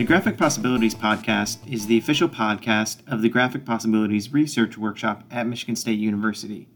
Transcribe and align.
The 0.00 0.06
Graphic 0.06 0.38
Possibilities 0.38 0.94
Podcast 0.94 1.58
is 1.70 1.86
the 1.86 1.98
official 1.98 2.30
podcast 2.30 3.06
of 3.06 3.20
the 3.20 3.28
Graphic 3.28 3.66
Possibilities 3.66 4.32
Research 4.32 4.78
Workshop 4.78 5.24
at 5.30 5.46
Michigan 5.46 5.76
State 5.76 5.98
University. 5.98 6.68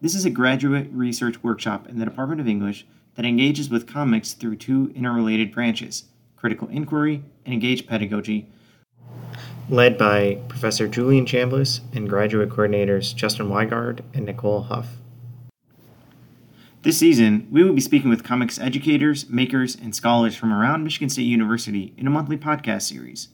This 0.00 0.14
is 0.14 0.24
a 0.24 0.30
graduate 0.30 0.86
research 0.92 1.42
workshop 1.42 1.88
in 1.88 1.98
the 1.98 2.04
Department 2.04 2.40
of 2.40 2.46
English 2.46 2.86
that 3.16 3.24
engages 3.24 3.70
with 3.70 3.88
comics 3.88 4.34
through 4.34 4.54
two 4.54 4.92
interrelated 4.94 5.50
branches 5.50 6.04
critical 6.36 6.68
inquiry 6.68 7.24
and 7.44 7.52
engaged 7.52 7.88
pedagogy, 7.88 8.48
led 9.68 9.98
by 9.98 10.38
Professor 10.46 10.86
Julian 10.86 11.26
Chambliss 11.26 11.80
and 11.92 12.08
graduate 12.08 12.50
coordinators 12.50 13.12
Justin 13.12 13.48
Wigard 13.48 14.02
and 14.14 14.26
Nicole 14.26 14.62
Huff. 14.62 14.99
This 16.82 16.96
season, 16.96 17.46
we 17.50 17.62
will 17.62 17.74
be 17.74 17.80
speaking 17.82 18.08
with 18.08 18.24
comics 18.24 18.58
educators, 18.58 19.28
makers, 19.28 19.74
and 19.74 19.94
scholars 19.94 20.34
from 20.34 20.50
around 20.50 20.82
Michigan 20.82 21.10
State 21.10 21.24
University 21.24 21.92
in 21.98 22.06
a 22.06 22.10
monthly 22.10 22.38
podcast 22.38 22.88
series. 22.88 23.28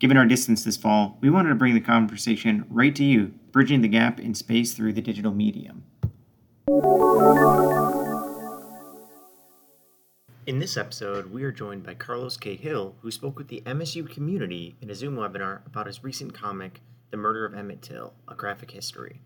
Given 0.00 0.16
our 0.16 0.26
distance 0.26 0.64
this 0.64 0.76
fall, 0.76 1.16
we 1.20 1.30
wanted 1.30 1.50
to 1.50 1.54
bring 1.54 1.74
the 1.74 1.80
conversation 1.80 2.66
right 2.68 2.92
to 2.96 3.04
you, 3.04 3.34
bridging 3.52 3.82
the 3.82 3.88
gap 3.88 4.18
in 4.18 4.34
space 4.34 4.74
through 4.74 4.94
the 4.94 5.00
digital 5.00 5.32
medium. 5.32 5.84
In 10.48 10.58
this 10.58 10.76
episode, 10.76 11.30
we 11.30 11.44
are 11.44 11.52
joined 11.52 11.84
by 11.84 11.94
Karlos 11.94 12.40
K. 12.40 12.56
Hill, 12.56 12.96
who 13.02 13.12
spoke 13.12 13.38
with 13.38 13.46
the 13.46 13.62
MSU 13.64 14.10
community 14.10 14.74
in 14.82 14.90
a 14.90 14.94
Zoom 14.96 15.14
webinar 15.14 15.64
about 15.66 15.86
his 15.86 16.02
recent 16.02 16.34
comic, 16.34 16.80
The 17.12 17.16
Murder 17.16 17.44
of 17.44 17.54
Emmett 17.54 17.80
Till 17.80 18.14
A 18.26 18.34
Graphic 18.34 18.72
History. 18.72 19.20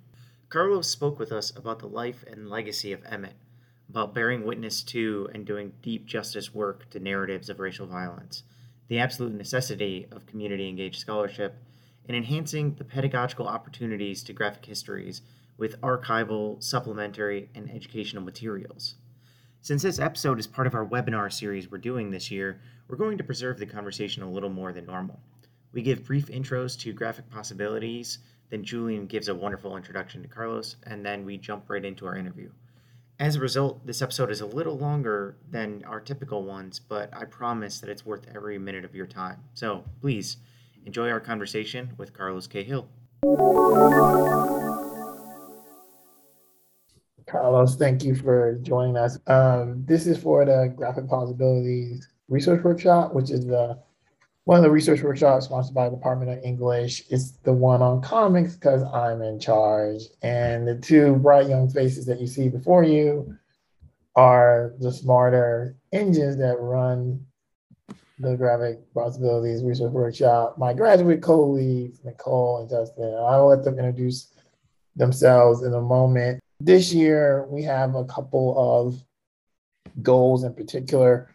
Karlos 0.50 0.84
spoke 0.84 1.18
with 1.18 1.32
us 1.32 1.56
about 1.56 1.78
the 1.78 1.88
life 1.88 2.22
and 2.30 2.50
legacy 2.50 2.92
of 2.92 3.02
Emmett 3.06 3.36
about 3.92 4.14
bearing 4.14 4.42
witness 4.42 4.82
to 4.82 5.28
and 5.34 5.44
doing 5.44 5.70
deep 5.82 6.06
justice 6.06 6.54
work 6.54 6.88
to 6.88 6.98
narratives 6.98 7.50
of 7.50 7.60
racial 7.60 7.86
violence, 7.86 8.42
the 8.88 8.98
absolute 8.98 9.34
necessity 9.34 10.06
of 10.10 10.24
community 10.24 10.66
engaged 10.66 10.98
scholarship, 10.98 11.62
and 12.08 12.16
enhancing 12.16 12.74
the 12.76 12.84
pedagogical 12.84 13.46
opportunities 13.46 14.22
to 14.22 14.32
graphic 14.32 14.64
histories 14.64 15.20
with 15.58 15.78
archival, 15.82 16.60
supplementary, 16.62 17.50
and 17.54 17.70
educational 17.70 18.22
materials. 18.22 18.94
Since 19.60 19.82
this 19.82 19.98
episode 19.98 20.38
is 20.40 20.46
part 20.46 20.66
of 20.66 20.74
our 20.74 20.86
webinar 20.86 21.30
series 21.30 21.70
we're 21.70 21.76
doing 21.76 22.10
this 22.10 22.30
year, 22.30 22.62
we're 22.88 22.96
going 22.96 23.18
to 23.18 23.24
preserve 23.24 23.58
the 23.58 23.66
conversation 23.66 24.22
a 24.22 24.30
little 24.30 24.48
more 24.48 24.72
than 24.72 24.86
normal. 24.86 25.20
We 25.74 25.82
give 25.82 26.06
brief 26.06 26.28
intros 26.28 26.80
to 26.80 26.94
graphic 26.94 27.28
possibilities, 27.28 28.20
then 28.48 28.64
Julian 28.64 29.04
gives 29.04 29.28
a 29.28 29.34
wonderful 29.34 29.76
introduction 29.76 30.22
to 30.22 30.28
Karlos, 30.28 30.76
and 30.84 31.04
then 31.04 31.26
we 31.26 31.36
jump 31.36 31.68
right 31.68 31.84
into 31.84 32.06
our 32.06 32.16
interview. 32.16 32.48
As 33.22 33.36
a 33.36 33.40
result, 33.40 33.86
this 33.86 34.02
episode 34.02 34.32
is 34.32 34.40
a 34.40 34.46
little 34.46 34.76
longer 34.76 35.36
than 35.48 35.84
our 35.86 36.00
typical 36.00 36.42
ones, 36.42 36.80
but 36.80 37.08
I 37.16 37.24
promise 37.24 37.78
that 37.78 37.88
it's 37.88 38.04
worth 38.04 38.26
every 38.34 38.58
minute 38.58 38.84
of 38.84 38.96
your 38.96 39.06
time. 39.06 39.44
So 39.54 39.84
please 40.00 40.38
enjoy 40.86 41.08
our 41.08 41.20
conversation 41.20 41.92
with 41.96 42.12
Carlos 42.12 42.48
Cahill. 42.48 42.88
Karlos, 47.28 47.78
thank 47.78 48.02
you 48.02 48.16
for 48.16 48.58
joining 48.60 48.96
us. 48.96 49.20
Um, 49.28 49.84
this 49.86 50.08
is 50.08 50.18
for 50.20 50.44
the 50.44 50.74
Graphic 50.74 51.06
Possibilities 51.06 52.08
Research 52.28 52.64
Workshop, 52.64 53.14
which 53.14 53.30
is 53.30 53.46
the 53.46 53.78
one 54.44 54.58
of 54.58 54.64
the 54.64 54.70
research 54.70 55.02
workshops 55.02 55.44
sponsored 55.44 55.74
by 55.74 55.88
the 55.88 55.96
Department 55.96 56.30
of 56.30 56.44
English. 56.44 57.04
is 57.10 57.32
the 57.44 57.52
one 57.52 57.80
on 57.80 58.02
comics 58.02 58.54
because 58.54 58.82
I'm 58.82 59.22
in 59.22 59.38
charge. 59.38 60.02
And 60.22 60.66
the 60.66 60.76
two 60.76 61.16
bright 61.16 61.48
young 61.48 61.68
faces 61.68 62.06
that 62.06 62.20
you 62.20 62.26
see 62.26 62.48
before 62.48 62.82
you 62.82 63.36
are 64.16 64.74
the 64.80 64.92
smarter 64.92 65.76
engines 65.92 66.36
that 66.38 66.58
run 66.58 67.24
the 68.18 68.36
Graphic 68.36 68.80
Possibilities 68.92 69.62
Research 69.62 69.92
Workshop. 69.92 70.58
My 70.58 70.74
graduate 70.74 71.22
colleagues, 71.22 72.00
Nicole 72.04 72.60
and 72.60 72.70
Justin, 72.70 73.14
I'll 73.18 73.48
let 73.48 73.64
them 73.64 73.78
introduce 73.78 74.32
themselves 74.96 75.62
in 75.62 75.72
a 75.72 75.80
moment. 75.80 76.40
This 76.60 76.92
year, 76.92 77.46
we 77.48 77.62
have 77.62 77.94
a 77.94 78.04
couple 78.04 78.54
of 78.58 79.02
goals 80.02 80.44
in 80.44 80.54
particular 80.54 81.31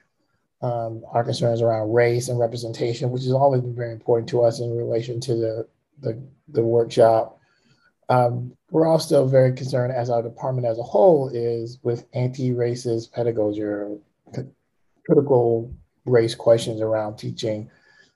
um, 0.61 1.03
our 1.11 1.23
concerns 1.23 1.61
around 1.61 1.93
race 1.93 2.29
and 2.29 2.39
representation, 2.39 3.11
which 3.11 3.23
has 3.23 3.31
always 3.31 3.61
been 3.61 3.75
very 3.75 3.91
important 3.91 4.29
to 4.29 4.43
us 4.43 4.59
in 4.59 4.75
relation 4.75 5.19
to 5.21 5.35
the, 5.35 5.67
the, 6.01 6.21
the 6.49 6.63
workshop. 6.63 7.39
Um, 8.09 8.53
we're 8.71 8.87
also 8.87 9.27
very 9.27 9.53
concerned, 9.53 9.93
as 9.93 10.09
our 10.09 10.23
department 10.23 10.67
as 10.67 10.79
a 10.79 10.83
whole 10.83 11.29
is, 11.29 11.79
with 11.83 12.05
anti-racist 12.13 13.11
pedagogy 13.11 13.61
or 13.61 13.97
critical 15.05 15.71
race 16.05 16.35
questions 16.35 16.81
around 16.81 17.17
teaching 17.17 17.69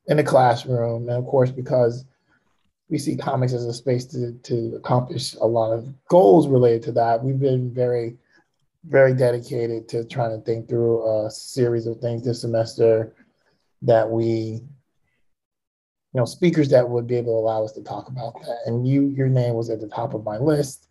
in 0.08 0.18
the 0.18 0.24
classroom. 0.24 1.10
And 1.10 1.18
of 1.18 1.26
course, 1.26 1.52
because 1.52 2.06
we 2.90 2.98
see 2.98 3.16
comics 3.16 3.54
as 3.54 3.66
a 3.66 3.74
space 3.74 4.06
to, 4.06 4.34
to 4.44 4.76
accomplish 4.76 5.36
a 5.36 5.46
lot 5.46 5.72
of 5.72 5.94
goals 6.08 6.48
related 6.48 6.84
to 6.84 6.92
that, 6.94 7.24
we've 7.24 7.40
been 7.40 7.74
very 7.74 8.18
very 8.86 9.14
dedicated 9.14 9.88
to 9.90 10.06
trying 10.06 10.38
to 10.38 10.44
think 10.44 10.68
through 10.68 11.26
a 11.26 11.30
series 11.30 11.86
of 11.86 12.00
things 12.00 12.24
this 12.24 12.42
semester 12.42 13.16
that 13.82 14.10
we 14.10 14.62
you 16.14 16.20
know 16.20 16.26
speakers 16.26 16.70
that 16.70 16.88
would 16.88 17.08
be 17.08 17.16
able 17.16 17.34
to 17.34 17.38
allow 17.38 17.64
us 17.64 17.72
to 17.74 17.84
talk 17.84 18.08
about 18.08 18.34
that. 18.42 18.58
And 18.66 18.88
you 18.88 19.08
your 19.08 19.30
name 19.30 19.54
was 19.54 19.70
at 19.70 19.80
the 19.80 19.88
top 19.88 20.14
of 20.14 20.24
my 20.24 20.38
list 20.38 20.88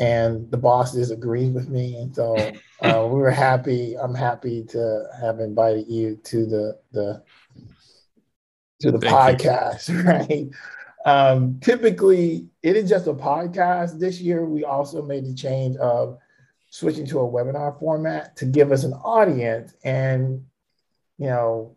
and 0.00 0.50
the 0.50 0.56
bosses 0.56 1.10
agreed 1.10 1.54
with 1.54 1.68
me. 1.68 1.96
And 1.96 2.14
so 2.14 2.36
uh, 2.82 3.06
we 3.10 3.20
were 3.20 3.30
happy 3.30 3.96
i'm 3.96 4.14
happy 4.14 4.64
to 4.64 5.04
have 5.20 5.40
invited 5.40 5.86
you 5.88 6.16
to 6.24 6.46
the 6.46 6.78
the 6.92 7.22
to 8.80 8.90
the 8.90 8.98
Thank 8.98 9.40
podcast 9.40 9.88
you. 9.88 10.02
right? 10.02 10.48
Um, 11.06 11.60
typically 11.60 12.48
it 12.62 12.76
is 12.76 12.88
just 12.88 13.06
a 13.06 13.14
podcast. 13.14 13.98
This 13.98 14.20
year 14.20 14.44
we 14.46 14.64
also 14.64 15.02
made 15.02 15.24
the 15.24 15.34
change 15.34 15.76
of 15.76 16.18
switching 16.74 17.06
to 17.06 17.20
a 17.20 17.22
webinar 17.22 17.78
format 17.78 18.34
to 18.34 18.44
give 18.44 18.72
us 18.72 18.82
an 18.82 18.94
audience. 18.94 19.74
And, 19.84 20.44
you 21.18 21.28
know, 21.28 21.76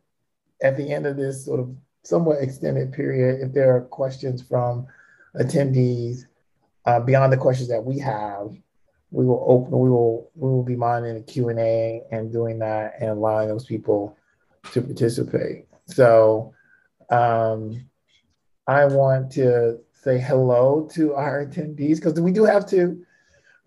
at 0.64 0.76
the 0.76 0.92
end 0.92 1.06
of 1.06 1.16
this 1.16 1.46
sort 1.46 1.60
of 1.60 1.70
somewhat 2.04 2.42
extended 2.42 2.92
period, 2.94 3.42
if 3.42 3.54
there 3.54 3.76
are 3.76 3.82
questions 3.82 4.42
from 4.42 4.88
attendees 5.36 6.26
uh, 6.86 7.00
beyond 7.00 7.32
the 7.32 7.38
questions 7.38 7.70
that 7.70 7.86
we 7.86 8.00
have, 8.00 8.58
we 9.12 9.24
will 9.24 9.46
open, 9.48 9.78
we 9.78 9.88
will, 9.88 10.32
we 10.34 10.50
will 10.50 10.64
be 10.64 10.76
monitoring 10.76 11.18
the 11.18 11.32
Q 11.32 11.50
and 11.50 11.60
A 11.60 12.02
and 12.10 12.32
doing 12.32 12.58
that 12.58 12.96
and 13.00 13.12
allowing 13.12 13.50
those 13.50 13.66
people 13.66 14.18
to 14.72 14.82
participate. 14.82 15.68
So, 15.86 16.56
um, 17.12 17.88
I 18.66 18.86
want 18.86 19.32
to 19.34 19.78
say 19.94 20.18
hello 20.18 20.90
to 20.94 21.14
our 21.14 21.46
attendees 21.46 21.98
because 21.98 22.20
we 22.20 22.32
do 22.32 22.46
have 22.46 22.66
to 22.72 23.06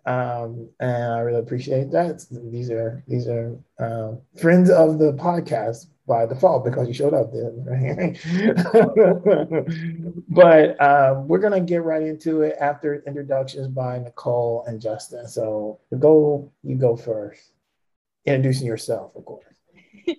um, 0.06 0.68
and 0.80 1.12
I 1.12 1.18
really 1.20 1.40
appreciate 1.40 1.90
that. 1.92 2.24
These 2.30 2.70
are 2.70 3.02
these 3.06 3.28
are 3.28 3.56
uh, 3.78 4.12
friends 4.40 4.70
of 4.70 4.98
the 4.98 5.12
podcast 5.12 5.86
by 6.06 6.26
default 6.26 6.64
because 6.64 6.88
you 6.88 6.94
showed 6.94 7.14
up 7.14 7.32
there. 7.32 7.50
but 10.28 10.82
um, 10.82 11.28
we're 11.28 11.38
gonna 11.38 11.60
get 11.60 11.84
right 11.84 12.02
into 12.02 12.42
it 12.42 12.56
after 12.60 13.02
introductions 13.06 13.68
by 13.68 13.98
Nicole 13.98 14.64
and 14.66 14.80
Justin. 14.80 15.28
So 15.28 15.78
go, 15.98 16.50
you 16.62 16.76
go 16.76 16.96
first, 16.96 17.52
introducing 18.24 18.66
yourself, 18.66 19.14
of 19.14 19.24
course. 19.24 19.44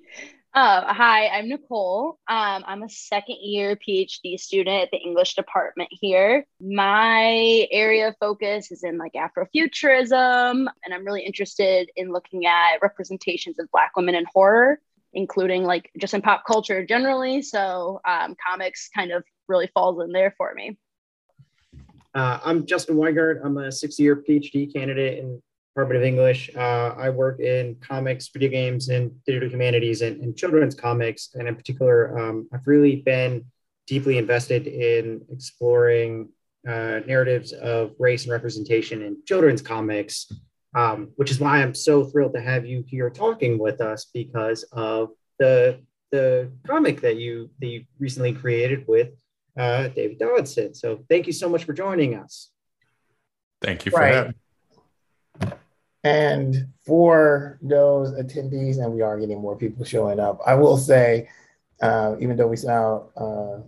Uh, 0.53 0.94
hi, 0.94 1.29
I'm 1.29 1.47
Nicole. 1.47 2.19
Um, 2.28 2.66
I'm 2.67 2.84
a 2.84 2.89
second 2.89 3.38
year 3.41 3.78
PhD 3.78 4.38
student 4.38 4.84
at 4.84 4.91
the 4.91 4.97
English 4.97 5.35
department 5.35 5.88
here. 5.91 6.45
My 6.59 7.67
area 7.72 8.09
of 8.09 8.16
focus 8.19 8.70
is 8.70 8.84
in 8.84 8.97
like 8.97 9.14
Afrofuturism, 9.14 10.67
and 10.84 10.93
I'm 10.93 11.05
really 11.05 11.22
interested 11.22 11.90
in 11.96 12.11
looking 12.11 12.47
at 12.47 12.79
representations 12.81 13.59
of 13.59 13.72
Black 13.72 13.96
women 13.96 14.14
in 14.14 14.25
horror, 14.34 14.81
including 15.14 15.64
like 15.64 15.90
just 15.97 16.14
in 16.14 16.22
pop 16.22 16.43
culture 16.46 16.85
generally. 16.85 17.41
So 17.41 18.02
um, 18.03 18.35
comics 18.46 18.90
kind 18.93 19.14
of 19.14 19.23
really 19.47 19.67
falls 19.73 20.03
in 20.03 20.11
there 20.11 20.35
for 20.37 20.53
me. 20.53 20.78
Uh, 22.14 22.40
I'm 22.43 22.66
Justin 22.66 22.97
Wigard. 22.97 23.40
I'm 23.41 23.58
a 23.58 23.72
six 23.72 23.97
year 23.97 24.17
PhD 24.17 24.73
candidate 24.73 25.20
in 25.20 25.41
Department 25.73 25.97
of 25.97 26.03
English. 26.03 26.50
Uh, 26.56 26.94
I 26.97 27.09
work 27.09 27.40
in 27.40 27.76
comics, 27.76 28.28
video 28.28 28.50
games, 28.50 28.90
and 28.90 29.12
digital 29.26 29.50
humanities 29.50 30.02
and, 30.02 30.22
and 30.22 30.35
children's 30.35 30.76
comics. 30.76 31.29
And 31.34 31.47
in 31.47 31.56
particular, 31.56 32.18
um, 32.20 32.50
I've 32.53 32.68
really 32.68 32.97
been 32.97 33.46
deeply 33.88 34.18
invested 34.18 34.68
in 34.68 35.22
exploring 35.32 36.29
uh, 36.68 37.00
narratives 37.08 37.53
of 37.53 37.94
race 38.00 38.23
and 38.23 38.34
representation 38.34 39.02
in 39.02 39.18
children's 39.26 39.62
comics, 39.62 40.29
um, 40.76 41.12
which 41.16 41.32
is 41.32 41.40
why 41.40 41.62
I'm 41.62 41.73
so 41.73 42.03
thrilled 42.03 42.34
to 42.34 42.41
have 42.41 42.66
you 42.66 42.84
here 42.85 43.09
talking 43.09 43.58
with 43.58 43.79
us 43.79 44.06
because 44.14 44.64
of 44.73 45.12
the 45.40 45.79
the 46.12 46.52
comic 46.68 47.00
that 47.00 47.16
you 47.16 47.50
that 47.62 47.68
you 47.68 47.85
recently 47.97 48.34
created 48.34 48.85
with 48.88 49.12
uh, 49.58 49.88
David 49.88 50.20
Dodson. 50.20 50.73
So 50.73 51.06
thank 51.09 51.28
you 51.28 51.34
so 51.34 51.47
much 51.47 51.64
for 51.64 51.72
joining 51.72 52.16
us. 52.16 52.52
Thank 53.62 53.85
you 53.85 53.91
for 53.91 54.00
right. 54.00 54.14
having. 54.14 54.35
And 56.03 56.67
for 56.85 57.59
those 57.61 58.11
attendees, 58.13 58.83
and 58.83 58.93
we 58.93 59.01
are 59.01 59.19
getting 59.19 59.39
more 59.39 59.55
people 59.55 59.85
showing 59.85 60.19
up, 60.19 60.39
I 60.45 60.55
will 60.55 60.77
say 60.77 61.29
uh, 61.81 62.15
even 62.19 62.37
though 62.37 62.47
we 62.47 62.57
saw 62.57 63.03
uh, 63.17 63.61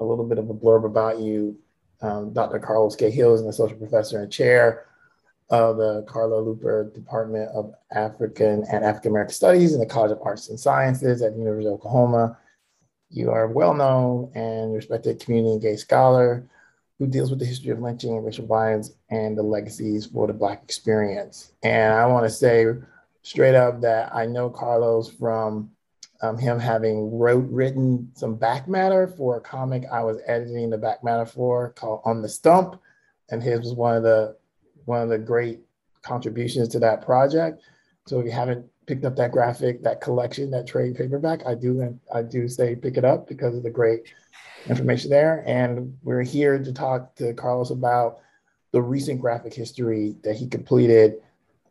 a 0.00 0.04
little 0.04 0.24
bit 0.24 0.38
of 0.38 0.48
a 0.50 0.54
blurb 0.54 0.84
about 0.84 1.20
you, 1.20 1.58
um, 2.00 2.32
Dr. 2.32 2.58
Karlos 2.58 2.96
K. 2.96 3.10
Hill 3.10 3.34
is 3.34 3.40
an 3.40 3.48
associate 3.48 3.78
professor 3.78 4.22
and 4.22 4.32
chair 4.32 4.86
of 5.48 5.76
the 5.76 6.02
Clara 6.08 6.28
Luper 6.28 6.92
Department 6.92 7.50
of 7.54 7.72
African 7.92 8.64
and 8.70 8.84
African 8.84 9.12
American 9.12 9.34
Studies 9.34 9.74
in 9.74 9.80
the 9.80 9.86
College 9.86 10.12
of 10.12 10.20
Arts 10.22 10.48
and 10.48 10.58
Sciences 10.58 11.22
at 11.22 11.32
the 11.32 11.38
University 11.38 11.68
of 11.68 11.74
Oklahoma. 11.74 12.36
You 13.10 13.30
are 13.30 13.44
a 13.44 13.52
well 13.52 13.72
known 13.72 14.32
and 14.34 14.74
respected 14.74 15.20
community 15.20 15.60
gay 15.60 15.76
scholar 15.76 16.48
who 16.98 17.06
deals 17.06 17.30
with 17.30 17.38
the 17.38 17.44
history 17.44 17.70
of 17.70 17.80
lynching 17.80 18.16
and 18.16 18.24
racial 18.24 18.46
violence 18.46 18.92
and 19.10 19.36
the 19.36 19.42
legacies 19.42 20.06
for 20.06 20.26
the 20.26 20.32
Black 20.32 20.62
experience. 20.62 21.52
And 21.62 21.92
I 21.92 22.06
want 22.06 22.24
to 22.24 22.30
say 22.30 22.66
straight 23.22 23.54
up 23.54 23.80
that 23.82 24.14
I 24.14 24.26
know 24.26 24.48
Karlos 24.48 25.16
from 25.18 25.70
um, 26.22 26.38
him 26.38 26.58
having 26.58 27.18
wrote 27.18 27.46
written 27.50 28.10
some 28.14 28.36
back 28.36 28.68
matter 28.68 29.06
for 29.06 29.36
a 29.36 29.40
comic 29.40 29.84
I 29.92 30.02
was 30.02 30.18
editing 30.26 30.70
the 30.70 30.78
back 30.78 31.04
matter 31.04 31.26
for 31.26 31.70
called 31.70 32.00
On 32.04 32.22
the 32.22 32.28
Stump, 32.28 32.80
and 33.30 33.42
his 33.42 33.60
was 33.60 33.74
one 33.74 33.96
of 33.96 34.02
the 34.02 34.36
one 34.86 35.02
of 35.02 35.08
the 35.08 35.18
great 35.18 35.60
contributions 36.02 36.68
to 36.68 36.78
that 36.78 37.04
project. 37.04 37.62
So 38.06 38.20
if 38.20 38.24
you 38.24 38.30
haven't 38.30 38.64
picked 38.86 39.04
up 39.04 39.16
that 39.16 39.32
graphic, 39.32 39.82
that 39.82 40.00
collection, 40.00 40.50
that 40.50 40.66
trade 40.66 40.96
paperback, 40.96 41.46
I 41.46 41.54
do 41.54 41.98
I 42.14 42.22
do 42.22 42.48
say 42.48 42.76
pick 42.76 42.96
it 42.96 43.04
up 43.04 43.28
because 43.28 43.56
of 43.56 43.62
the 43.62 43.70
great 43.70 44.04
information 44.68 45.10
there. 45.10 45.44
And 45.46 45.96
we're 46.02 46.22
here 46.22 46.58
to 46.58 46.72
talk 46.72 47.14
to 47.16 47.34
Karlos 47.34 47.70
about 47.70 48.18
the 48.72 48.82
recent 48.82 49.20
graphic 49.20 49.54
history 49.54 50.16
that 50.22 50.36
he 50.36 50.46
completed, 50.46 51.22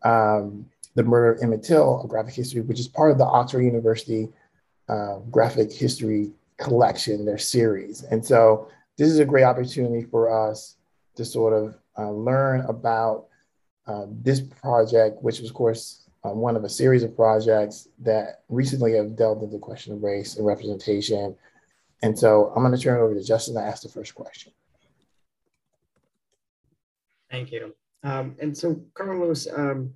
um, 0.04 0.66
the 0.96 1.04
murder 1.04 1.34
of 1.34 1.44
Emmett 1.44 1.64
Till, 1.64 2.02
a 2.04 2.08
graphic 2.08 2.34
history, 2.34 2.62
which 2.62 2.80
is 2.80 2.88
part 2.88 3.12
of 3.12 3.18
the 3.18 3.26
Oxford 3.26 3.62
University 3.62 4.30
uh, 4.88 5.18
graphic 5.32 5.72
history 5.72 6.32
collection, 6.58 7.26
their 7.26 7.38
series. 7.38 8.04
And 8.04 8.26
so 8.26 8.70
this 8.98 9.10
is 9.10 9.20
a 9.20 9.26
great 9.26 9.44
opportunity 9.44 10.06
for 10.06 10.50
us 10.50 10.76
to 11.16 11.26
sort 11.26 11.54
of 11.54 11.76
uh, 11.98 12.12
learn 12.12 12.62
about 12.62 13.26
uh, 13.88 14.06
this 14.10 14.40
project, 14.40 15.22
which 15.22 15.40
of 15.42 15.54
course, 15.54 16.05
uh, 16.26 16.34
one 16.34 16.56
of 16.56 16.64
a 16.64 16.70
series 16.70 17.04
of 17.04 17.16
projects 17.16 17.88
that 18.02 18.42
recently 18.50 18.94
have 18.94 19.16
delved 19.16 19.44
into 19.44 19.58
the 19.58 19.60
question 19.60 19.94
of 19.94 20.02
race 20.02 20.38
and 20.38 20.46
representation 20.46 21.36
and 22.06 22.18
so 22.18 22.52
I'm 22.56 22.62
going 22.62 22.76
to 22.76 22.82
turn 22.82 23.00
it 23.00 23.04
over 23.04 23.16
to 23.16 23.24
Justin 23.24 23.56
to 23.56 23.62
ask 23.62 23.84
the 23.84 23.90
first 23.90 24.14
question. 24.16 24.52
Thank 27.32 27.52
you. 27.52 27.76
Um, 28.04 28.36
and 28.40 28.56
so, 28.56 28.76
Karlos, 28.94 29.48
um, 29.58 29.92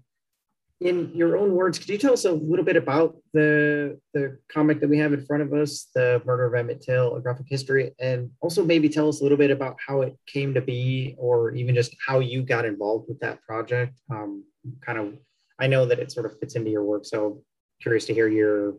in 0.81 1.12
your 1.14 1.38
own 1.38 1.52
words, 1.52 1.78
could 1.78 1.90
you 1.90 1.98
tell 1.98 2.14
us 2.14 2.26
a 2.26 2.31
little 2.31 2.66
bit 2.66 2.78
about 2.78 3.18
the 3.34 4.00
the 4.14 4.40
comic 4.52 4.80
that 4.80 4.90
we 4.90 4.98
have 4.98 5.14
in 5.14 5.26
front 5.26 5.44
of 5.44 5.54
us, 5.54 5.90
the 5.94 6.22
Murder 6.26 6.48
of 6.48 6.56
Emmett 6.56 6.81
Till, 6.81 7.16
a 7.16 7.22
graphic 7.22 7.46
history, 7.48 7.94
and 8.00 8.31
also 8.42 8.66
maybe 8.66 8.90
tell 8.90 9.08
us 9.08 9.20
a 9.20 9.24
little 9.24 9.38
bit 9.38 9.52
about 9.52 9.78
how 9.86 10.02
it 10.02 10.18
came 10.26 10.54
to 10.54 10.62
be, 10.62 11.16
or 11.18 11.52
even 11.54 11.76
just 11.76 11.96
how 12.06 12.20
you 12.20 12.42
got 12.42 12.66
involved 12.66 13.08
with 13.08 13.20
that 13.20 13.42
project. 13.44 14.00
Um, 14.10 14.46
kind 14.81 14.98
of, 14.98 15.14
I 15.59 15.67
know 15.67 15.85
that 15.85 16.00
it 16.00 16.11
sort 16.11 16.25
of 16.25 16.39
fits 16.39 16.56
into 16.56 16.69
your 16.69 16.83
work, 16.83 17.06
so 17.06 17.44
curious 17.81 18.06
to 18.06 18.13
hear 18.13 18.27
your 18.27 18.75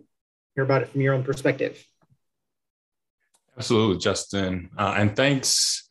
hear 0.54 0.64
about 0.64 0.82
it 0.82 0.88
from 0.88 1.00
your 1.00 1.14
own 1.14 1.22
perspective. 1.22 1.84
Absolutely, 3.56 3.98
Justin. 3.98 4.70
Uh, 4.78 4.94
and 4.96 5.14
thanks 5.14 5.88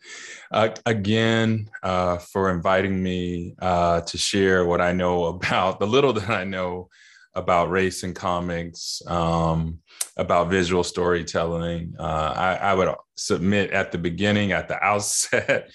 uh, 0.52 0.70
again 0.86 1.70
uh, 1.84 2.18
for 2.18 2.50
inviting 2.50 3.02
me 3.02 3.56
uh, 3.62 4.02
to 4.02 4.18
share 4.18 4.66
what 4.66 4.82
I 4.82 4.92
know 4.92 5.26
about 5.36 5.80
the 5.80 5.88
little 5.88 6.14
that 6.14 6.30
I 6.30 6.44
know 6.44 6.90
about 7.36 7.70
race 7.70 8.04
and 8.04 8.16
comics, 8.16 9.02
um, 9.06 9.80
about 10.18 10.50
visual 10.50 10.84
storytelling. 10.84 11.94
Uh, 12.00 12.34
I, 12.36 12.56
I, 12.56 12.74
would 12.74 12.94
submit 13.16 13.72
at 13.72 13.92
the 13.92 14.00
beginning, 14.00 14.52
at 14.52 14.68
the 14.68 14.84
outset, 14.84 15.70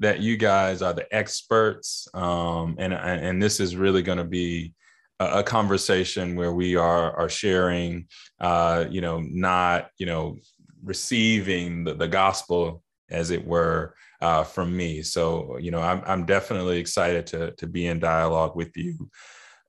that 0.00 0.20
you 0.20 0.36
guys 0.36 0.82
are 0.82 0.92
the 0.92 1.06
experts. 1.14 2.08
Um, 2.14 2.76
and, 2.78 2.92
and 2.92 3.42
this 3.42 3.60
is 3.60 3.76
really 3.76 4.02
going 4.02 4.18
to 4.18 4.24
be 4.24 4.74
a, 5.20 5.42
conversation 5.42 6.34
where 6.34 6.52
we 6.52 6.76
are 6.76 7.12
are 7.12 7.28
sharing, 7.28 8.08
uh, 8.40 8.86
you 8.90 9.02
know, 9.02 9.20
not 9.20 9.90
you 9.98 10.06
know 10.06 10.38
receiving 10.82 11.84
the, 11.84 11.94
the 11.94 12.08
gospel, 12.08 12.82
as 13.10 13.30
it 13.30 13.46
were, 13.46 13.94
uh, 14.20 14.44
from 14.44 14.74
me. 14.74 15.02
So, 15.02 15.58
you 15.58 15.70
know, 15.70 15.80
I'm, 15.80 16.02
I'm 16.06 16.26
definitely 16.26 16.78
excited 16.78 17.26
to, 17.28 17.52
to 17.52 17.66
be 17.66 17.86
in 17.86 17.98
dialogue 17.98 18.56
with 18.56 18.76
you. 18.76 19.10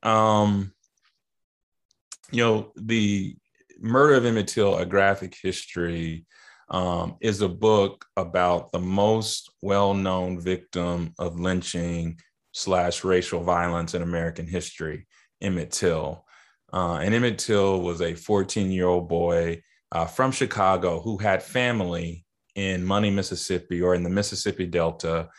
Um, 0.03 0.73
you 2.31 2.43
know, 2.43 2.71
the 2.75 3.35
Murder 3.79 4.15
of 4.15 4.25
Emmett 4.25 4.47
Till, 4.47 4.77
A 4.77 4.85
Graphic 4.85 5.35
History, 5.41 6.25
um, 6.71 7.17
is 7.19 7.41
a 7.41 7.49
book 7.49 8.05
about 8.15 8.71
the 8.71 8.79
most 8.79 9.51
well-known 9.61 10.39
victim 10.39 11.13
of 11.19 11.39
lynching 11.39 12.17
slash 12.53 13.03
racial 13.03 13.43
violence 13.43 13.93
in 13.93 14.01
American 14.01 14.47
history, 14.47 15.05
Emmett 15.41 15.71
Till. 15.71 16.25
Uh, 16.73 16.95
and 16.95 17.13
Emmett 17.13 17.37
Till 17.37 17.81
was 17.81 17.99
a 17.99 18.13
14-year-old 18.13 19.09
boy 19.09 19.61
uh, 19.91 20.05
from 20.05 20.31
Chicago 20.31 21.01
who 21.01 21.17
had 21.17 21.43
family 21.43 22.25
in 22.55 22.85
Money, 22.85 23.09
Mississippi, 23.09 23.81
or 23.81 23.93
in 23.93 24.03
the 24.03 24.09
Mississippi 24.09 24.65
Delta. 24.65 25.29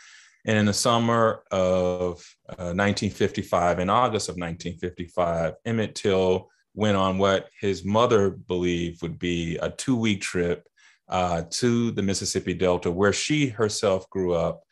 And 0.45 0.57
in 0.57 0.65
the 0.65 0.73
summer 0.73 1.43
of 1.51 2.23
uh, 2.49 2.75
1955, 2.75 3.79
in 3.79 3.89
August 3.89 4.29
of 4.29 4.33
1955, 4.33 5.53
Emmett 5.65 5.95
Till 5.95 6.49
went 6.75 6.97
on 6.97 7.17
what 7.17 7.49
his 7.59 7.83
mother 7.83 8.29
believed 8.29 9.01
would 9.01 9.17
be 9.17 9.57
a 9.57 9.69
two 9.71 9.95
week 9.95 10.21
trip 10.21 10.67
uh, 11.09 11.43
to 11.49 11.91
the 11.91 12.01
Mississippi 12.01 12.53
Delta, 12.53 12.91
where 12.91 13.13
she 13.13 13.47
herself 13.47 14.09
grew 14.09 14.33
up. 14.33 14.63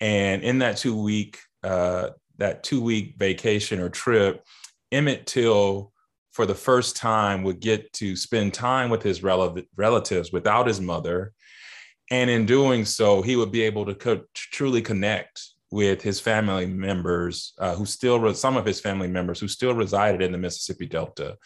And 0.00 0.42
in 0.42 0.58
that 0.58 0.76
two 0.76 1.00
week, 1.00 1.38
uh, 1.62 2.10
that 2.38 2.62
two 2.62 2.82
week 2.82 3.14
vacation 3.18 3.80
or 3.80 3.88
trip, 3.88 4.44
Emmett 4.90 5.26
Till 5.26 5.92
for 6.32 6.46
the 6.46 6.54
first 6.54 6.96
time 6.96 7.42
would 7.44 7.60
get 7.60 7.92
to 7.92 8.16
spend 8.16 8.54
time 8.54 8.90
with 8.90 9.02
his 9.02 9.22
rel- 9.22 9.56
relatives 9.76 10.32
without 10.32 10.66
his 10.66 10.80
mother 10.80 11.32
and 12.10 12.28
in 12.28 12.46
doing 12.46 12.84
so 12.84 13.22
he 13.22 13.36
would 13.36 13.52
be 13.52 13.62
able 13.62 13.86
to 13.86 13.94
co- 13.94 14.24
truly 14.34 14.82
connect 14.82 15.42
with 15.70 16.02
his 16.02 16.20
family 16.20 16.66
members 16.66 17.54
uh, 17.58 17.74
who 17.74 17.86
still 17.86 18.18
re- 18.18 18.34
some 18.34 18.56
of 18.56 18.66
his 18.66 18.80
family 18.80 19.08
members 19.08 19.38
who 19.40 19.48
still 19.48 19.74
resided 19.74 20.20
in 20.22 20.32
the 20.32 20.38
mississippi 20.38 20.86
delta 20.86 21.36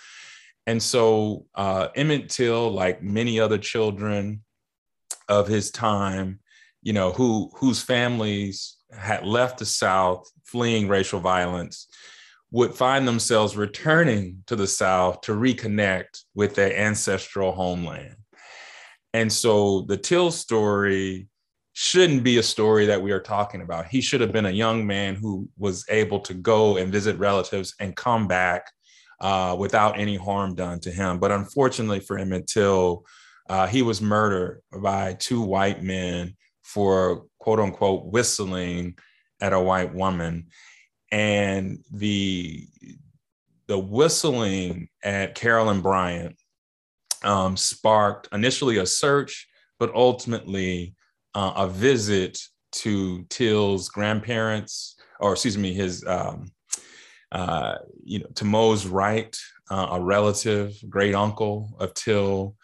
and 0.67 0.83
so 0.83 1.47
uh, 1.55 1.89
emmett 1.95 2.29
till 2.29 2.71
like 2.71 3.03
many 3.03 3.41
other 3.41 3.59
children 3.59 4.43
of 5.29 5.49
his 5.49 5.71
time 5.71 6.41
you 6.83 6.93
know 6.93 7.13
who 7.13 7.51
whose 7.57 7.83
families 7.83 8.77
had 8.97 9.25
left 9.25 9.59
the 9.59 9.67
south 9.67 10.31
fleeing 10.45 10.89
racial 10.89 11.21
violence 11.21 11.89
would 12.51 12.75
find 12.75 13.07
themselves 13.07 13.57
returning 13.57 14.43
to 14.47 14.57
the 14.57 14.67
South 14.67 15.21
to 15.23 15.33
reconnect 15.33 16.23
with 16.35 16.55
their 16.55 16.77
ancestral 16.77 17.53
homeland. 17.53 18.17
And 19.13 19.33
so 19.33 19.83
the 19.83 19.97
Till 19.97 20.31
story 20.31 21.29
shouldn't 21.73 22.23
be 22.23 22.39
a 22.39 22.43
story 22.43 22.87
that 22.87 23.03
we 23.03 23.13
are 23.13 23.21
talking 23.21 23.61
about. 23.61 23.87
He 23.87 24.01
should 24.01 24.21
have 24.21 24.33
been 24.33 24.47
a 24.47 24.51
young 24.51 24.87
man 24.87 25.17
who 25.17 25.49
was 25.59 25.85
able 25.91 26.21
to 26.21 26.35
go 26.35 26.77
and 26.77 26.93
visit 26.93 27.19
relatives 27.19 27.75
and 27.81 27.97
come 27.97 28.27
back 28.27 28.71
uh, 29.21 29.57
without 29.59 29.99
any 29.99 30.17
harm 30.17 30.55
done 30.55 30.81
to 30.81 30.91
him. 30.91 31.19
But 31.19 31.33
unfortunately 31.33 32.01
for 32.01 32.19
Emmett 32.19 32.47
Till, 32.47 33.05
uh, 33.49 33.67
he 33.67 33.83
was 33.83 34.03
murdered 34.03 34.63
by 34.73 35.15
two 35.15 35.41
white 35.41 35.83
men 35.83 36.37
for 36.63 37.27
quote 37.39 37.61
unquote 37.61 38.07
whistling 38.07 38.99
at 39.41 39.53
a 39.53 39.61
white 39.61 39.95
woman 39.95 40.47
and 41.13 41.79
the 41.93 42.67
the 43.69 43.79
whistling 43.79 44.89
at 45.03 45.35
Carolyn 45.35 45.81
Bryant 45.81 46.37
um, 47.25 47.57
sparked 47.57 48.29
initially 48.33 48.79
a 48.79 48.87
search, 48.87 49.49
but 49.79 49.93
ultimately 49.95 50.95
uh, 51.35 51.53
a 51.57 51.69
visit 51.69 52.39
to 52.73 53.25
Till's 53.29 53.89
grandparents, 53.89 54.97
or 55.19 55.33
excuse 55.33 55.59
me, 55.59 55.73
his 55.73 56.05
um, 56.07 56.53
uh, 57.33 57.77
you 58.05 58.21
know 58.21 58.27
to 58.37 58.45
Mose 58.45 58.87
right, 58.87 59.37
uh, 59.71 59.89
a 59.93 60.01
relative, 60.01 60.75
great 60.89 61.15
uncle 61.15 61.77
of 61.79 61.95
Till, 61.95 62.57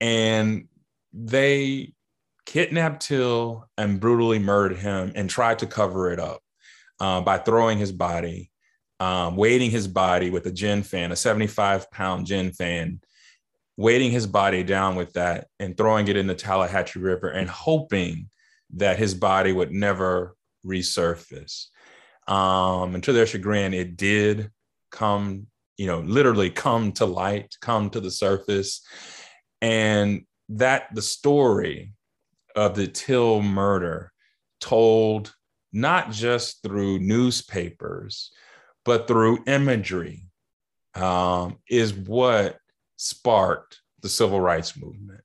and 0.00 0.68
they 1.12 1.92
kidnapped 2.46 3.06
Till 3.06 3.68
and 3.78 4.00
brutally 4.00 4.38
murdered 4.38 4.78
him 4.78 5.12
and 5.14 5.28
tried 5.28 5.60
to 5.60 5.66
cover 5.66 6.10
it 6.10 6.20
up 6.20 6.40
uh, 7.00 7.20
by 7.20 7.38
throwing 7.38 7.78
his 7.78 7.92
body, 7.92 8.50
um, 9.00 9.36
weighting 9.36 9.70
his 9.70 9.88
body 9.88 10.30
with 10.30 10.46
a 10.46 10.52
gin 10.52 10.82
fan, 10.82 11.12
a 11.12 11.16
75 11.16 11.90
pound 11.90 12.26
gin 12.26 12.52
fan, 12.52 13.00
weighting 13.76 14.10
his 14.10 14.26
body 14.26 14.62
down 14.62 14.96
with 14.96 15.12
that 15.14 15.48
and 15.58 15.76
throwing 15.76 16.08
it 16.08 16.16
in 16.16 16.26
the 16.26 16.34
Tallahatchie 16.34 17.00
River 17.00 17.28
and 17.28 17.48
hoping 17.48 18.28
that 18.74 18.98
his 18.98 19.14
body 19.14 19.52
would 19.52 19.72
never 19.72 20.36
resurface. 20.64 21.66
Um, 22.26 22.94
and 22.94 23.04
to 23.04 23.12
their 23.12 23.26
chagrin, 23.26 23.74
it 23.74 23.96
did 23.96 24.50
come 24.90 25.46
you 25.76 25.86
know, 25.86 26.00
literally 26.00 26.50
come 26.50 26.92
to 26.92 27.06
light, 27.06 27.56
come 27.60 27.90
to 27.90 28.00
the 28.00 28.10
surface. 28.10 28.82
And 29.60 30.24
that 30.50 30.94
the 30.94 31.02
story 31.02 31.92
of 32.54 32.74
the 32.74 32.86
Till 32.86 33.42
murder 33.42 34.12
told 34.60 35.34
not 35.72 36.12
just 36.12 36.62
through 36.62 37.00
newspapers, 37.00 38.30
but 38.84 39.08
through 39.08 39.42
imagery 39.46 40.28
um, 40.94 41.58
is 41.68 41.92
what 41.92 42.58
sparked 42.96 43.80
the 44.02 44.08
civil 44.08 44.40
rights 44.40 44.76
movement. 44.76 45.22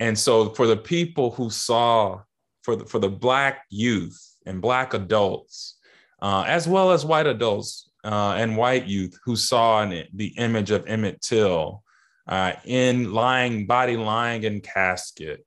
And 0.00 0.18
so 0.18 0.50
for 0.50 0.66
the 0.66 0.76
people 0.76 1.30
who 1.30 1.50
saw, 1.50 2.22
for 2.62 2.74
the, 2.74 2.84
for 2.86 2.98
the 2.98 3.08
Black 3.08 3.62
youth 3.70 4.20
and 4.46 4.60
Black 4.60 4.94
adults, 4.94 5.76
uh, 6.20 6.44
as 6.46 6.68
well 6.68 6.92
as 6.92 7.04
white 7.04 7.26
adults 7.26 7.90
uh, 8.04 8.34
and 8.38 8.56
white 8.56 8.86
youth 8.86 9.18
who 9.24 9.36
saw 9.36 9.82
an, 9.82 10.04
the 10.14 10.28
image 10.38 10.70
of 10.70 10.86
Emmett 10.86 11.20
Till 11.20 11.82
uh, 12.26 12.52
in 12.64 13.12
lying, 13.12 13.66
body 13.66 13.96
lying 13.96 14.44
in 14.44 14.60
casket, 14.60 15.44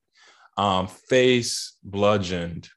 um, 0.57 0.87
face 0.87 1.77
bludgeoned 1.83 2.69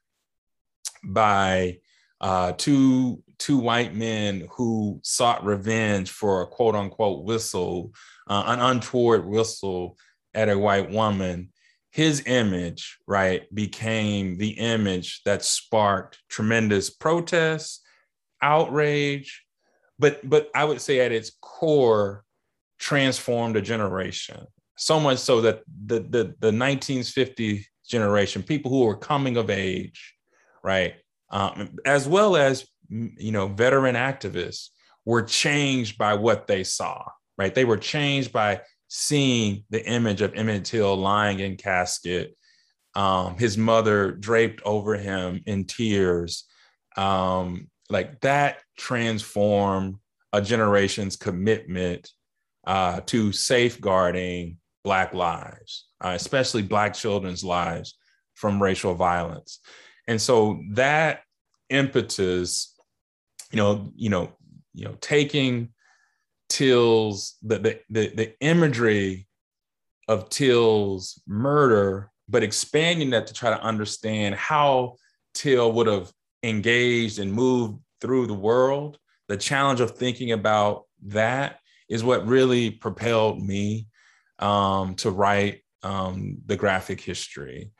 by 1.03 1.79
uh, 2.19 2.53
two 2.53 3.23
two 3.39 3.57
white 3.57 3.95
men 3.95 4.47
who 4.51 4.99
sought 5.03 5.43
revenge 5.43 6.11
for 6.11 6.43
a 6.43 6.47
quote 6.47 6.75
unquote 6.75 7.23
whistle, 7.23 7.91
uh, 8.27 8.43
an 8.45 8.59
untoward 8.59 9.25
whistle 9.25 9.97
at 10.35 10.47
a 10.47 10.57
white 10.57 10.91
woman. 10.91 11.51
His 11.91 12.23
image, 12.25 12.97
right, 13.05 13.53
became 13.53 14.37
the 14.37 14.51
image 14.51 15.21
that 15.25 15.43
sparked 15.43 16.19
tremendous 16.29 16.89
protests, 16.89 17.81
outrage, 18.41 19.43
but 19.99 20.27
but 20.27 20.49
I 20.55 20.63
would 20.65 20.79
say 20.81 21.01
at 21.01 21.11
its 21.11 21.31
core, 21.41 22.23
transformed 22.79 23.57
a 23.57 23.61
generation. 23.61 24.47
So 24.77 24.99
much 24.99 25.19
so 25.19 25.41
that 25.41 25.63
the 25.85 25.99
the, 25.99 26.23
the 26.39 26.51
1950 26.51 27.67
generation, 27.87 28.41
people 28.41 28.71
who 28.71 28.85
were 28.85 28.95
coming 28.95 29.35
of 29.35 29.49
age, 29.49 30.15
right, 30.63 30.95
um, 31.29 31.77
as 31.85 32.07
well 32.07 32.37
as 32.37 32.65
you 32.89 33.31
know 33.31 33.47
veteran 33.47 33.95
activists, 33.95 34.69
were 35.03 35.23
changed 35.23 35.97
by 35.97 36.13
what 36.13 36.47
they 36.47 36.63
saw. 36.63 37.03
Right, 37.37 37.53
they 37.53 37.65
were 37.65 37.77
changed 37.77 38.31
by 38.31 38.61
seeing 38.93 39.63
the 39.69 39.81
image 39.87 40.19
of 40.21 40.33
Emmett 40.33 40.65
Till 40.65 40.97
lying 40.97 41.39
in 41.39 41.55
casket, 41.55 42.35
um, 42.93 43.37
his 43.37 43.57
mother 43.57 44.11
draped 44.11 44.61
over 44.65 44.95
him 44.95 45.41
in 45.45 45.63
tears. 45.63 46.43
Um, 46.97 47.69
like 47.89 48.19
that 48.19 48.57
transformed 48.77 49.95
a 50.33 50.41
generation's 50.41 51.15
commitment 51.15 52.09
uh, 52.67 52.99
to 53.05 53.31
safeguarding 53.31 54.57
Black 54.83 55.13
lives, 55.13 55.85
uh, 56.03 56.11
especially 56.13 56.61
Black 56.61 56.93
children's 56.93 57.45
lives 57.45 57.97
from 58.33 58.61
racial 58.61 58.93
violence. 58.93 59.59
And 60.05 60.21
so 60.21 60.59
that 60.73 61.21
impetus, 61.69 62.75
you 63.51 63.57
know, 63.57 63.89
you 63.95 64.09
know, 64.09 64.33
you 64.73 64.83
know, 64.83 64.97
taking 64.99 65.69
Till's 66.51 67.37
the 67.41 67.59
the 67.59 67.79
the, 67.89 68.07
the 68.13 68.39
imagery 68.41 69.25
of 70.09 70.27
Till's 70.27 71.21
murder, 71.25 72.11
but 72.27 72.43
expanding 72.43 73.11
that 73.11 73.27
to 73.27 73.33
try 73.33 73.49
to 73.49 73.63
understand 73.63 74.35
how 74.35 74.97
Till 75.33 75.71
would 75.71 75.87
have 75.87 76.11
engaged 76.43 77.19
and 77.19 77.31
moved 77.31 77.79
through 78.01 78.27
the 78.27 78.33
world. 78.33 78.97
The 79.29 79.37
challenge 79.37 79.79
of 79.79 79.91
thinking 79.91 80.33
about 80.33 80.83
that 81.07 81.59
is 81.87 82.03
what 82.03 82.27
really 82.27 82.69
propelled 82.69 83.41
me 83.41 83.87
um, 84.39 84.95
to 84.95 85.09
write 85.09 85.61
um, 85.83 86.39
the 86.45 86.57
graphic 86.57 86.99
history. 86.99 87.71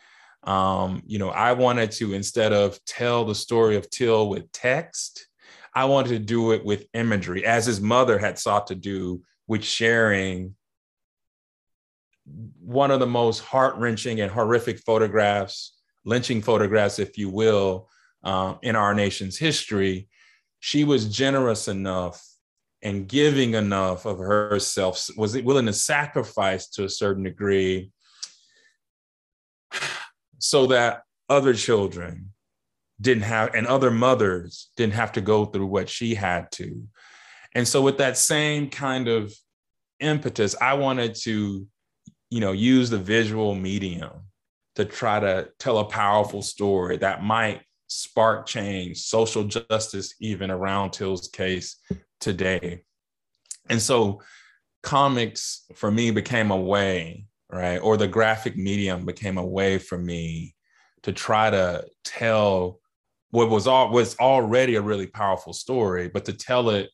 Um, 0.43 1.03
you 1.05 1.19
know, 1.19 1.29
I 1.29 1.51
wanted 1.51 1.91
to, 1.93 2.13
instead 2.13 2.53
of 2.53 2.79
tell 2.85 3.25
the 3.25 3.35
story 3.35 3.75
of 3.75 3.89
Till 3.89 4.29
with 4.29 4.49
text, 4.53 5.27
I 5.73 5.85
wanted 5.85 6.09
to 6.09 6.19
do 6.19 6.51
it 6.51 6.65
with 6.65 6.87
imagery, 6.93 7.45
as 7.45 7.65
his 7.65 7.79
mother 7.79 8.17
had 8.17 8.37
sought 8.37 8.67
to 8.67 8.75
do 8.75 9.21
with 9.47 9.63
sharing 9.63 10.55
one 12.59 12.91
of 12.91 12.99
the 12.99 13.07
most 13.07 13.39
heart 13.39 13.75
wrenching 13.75 14.21
and 14.21 14.31
horrific 14.31 14.79
photographs, 14.79 15.77
lynching 16.05 16.41
photographs, 16.41 16.99
if 16.99 17.17
you 17.17 17.29
will, 17.29 17.89
um, 18.23 18.59
in 18.61 18.75
our 18.75 18.93
nation's 18.93 19.37
history. 19.37 20.07
She 20.59 20.83
was 20.83 21.15
generous 21.15 21.67
enough 21.67 22.23
and 22.83 23.07
giving 23.07 23.53
enough 23.53 24.05
of 24.05 24.17
herself, 24.17 25.09
was 25.15 25.39
willing 25.41 25.67
to 25.67 25.73
sacrifice 25.73 26.67
to 26.69 26.83
a 26.83 26.89
certain 26.89 27.23
degree 27.23 27.91
so 30.39 30.65
that 30.67 31.03
other 31.29 31.53
children 31.53 32.30
didn't 33.01 33.23
have, 33.23 33.55
and 33.55 33.67
other 33.67 33.91
mothers 33.91 34.69
didn't 34.77 34.93
have 34.93 35.11
to 35.13 35.21
go 35.21 35.45
through 35.45 35.65
what 35.65 35.89
she 35.89 36.15
had 36.15 36.51
to. 36.53 36.83
And 37.53 37.67
so, 37.67 37.81
with 37.81 37.97
that 37.97 38.17
same 38.17 38.69
kind 38.69 39.07
of 39.07 39.33
impetus, 39.99 40.55
I 40.61 40.75
wanted 40.75 41.15
to, 41.23 41.67
you 42.29 42.39
know, 42.39 42.51
use 42.51 42.89
the 42.89 42.97
visual 42.97 43.55
medium 43.55 44.11
to 44.75 44.85
try 44.85 45.19
to 45.19 45.49
tell 45.59 45.79
a 45.79 45.85
powerful 45.85 46.41
story 46.41 46.97
that 46.97 47.23
might 47.23 47.61
spark 47.87 48.45
change, 48.45 48.99
social 48.99 49.43
justice, 49.43 50.15
even 50.21 50.49
around 50.49 50.91
Till's 50.91 51.27
case 51.27 51.77
today. 52.21 52.83
And 53.69 53.81
so 53.81 54.21
comics 54.81 55.65
for 55.75 55.91
me 55.91 56.11
became 56.11 56.51
a 56.51 56.57
way, 56.57 57.25
right? 57.49 57.79
Or 57.79 57.97
the 57.97 58.07
graphic 58.07 58.55
medium 58.55 59.05
became 59.05 59.37
a 59.37 59.45
way 59.45 59.77
for 59.77 59.97
me 59.97 60.55
to 61.03 61.11
try 61.11 61.49
to 61.49 61.85
tell 62.05 62.80
what 63.31 63.49
was 63.49 63.67
all 63.67 63.91
was 63.91 64.17
already 64.19 64.75
a 64.75 64.81
really 64.81 65.07
powerful 65.07 65.53
story, 65.53 66.09
but 66.09 66.25
to 66.25 66.33
tell 66.33 66.69
it 66.69 66.89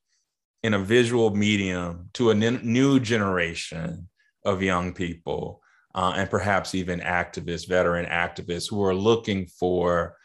in 0.63 0.73
a 0.73 0.79
visual 0.79 1.35
medium 1.35 2.09
to 2.13 2.29
a 2.29 2.35
new 2.35 2.99
generation 2.99 4.07
of 4.45 4.63
young 4.63 4.93
people 4.93 5.61
uh, 5.93 6.13
and 6.15 6.29
perhaps 6.29 6.75
even 6.75 6.99
activists, 6.99 7.67
veteran 7.67 8.05
activists 8.05 8.69
who 8.69 8.83
are 8.83 8.95
looking 8.95 9.47
for, 9.47 10.15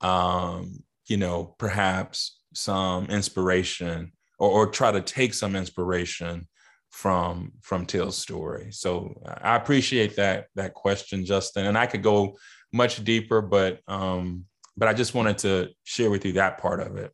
um, 0.00 0.82
you 1.06 1.16
know, 1.16 1.54
perhaps 1.58 2.40
some 2.52 3.06
inspiration 3.06 4.12
or, 4.38 4.50
or 4.50 4.66
try 4.66 4.90
to 4.90 5.00
take 5.00 5.34
some 5.34 5.54
inspiration 5.54 6.48
from 6.90 7.52
from 7.60 7.86
Till's 7.86 8.18
story. 8.18 8.72
So 8.72 9.14
I 9.24 9.54
appreciate 9.54 10.16
that 10.16 10.46
that 10.56 10.74
question, 10.74 11.24
Justin. 11.24 11.66
And 11.66 11.78
I 11.78 11.86
could 11.86 12.02
go 12.02 12.36
much 12.72 13.02
deeper, 13.04 13.40
but 13.40 13.80
um, 13.86 14.46
but 14.76 14.88
I 14.88 14.94
just 14.94 15.14
wanted 15.14 15.38
to 15.38 15.70
share 15.84 16.10
with 16.10 16.24
you 16.24 16.32
that 16.32 16.58
part 16.58 16.80
of 16.80 16.96
it. 16.96 17.12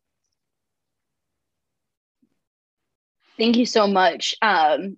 Thank 3.37 3.57
you 3.57 3.65
so 3.65 3.87
much. 3.87 4.35
Um, 4.41 4.97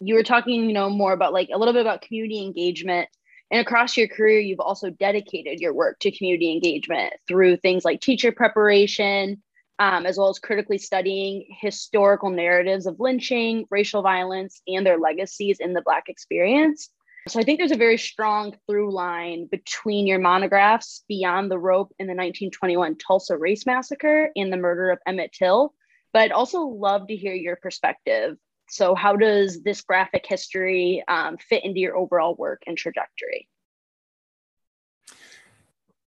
you 0.00 0.14
were 0.14 0.22
talking, 0.22 0.66
you 0.66 0.72
know, 0.72 0.90
more 0.90 1.12
about 1.12 1.32
like 1.32 1.48
a 1.52 1.58
little 1.58 1.74
bit 1.74 1.80
about 1.80 2.02
community 2.02 2.42
engagement. 2.42 3.08
And 3.50 3.60
across 3.60 3.96
your 3.96 4.08
career, 4.08 4.40
you've 4.40 4.60
also 4.60 4.90
dedicated 4.90 5.60
your 5.60 5.74
work 5.74 5.98
to 6.00 6.10
community 6.10 6.52
engagement 6.52 7.12
through 7.28 7.58
things 7.58 7.84
like 7.84 8.00
teacher 8.00 8.32
preparation, 8.32 9.42
um, 9.78 10.06
as 10.06 10.16
well 10.16 10.30
as 10.30 10.38
critically 10.38 10.78
studying 10.78 11.44
historical 11.60 12.30
narratives 12.30 12.86
of 12.86 12.98
lynching, 12.98 13.66
racial 13.70 14.00
violence, 14.00 14.62
and 14.66 14.86
their 14.86 14.98
legacies 14.98 15.58
in 15.60 15.74
the 15.74 15.82
Black 15.82 16.04
experience. 16.08 16.88
So 17.28 17.38
I 17.38 17.44
think 17.44 17.58
there's 17.58 17.70
a 17.70 17.76
very 17.76 17.98
strong 17.98 18.56
through 18.66 18.92
line 18.92 19.46
between 19.46 20.08
your 20.08 20.18
monographs, 20.18 21.04
Beyond 21.08 21.50
the 21.50 21.58
Rope 21.58 21.92
in 21.98 22.06
the 22.06 22.14
1921 22.14 22.96
Tulsa 22.96 23.36
Race 23.38 23.64
Massacre 23.64 24.30
and 24.34 24.52
the 24.52 24.56
murder 24.56 24.90
of 24.90 24.98
Emmett 25.06 25.32
Till. 25.32 25.72
But 26.12 26.22
I'd 26.22 26.32
also 26.32 26.62
love 26.62 27.06
to 27.06 27.16
hear 27.16 27.34
your 27.34 27.56
perspective. 27.56 28.36
So, 28.68 28.94
how 28.94 29.16
does 29.16 29.62
this 29.62 29.82
graphic 29.82 30.26
history 30.26 31.04
um, 31.06 31.36
fit 31.38 31.64
into 31.64 31.78
your 31.78 31.96
overall 31.96 32.34
work 32.34 32.62
and 32.66 32.76
trajectory? 32.76 33.48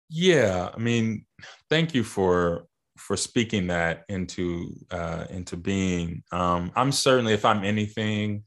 Yeah, 0.10 0.70
I 0.74 0.78
mean, 0.78 1.26
thank 1.70 1.94
you 1.94 2.04
for 2.04 2.68
for 2.98 3.18
speaking 3.18 3.68
that 3.68 4.06
into 4.08 4.76
uh, 4.92 5.26
into 5.30 5.58
being. 5.58 6.24
Um, 6.32 6.72
I'm 6.76 6.92
certainly, 6.92 7.34
if 7.34 7.44
I'm 7.44 7.64
anything, 7.64 8.44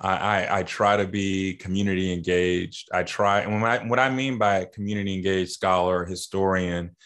I, 0.00 0.16
I, 0.16 0.58
I, 0.58 0.62
try 0.62 0.96
to 0.96 1.06
be 1.06 1.54
community 1.54 2.12
engaged. 2.12 2.88
I 2.92 3.02
try, 3.02 3.40
and 3.40 3.64
I, 3.64 3.86
what 3.86 3.98
I 3.98 4.10
mean 4.10 4.38
by 4.38 4.66
community 4.66 5.14
engaged 5.14 5.52
scholar, 5.52 6.04
historian, 6.04 6.96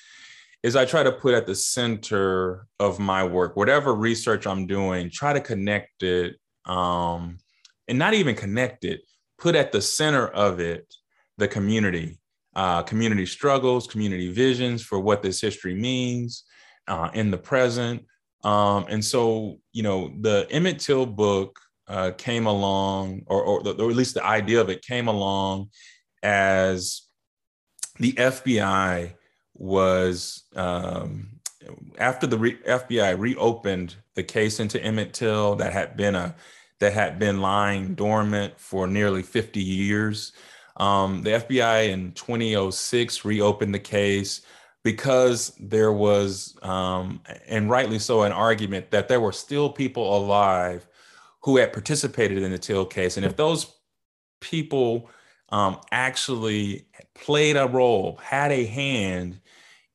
is 0.62 0.76
I 0.76 0.84
try 0.84 1.02
to 1.02 1.12
put 1.12 1.34
at 1.34 1.46
the 1.46 1.54
center 1.54 2.66
of 2.78 2.99
my 2.99 3.25
work, 3.25 3.56
whatever 3.56 3.94
research 3.94 4.46
I'm 4.46 4.66
doing, 4.66 5.11
try 5.11 5.32
to 5.32 5.40
connect 5.40 6.02
it, 6.02 6.37
um, 6.66 7.38
and 7.88 7.99
not 7.99 8.14
even 8.14 8.37
connect 8.37 8.84
it, 8.84 9.00
put 9.38 9.54
at 9.56 9.72
the 9.72 9.80
center 9.80 10.26
of 10.28 10.61
it 10.61 10.92
the 11.38 11.49
community, 11.49 12.20
uh, 12.54 12.82
community 12.82 13.26
struggles, 13.26 13.87
community 13.87 14.30
visions 14.30 14.82
for 14.82 15.00
what 15.00 15.22
this 15.22 15.40
history 15.40 15.75
means, 15.75 16.44
uh, 16.88 17.11
in 17.14 17.30
the 17.30 17.38
present, 17.38 18.04
Um, 18.44 18.87
and 18.88 19.04
so, 19.04 19.61
you 19.72 19.82
know, 19.82 20.12
the 20.20 20.46
Emmett 20.50 20.80
Till 20.80 21.06
book 21.06 21.58
uh, 21.92 22.11
came 22.12 22.46
along, 22.46 23.22
or, 23.26 23.42
or, 23.42 23.61
or 23.61 23.90
at 23.90 23.96
least 23.96 24.14
the 24.14 24.25
idea 24.25 24.62
of 24.62 24.70
it 24.70 24.80
came 24.80 25.08
along 25.08 25.68
as 26.22 27.02
the 27.99 28.14
FBI 28.14 29.12
was 29.54 30.44
um, 30.56 31.28
after 31.99 32.26
the 32.26 32.38
re- 32.38 32.56
FBI 32.66 33.18
reopened 33.18 33.96
the 34.14 34.22
case 34.22 34.58
into 34.58 34.82
Emmett 34.82 35.12
Till 35.12 35.54
that 35.56 35.75
had 35.75 35.94
been 35.96 36.14
a 36.14 36.34
that 36.80 36.94
had 36.94 37.18
been 37.18 37.42
lying 37.42 37.94
dormant 37.94 38.58
for 38.58 38.87
nearly 38.87 39.22
50 39.22 39.61
years. 39.61 40.32
Um, 40.78 41.22
the 41.22 41.30
FBI 41.30 41.90
in 41.90 42.12
2006 42.12 43.25
reopened 43.25 43.75
the 43.75 43.78
case 43.78 44.40
because 44.82 45.52
there 45.61 45.92
was, 45.92 46.56
um, 46.62 47.20
and 47.46 47.70
rightly 47.70 48.00
so, 48.00 48.22
an 48.22 48.32
argument 48.32 48.90
that 48.90 49.06
there 49.06 49.20
were 49.20 49.30
still 49.30 49.70
people 49.70 50.16
alive 50.16 50.88
who 51.44 51.56
had 51.56 51.72
participated 51.72 52.42
in 52.42 52.50
the 52.50 52.58
Till 52.58 52.87
case. 52.87 53.16
And 53.16 53.26
if 53.26 53.37
those 53.37 53.75
people 54.40 55.11
um, 55.50 55.80
actually 55.90 56.87
played 57.14 57.56
a 57.56 57.66
role, 57.66 58.18
had 58.22 58.52
a 58.52 58.64
hand 58.64 59.40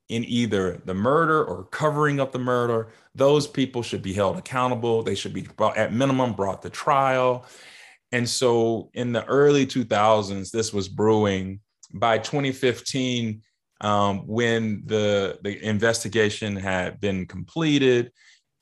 in 0.09 0.23
either 0.25 0.81
the 0.85 0.93
murder 0.93 1.43
or 1.43 1.65
covering 1.65 2.19
up 2.19 2.31
the 2.31 2.39
murder, 2.39 2.89
those 3.15 3.47
people 3.47 3.81
should 3.81 4.01
be 4.01 4.13
held 4.13 4.37
accountable. 4.37 5.03
They 5.03 5.15
should 5.15 5.33
be 5.33 5.41
brought, 5.41 5.77
at 5.77 5.93
minimum 5.93 6.33
brought 6.33 6.61
to 6.61 6.69
trial. 6.69 7.45
And 8.11 8.27
so 8.27 8.89
in 8.93 9.11
the 9.11 9.25
early 9.25 9.65
2000s, 9.65 10.51
this 10.51 10.71
was 10.71 10.87
brewing. 10.87 11.59
By 11.93 12.19
2015, 12.19 13.41
um, 13.81 14.27
when 14.27 14.83
the, 14.85 15.39
the 15.43 15.63
investigation 15.63 16.55
had 16.55 16.99
been 16.99 17.25
completed 17.25 18.11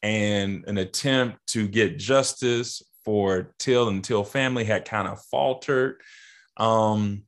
and 0.05 0.63
an 0.67 0.77
attempt 0.77 1.39
to 1.47 1.67
get 1.67 1.97
justice 1.97 2.83
for 3.03 3.55
Till 3.57 3.87
and 3.87 4.03
Till 4.03 4.23
family 4.23 4.63
had 4.63 4.85
kind 4.85 5.07
of 5.07 5.19
faltered, 5.31 5.99
um, 6.57 7.23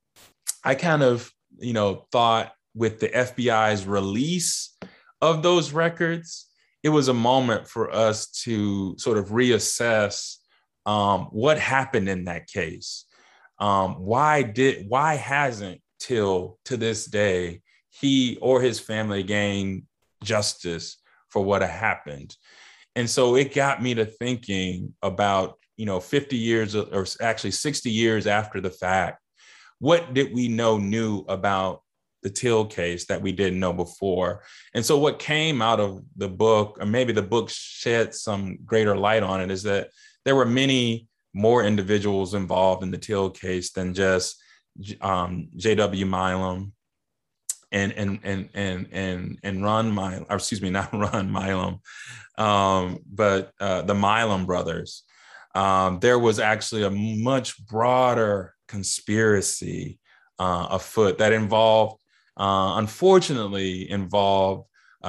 I 0.64 0.76
kind 0.76 1.02
of, 1.02 1.32
you 1.58 1.74
know, 1.74 2.06
thought 2.12 2.54
with 2.76 3.00
the 3.00 3.10
FBI's 3.10 3.88
release 3.88 4.78
of 5.24 5.42
those 5.42 5.72
records, 5.72 6.46
it 6.84 6.90
was 6.90 7.08
a 7.08 7.16
moment 7.16 7.68
for 7.68 7.92
us 7.92 8.28
to 8.44 8.96
sort 9.00 9.18
of 9.18 9.30
reassess 9.30 10.36
um, 10.86 11.30
what 11.32 11.58
happened 11.58 12.08
in 12.08 12.26
that 12.26 12.46
case. 12.46 13.06
Um, 13.58 13.96
why 13.96 14.44
did 14.44 14.86
why 14.88 15.16
hasn't 15.16 15.82
till 16.00 16.60
to 16.66 16.78
this 16.78 17.06
day 17.06 17.62
he 17.90 18.38
or 18.40 18.62
his 18.62 18.80
family 18.80 19.24
gained 19.24 19.84
justice 20.24 20.98
for 21.30 21.44
what 21.44 21.64
happened? 21.64 22.36
And 22.98 23.10
so 23.10 23.36
it 23.36 23.54
got 23.54 23.82
me 23.82 23.94
to 23.94 24.06
thinking 24.06 24.94
about 25.02 25.60
you 25.78 25.86
know 25.86 26.00
50 26.00 26.36
years 26.36 26.76
or 26.76 27.06
actually 27.22 27.52
60 27.52 27.90
years 27.90 28.28
after 28.28 28.60
the 28.60 28.72
fact, 28.72 29.22
what 29.80 30.14
did 30.14 30.34
we 30.34 30.48
know 30.48 30.78
new 30.78 31.20
about 31.30 31.84
the 32.24 32.30
Till 32.32 32.66
case 32.66 33.06
that 33.06 33.22
we 33.22 33.32
didn't 33.32 33.60
know 33.60 33.72
before. 33.72 34.42
And 34.74 34.84
so, 34.84 34.98
what 34.98 35.20
came 35.20 35.62
out 35.62 35.80
of 35.80 36.04
the 36.18 36.28
book, 36.28 36.78
or 36.80 36.86
maybe 36.86 37.14
the 37.14 37.22
book 37.22 37.50
shed 37.50 38.14
some 38.16 38.58
greater 38.66 38.98
light 38.98 39.24
on 39.24 39.40
it, 39.40 39.52
is 39.52 39.64
that 39.64 39.92
there 40.26 40.36
were 40.36 40.46
many 40.46 41.08
more 41.34 41.64
individuals 41.64 42.34
involved 42.34 42.84
in 42.84 42.92
the 42.92 42.98
Till 42.98 43.30
case 43.30 43.72
than 43.72 43.94
just 43.94 44.42
um, 45.00 45.50
J.W. 45.56 46.06
Milam 46.06 46.74
and 47.72 47.92
and 47.94 48.20
and 48.24 48.50
and 48.54 48.88
and 48.92 49.40
and 49.44 49.64
Ron 49.64 49.94
Milam, 49.94 50.26
or 50.30 50.38
excuse 50.38 50.62
me, 50.62 50.70
not 50.72 50.94
Ron 50.94 51.32
Milam, 51.32 51.80
um, 52.38 53.00
but 53.12 53.52
uh, 53.60 53.82
the 53.82 53.96
Milam 53.96 54.46
brothers. 54.46 55.04
Um, 55.56 56.00
there 56.00 56.20
was 56.20 56.40
actually 56.40 56.84
a 56.84 56.92
much 56.92 57.66
broader 57.66 58.54
conspiracy 58.68 59.98
uh, 60.38 60.68
afoot 60.72 61.18
that 61.18 61.34
involved 61.34 62.00
uh, 62.38 62.76
unfortunately 62.78 63.90
involved 63.90 64.68
uh, 65.04 65.08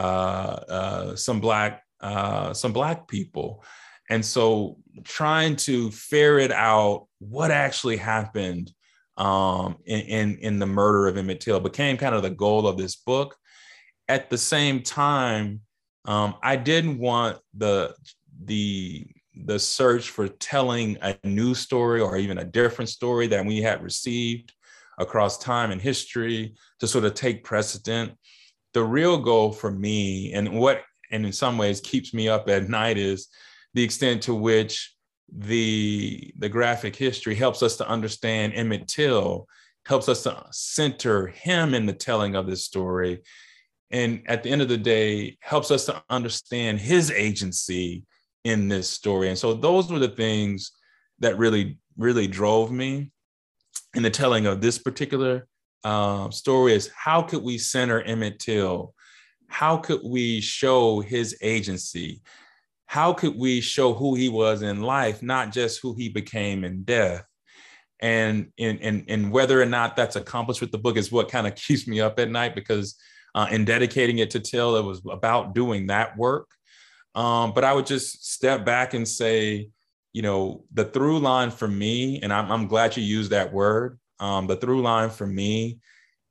uh, 0.69 1.17
some 1.17 1.41
black 1.41 1.83
uh, 2.01 2.53
some 2.55 2.73
black 2.73 3.09
people, 3.09 3.63
and 4.09 4.25
so 4.25 4.79
trying 5.05 5.57
to 5.57 5.91
ferret 5.91 6.53
out 6.53 7.07
what 7.19 7.51
actually 7.51 7.97
happened 7.97 8.73
um, 9.19 9.77
in, 9.85 10.01
in, 10.01 10.39
in 10.39 10.59
the 10.59 10.67
murder 10.67 11.09
of 11.09 11.17
Emmett 11.17 11.41
Till 11.41 11.61
became 11.61 11.97
kind 11.97 12.15
of 12.15 12.23
the 12.23 12.31
goal 12.31 12.67
of 12.67 12.79
this 12.79 12.97
book. 12.97 13.37
At 14.09 14.31
the 14.31 14.39
same 14.39 14.83
time, 14.83 15.61
um, 16.07 16.37
I 16.43 16.57
didn't 16.57 16.99
want 16.99 17.39
the 17.53 17.95
the 18.45 19.07
the 19.45 19.59
search 19.59 20.11
for 20.11 20.27
telling 20.29 20.97
a 21.03 21.17
new 21.25 21.55
story 21.55 22.01
or 22.01 22.17
even 22.17 22.39
a 22.39 22.45
different 22.45 22.89
story 22.89 23.27
that 23.29 23.45
we 23.45 23.61
had 23.61 23.83
received 23.83 24.53
across 24.99 25.39
time 25.39 25.71
and 25.71 25.81
history 25.81 26.55
to 26.81 26.87
sort 26.87 27.05
of 27.05 27.15
take 27.15 27.45
precedent. 27.45 28.13
The 28.75 28.83
real 28.83 29.19
goal 29.19 29.53
for 29.53 29.71
me, 29.71 30.33
and 30.33 30.59
what, 30.59 30.83
and 31.11 31.25
in 31.25 31.33
some 31.33 31.57
ways 31.57 31.81
keeps 31.81 32.13
me 32.13 32.29
up 32.29 32.49
at 32.49 32.69
night, 32.69 32.99
is 32.99 33.29
the 33.75 33.83
extent 33.83 34.23
to 34.23 34.35
which 34.35 34.93
the 35.31 36.33
the 36.39 36.49
graphic 36.49 36.97
history 36.97 37.35
helps 37.35 37.63
us 37.63 37.77
to 37.77 37.89
understand 37.89 38.55
Emmett 38.55 38.89
Till, 38.89 39.47
helps 39.87 40.09
us 40.09 40.23
to 40.23 40.45
center 40.51 41.27
him 41.29 41.75
in 41.75 41.87
the 41.87 41.93
telling 41.93 42.35
of 42.35 42.47
this 42.47 42.65
story, 42.65 43.23
and 43.91 44.23
at 44.27 44.43
the 44.43 44.51
end 44.51 44.63
of 44.63 44.69
the 44.69 44.79
day, 44.79 45.37
helps 45.41 45.71
us 45.71 45.87
to 45.87 46.03
understand 46.09 46.81
his 46.81 47.11
agency 47.11 48.05
in 48.45 48.69
this 48.69 48.89
story. 48.89 49.29
And 49.29 49.39
so 49.39 49.55
those 49.55 49.91
were 49.91 49.99
the 49.99 50.09
things 50.09 50.73
that 51.19 51.39
really 51.39 51.79
really 51.97 52.27
drove 52.27 52.71
me 52.71 53.11
in 53.95 54.03
the 54.03 54.11
telling 54.11 54.47
of 54.47 54.61
this 54.61 54.79
particular 54.79 55.47
uh, 55.85 56.31
story 56.31 56.73
is 56.75 56.91
how 56.97 57.23
could 57.23 57.43
we 57.43 57.59
center 57.59 58.01
Emmett 58.03 58.39
Till? 58.39 58.95
How 59.49 59.77
could 59.79 60.01
we 60.05 60.41
show 60.41 61.01
his 61.01 61.37
agency? 61.43 62.23
How 62.89 63.13
could 63.13 63.37
we 63.37 63.61
show 63.61 63.93
who 63.93 64.15
he 64.15 64.31
was 64.31 64.63
in 64.63 64.81
life, 64.81 65.23
not 65.23 65.53
just 65.53 65.81
who 65.83 65.95
he 65.95 66.09
became 66.09 66.65
in 66.65 66.85
death? 66.85 67.23
And 68.01 68.51
in, 68.57 68.79
in, 68.79 69.05
in 69.09 69.31
whether 69.31 69.61
or 69.61 69.67
not 69.67 69.95
that's 69.95 70.17
accomplished 70.17 70.63
with 70.63 70.73
the 70.73 70.79
book 70.79 70.97
is 70.97 71.13
what 71.13 71.31
kind 71.31 71.47
of 71.47 71.55
keeps 71.67 71.87
me 71.87 72.01
up 72.01 72.19
at 72.19 72.31
night 72.31 72.55
because 72.55 72.97
uh, 73.35 73.47
in 73.51 73.67
dedicating 73.67 74.19
it 74.19 74.31
to 74.31 74.41
Till, 74.41 74.77
it 74.77 74.85
was 74.85 75.03
about 75.11 75.55
doing 75.55 75.89
that 75.89 76.17
work. 76.17 76.49
Um, 77.15 77.53
but 77.53 77.63
I 77.63 77.75
would 77.75 77.85
just 77.85 78.33
step 78.33 78.65
back 78.65 78.95
and 78.95 79.07
say, 79.07 79.69
you 80.15 80.23
know, 80.23 80.65
the 80.73 80.87
through 80.87 81.19
line 81.19 81.51
for 81.51 81.69
me, 81.69 82.21
and 82.23 82.33
I'm, 82.33 82.51
I'm 82.51 82.69
glad 82.69 82.97
you 82.97 83.03
used 83.03 83.33
that 83.33 83.53
word. 83.53 83.99
Um, 84.19 84.47
the 84.47 84.57
through 84.57 84.81
line 84.81 85.11
for 85.11 85.27
me 85.27 85.79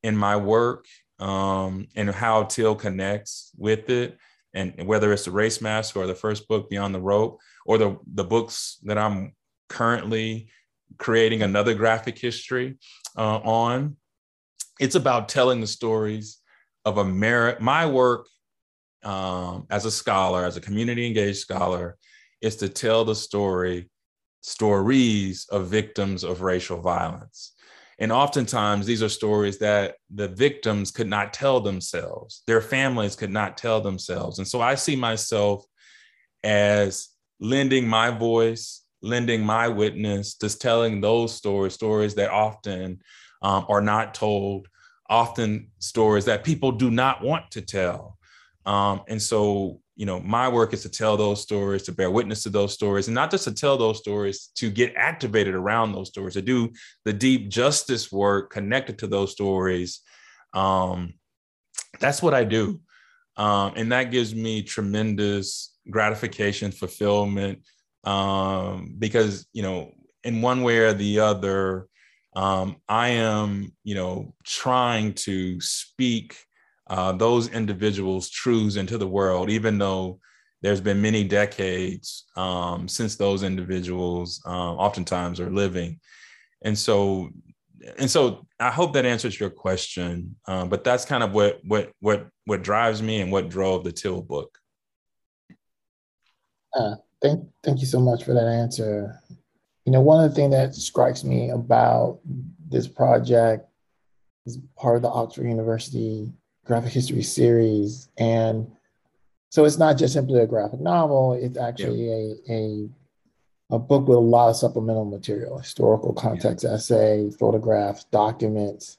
in 0.02 0.18
my 0.18 0.38
work 0.38 0.86
um, 1.20 1.88
and 1.96 2.10
how 2.10 2.46
Till 2.46 2.74
connects 2.74 3.52
with 3.56 3.92
it, 3.92 4.18
and 4.58 4.88
whether 4.88 5.14
it's 5.14 5.26
the 5.26 5.32
race 5.32 5.62
mask 5.62 5.96
or 5.96 6.08
the 6.08 6.16
first 6.16 6.48
book, 6.48 6.70
Beyond 6.70 6.94
the 6.94 7.02
Rope, 7.02 7.40
or 7.66 7.78
the 7.78 7.98
the 8.14 8.24
books 8.24 8.80
that 8.84 8.98
I'm 8.98 9.34
currently 9.70 10.50
creating 10.98 11.42
another 11.44 11.74
graphic 11.74 12.18
history 12.18 12.78
uh, 13.18 13.38
on, 13.38 13.98
it's 14.80 14.96
about 14.96 15.30
telling 15.30 15.62
the 15.62 15.68
stories 15.68 16.40
of 16.86 16.98
America. 16.98 17.62
My 17.62 17.86
work 17.86 18.28
um, 19.04 19.68
as 19.70 19.86
a 19.86 19.92
scholar, 19.92 20.46
as 20.46 20.58
a 20.58 20.62
community 20.62 21.06
engaged 21.06 21.40
scholar, 21.40 21.98
is 22.42 22.56
to 22.58 22.70
tell 22.70 23.06
the 23.06 23.16
story, 23.16 23.90
stories 24.42 25.46
of 25.50 25.68
victims 25.68 26.24
of 26.24 26.42
racial 26.42 26.82
violence. 26.82 27.54
And 28.00 28.12
oftentimes, 28.12 28.86
these 28.86 29.02
are 29.02 29.10
stories 29.10 29.58
that 29.60 29.96
the 30.14 30.28
victims 30.28 30.92
could 30.92 31.08
not 31.08 31.34
tell 31.34 31.60
themselves, 31.60 32.44
their 32.46 32.62
families 32.62 33.16
could 33.16 33.32
not 33.32 33.58
tell 33.58 33.82
themselves. 33.82 34.38
And 34.38 34.48
so 34.48 34.62
I 34.62 34.76
see 34.76 34.96
myself 34.96 35.66
as 36.44 37.10
lending 37.40 37.88
my 37.88 38.12
voice, 38.12 38.84
lending 39.02 39.44
my 39.44 39.68
witness, 39.68 40.36
just 40.36 40.62
telling 40.62 41.02
those 41.02 41.34
stories, 41.34 41.74
stories 41.74 42.16
that 42.16 42.30
often 42.30 43.02
um, 43.42 43.66
are 43.68 43.82
not 43.82 44.14
told, 44.14 44.68
often 45.10 45.70
stories 45.80 46.26
that 46.26 46.44
people 46.44 46.72
do 46.72 46.92
not 46.92 47.24
want 47.24 47.50
to 47.52 47.62
tell. 47.62 48.18
Um, 48.66 49.02
and 49.08 49.22
so 49.22 49.82
you 49.98 50.06
know, 50.06 50.20
my 50.20 50.48
work 50.48 50.74
is 50.74 50.84
to 50.84 50.90
tell 50.90 51.18
those 51.18 51.42
stories, 51.42 51.82
to 51.84 51.92
bear 51.92 52.12
witness 52.12 52.44
to 52.44 52.50
those 52.50 52.72
stories, 52.72 53.08
and 53.08 53.16
not 53.16 53.32
just 53.32 53.46
to 53.46 53.52
tell 53.52 53.78
those 53.78 53.98
stories, 53.98 54.52
to 54.56 54.70
get 54.70 54.94
activated 54.96 55.56
around 55.56 55.92
those 55.92 56.10
stories, 56.10 56.36
to 56.36 56.42
do 56.42 56.72
the 57.04 57.12
deep 57.12 57.50
justice 57.50 58.12
work 58.12 58.52
connected 58.52 59.00
to 59.00 59.08
those 59.08 59.32
stories. 59.32 60.02
Um, 60.54 61.16
that's 62.00 62.22
what 62.22 62.36
I 62.36 62.44
do. 62.44 62.80
Um, 63.38 63.74
and 63.76 63.92
that 63.92 64.12
gives 64.12 64.36
me 64.36 64.62
tremendous 64.62 65.76
gratification, 65.90 66.72
fulfillment, 66.72 67.64
um, 68.04 68.96
because, 69.00 69.48
you 69.52 69.64
know, 69.64 69.92
in 70.24 70.44
one 70.44 70.62
way 70.62 70.78
or 70.78 70.94
the 70.94 71.20
other, 71.20 71.88
um, 72.36 72.76
I 72.88 73.10
am, 73.10 73.74
you 73.84 73.96
know, 73.96 74.36
trying 74.44 75.14
to 75.26 75.60
speak 75.60 76.38
uh, 76.90 77.12
those 77.12 77.50
individuals' 77.50 78.30
truths 78.30 78.76
into 78.76 78.98
the 78.98 79.08
world, 79.08 79.50
even 79.50 79.78
though 79.78 80.20
there's 80.62 80.82
been 80.82 81.02
many 81.02 81.24
decades 81.24 82.26
um, 82.36 82.88
since 82.88 83.16
those 83.16 83.44
individuals 83.44 84.42
um, 84.46 84.78
oftentimes 84.78 85.40
are 85.40 85.52
living. 85.52 86.00
And 86.64 86.78
so, 86.78 87.30
and 88.00 88.10
so 88.10 88.48
I 88.60 88.72
hope 88.72 88.94
that 88.94 89.06
answers 89.06 89.40
your 89.40 89.50
question. 89.50 90.36
Uh, 90.48 90.66
but 90.66 90.84
that's 90.84 91.06
kind 91.06 91.24
of 91.24 91.32
what 91.32 91.60
what 91.64 91.92
what 92.00 92.28
what 92.46 92.64
drives 92.64 93.02
me 93.02 93.22
and 93.22 93.32
what 93.32 93.50
drove 93.50 93.84
the 93.84 93.92
Till 93.92 94.22
book. 94.22 94.58
Uh, 96.74 96.96
thank 97.22 97.48
thank 97.64 97.80
you 97.80 97.86
so 97.86 98.00
much 98.00 98.24
for 98.24 98.34
that 98.34 98.48
answer. 98.48 99.20
You 99.86 99.92
know, 99.92 100.02
one 100.02 100.24
of 100.24 100.30
the 100.30 100.36
things 100.36 100.52
that 100.52 100.76
strikes 100.76 101.24
me 101.24 101.52
about 101.52 102.20
this 102.68 102.88
project 102.88 103.70
is 104.46 104.60
part 104.76 104.98
of 104.98 105.02
the 105.02 105.10
Oxford 105.10 105.48
University 105.48 106.34
Graphic 106.68 106.92
History 106.92 107.24
series, 107.24 108.10
and 108.18 108.72
so 109.50 109.66
it's 109.66 109.78
not 109.78 109.98
just 109.98 110.14
simply 110.14 110.40
a 110.40 110.48
graphic 110.48 110.82
novel; 110.82 111.34
it's 111.34 111.58
actually 111.58 112.08
yeah. 112.08 112.54
a, 112.54 112.54
a 112.54 112.90
a 113.70 113.80
book 113.80 114.08
with 114.08 114.18
a 114.18 114.22
lot 114.22 114.50
of 114.50 114.56
supplemental 114.56 115.06
material, 115.06 115.58
historical 115.58 116.14
context 116.14 116.64
yeah. 116.64 116.74
essay, 116.74 117.30
photographs, 117.38 118.06
documents, 118.06 118.98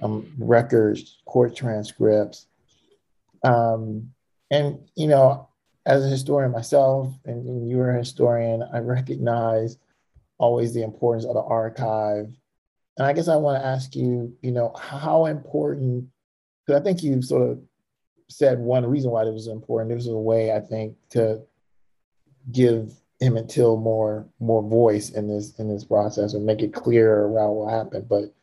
um, 0.00 0.32
records, 0.38 1.18
court 1.26 1.54
transcripts. 1.54 2.46
Um, 3.44 4.12
and, 4.50 4.78
you 4.96 5.08
know, 5.08 5.48
as 5.84 6.04
a 6.04 6.08
historian 6.08 6.52
myself, 6.52 7.12
and, 7.24 7.46
and 7.46 7.70
you're 7.70 7.90
a 7.90 7.98
historian, 7.98 8.62
I 8.72 8.78
recognize 8.78 9.78
always 10.38 10.72
the 10.72 10.82
importance 10.82 11.24
of 11.24 11.34
the 11.34 11.42
archive. 11.42 12.32
And 12.96 13.06
I 13.06 13.12
guess 13.12 13.28
I 13.28 13.36
want 13.36 13.60
to 13.60 13.66
ask 13.66 13.94
you, 13.94 14.34
you 14.42 14.52
know, 14.52 14.72
how 14.78 15.26
important, 15.26 16.08
because 16.66 16.80
I 16.80 16.84
think 16.84 17.02
you 17.02 17.20
sort 17.22 17.50
of 17.50 17.60
said 18.28 18.58
one 18.58 18.86
reason 18.86 19.10
why 19.10 19.24
this 19.24 19.34
was 19.34 19.48
important. 19.48 19.90
This 19.90 20.06
was 20.06 20.14
a 20.14 20.18
way, 20.18 20.52
I 20.52 20.60
think, 20.60 20.96
to 21.10 21.42
give 22.50 22.92
him 23.20 23.36
and 23.36 23.48
Till 23.48 23.76
more 23.76 24.26
more 24.40 24.62
voice 24.62 25.10
in 25.10 25.28
this 25.28 25.58
in 25.60 25.68
this 25.68 25.84
process 25.84 26.34
and 26.34 26.44
make 26.44 26.60
it 26.60 26.74
clear 26.74 27.20
around 27.20 27.50
what 27.50 27.72
happened. 27.72 28.08
But 28.08 28.34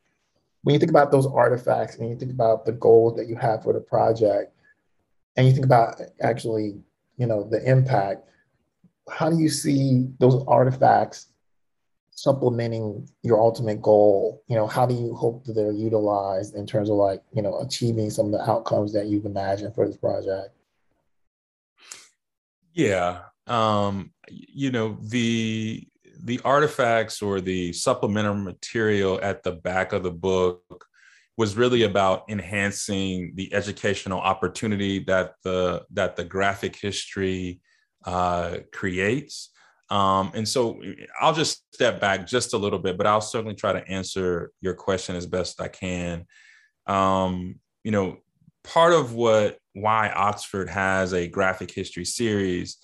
when 0.63 0.73
you 0.73 0.79
think 0.79 0.91
about 0.91 1.12
those 1.12 1.25
artifacts 1.25 1.97
and 1.97 2.10
you 2.10 2.15
think 2.15 2.32
about 2.32 2.65
the 2.65 2.71
goals 2.71 3.17
that 3.17 3.27
you 3.27 3.36
have 3.36 3.63
for 3.63 3.73
the 3.73 3.79
project, 3.79 4.53
and 5.36 5.47
you 5.47 5.53
think 5.53 5.65
about 5.65 6.01
actually, 6.21 6.79
you 7.17 7.25
know, 7.25 7.43
the 7.43 7.63
impact, 7.69 8.29
how 9.10 9.29
do 9.29 9.38
you 9.38 9.49
see 9.49 10.08
those 10.19 10.43
artifacts 10.47 11.27
supplementing 12.21 13.08
your 13.23 13.39
ultimate 13.39 13.82
goal? 13.82 14.43
You 14.47 14.55
know, 14.55 14.67
how 14.67 14.86
do 14.86 14.93
you 14.93 15.15
hope 15.15 15.45
that 15.45 15.53
they're 15.53 15.71
utilized 15.71 16.55
in 16.55 16.65
terms 16.65 16.89
of 16.89 16.95
like, 16.95 17.21
you 17.34 17.41
know, 17.41 17.60
achieving 17.60 18.10
some 18.10 18.27
of 18.27 18.32
the 18.34 18.49
outcomes 18.49 18.93
that 18.93 19.08
you've 19.08 19.25
imagined 19.25 19.73
for 19.75 19.88
this 19.88 19.97
project? 19.97 20.49
Yeah, 22.73 23.21
um, 23.47 24.12
you 24.29 24.71
know 24.71 24.97
the 25.01 25.88
the 26.21 26.39
artifacts 26.43 27.21
or 27.21 27.41
the 27.41 27.73
supplemental 27.73 28.36
material 28.36 29.19
at 29.23 29.43
the 29.43 29.53
back 29.53 29.93
of 29.93 30.03
the 30.03 30.12
book 30.12 30.86
was 31.38 31.55
really 31.55 31.84
about 31.84 32.25
enhancing 32.29 33.32
the 33.36 33.53
educational 33.53 34.19
opportunity 34.19 34.99
that 35.05 35.36
the 35.43 35.86
that 35.91 36.15
the 36.15 36.23
graphic 36.23 36.75
history 36.75 37.62
uh, 38.05 38.58
creates. 38.71 39.49
Um, 39.89 40.32
and 40.36 40.47
so 40.47 40.80
I'll 41.19 41.34
just 41.34 41.63
step 41.73 41.99
back 41.99 42.28
just 42.28 42.54
a 42.54 42.58
little 42.58 42.80
bit, 42.80 42.97
but 42.97 43.08
I'll 43.08 43.21
certainly 43.21 43.56
try 43.56 43.73
to 43.73 43.88
answer 43.88 44.52
your 44.62 44.75
question 44.75 45.15
as 45.15 45.25
best 45.25 45.60
I 45.60 45.67
can. 45.67 46.25
Um, 46.86 47.60
you 47.84 47.91
know, 47.91 48.17
part 48.63 48.93
of 48.93 49.13
what 49.13 49.58
why 49.73 50.10
Oxford 50.10 50.69
has 50.69 51.13
a 51.13 51.28
graphic 51.28 51.71
history 51.71 52.06
series 52.06 52.78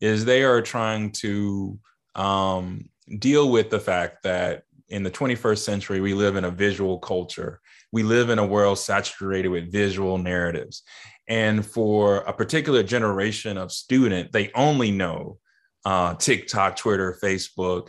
is 0.00 0.24
they 0.24 0.42
are 0.42 0.60
trying 0.60 1.10
to 1.10 1.78
um, 2.14 2.88
deal 3.18 3.50
with 3.50 3.70
the 3.70 3.80
fact 3.80 4.22
that 4.24 4.64
in 4.88 5.02
the 5.02 5.10
21st 5.10 5.58
century, 5.58 6.00
we 6.00 6.14
live 6.14 6.36
in 6.36 6.44
a 6.44 6.50
visual 6.50 6.98
culture. 6.98 7.60
We 7.92 8.02
live 8.02 8.30
in 8.30 8.38
a 8.38 8.46
world 8.46 8.78
saturated 8.78 9.48
with 9.48 9.72
visual 9.72 10.18
narratives. 10.18 10.82
And 11.26 11.64
for 11.64 12.18
a 12.18 12.32
particular 12.32 12.82
generation 12.82 13.56
of 13.56 13.72
student, 13.72 14.32
they 14.32 14.50
only 14.54 14.90
know 14.90 15.38
uh, 15.84 16.14
TikTok, 16.14 16.76
Twitter, 16.76 17.18
Facebook. 17.22 17.88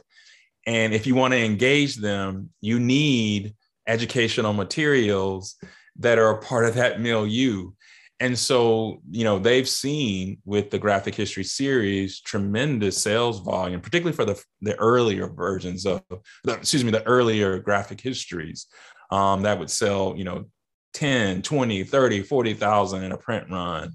And 0.66 0.94
if 0.94 1.06
you 1.06 1.16
want 1.16 1.34
to 1.34 1.40
engage 1.40 1.96
them, 1.96 2.50
you 2.62 2.80
need 2.80 3.56
educational 3.88 4.54
materials 4.54 5.56
that 5.98 6.18
are 6.18 6.32
a 6.32 6.42
part 6.42 6.66
of 6.66 6.76
that 6.76 7.00
milieu. 7.00 7.72
And 8.20 8.38
so, 8.38 9.02
you 9.12 9.26
know, 9.26 9.40
they've 9.40 9.68
seen 9.68 10.38
with 10.46 10.72
the 10.72 10.80
graphic 10.80 11.16
history 11.16 11.44
series 11.44 12.22
tremendous 12.22 12.98
sales 12.98 13.42
volume, 13.42 13.82
particularly 13.82 14.16
for 14.16 14.26
the, 14.26 14.42
the 14.62 14.76
earlier 14.78 15.28
versions 15.28 15.86
of, 15.86 16.02
the, 16.44 16.54
excuse 16.54 16.84
me, 16.84 16.92
the 16.92 17.06
earlier 17.06 17.60
graphic 17.60 18.00
histories 18.00 18.68
um, 19.12 19.42
that 19.42 19.60
would 19.60 19.70
sell, 19.70 20.16
you 20.18 20.24
know, 20.24 20.46
10, 20.94 21.42
20, 21.42 21.84
30, 21.84 22.24
40,000 22.24 23.04
in 23.04 23.12
a 23.12 23.18
print 23.18 23.48
run. 23.52 23.92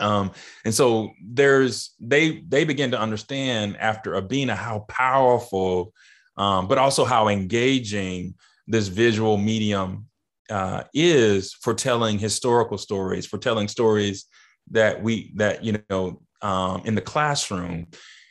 Um, 0.00 0.32
and 0.64 0.74
so 0.74 1.10
there's, 1.24 1.94
they, 2.00 2.42
they 2.48 2.64
begin 2.64 2.90
to 2.92 3.00
understand 3.00 3.76
after 3.78 4.14
a 4.14 4.22
being 4.22 4.50
a 4.50 4.54
how 4.56 4.80
powerful, 4.88 5.92
um, 6.36 6.68
but 6.68 6.78
also 6.78 7.04
how 7.04 7.28
engaging 7.28 8.34
this 8.66 8.88
visual 8.88 9.36
medium 9.36 10.06
uh, 10.50 10.84
is 10.94 11.52
for 11.52 11.74
telling 11.74 12.18
historical 12.18 12.78
stories, 12.78 13.26
for 13.26 13.38
telling 13.38 13.68
stories 13.68 14.26
that 14.70 15.02
we 15.02 15.32
that 15.36 15.64
you 15.64 15.78
know 15.90 16.20
um, 16.42 16.82
in 16.84 16.94
the 16.94 17.00
classroom. 17.00 17.86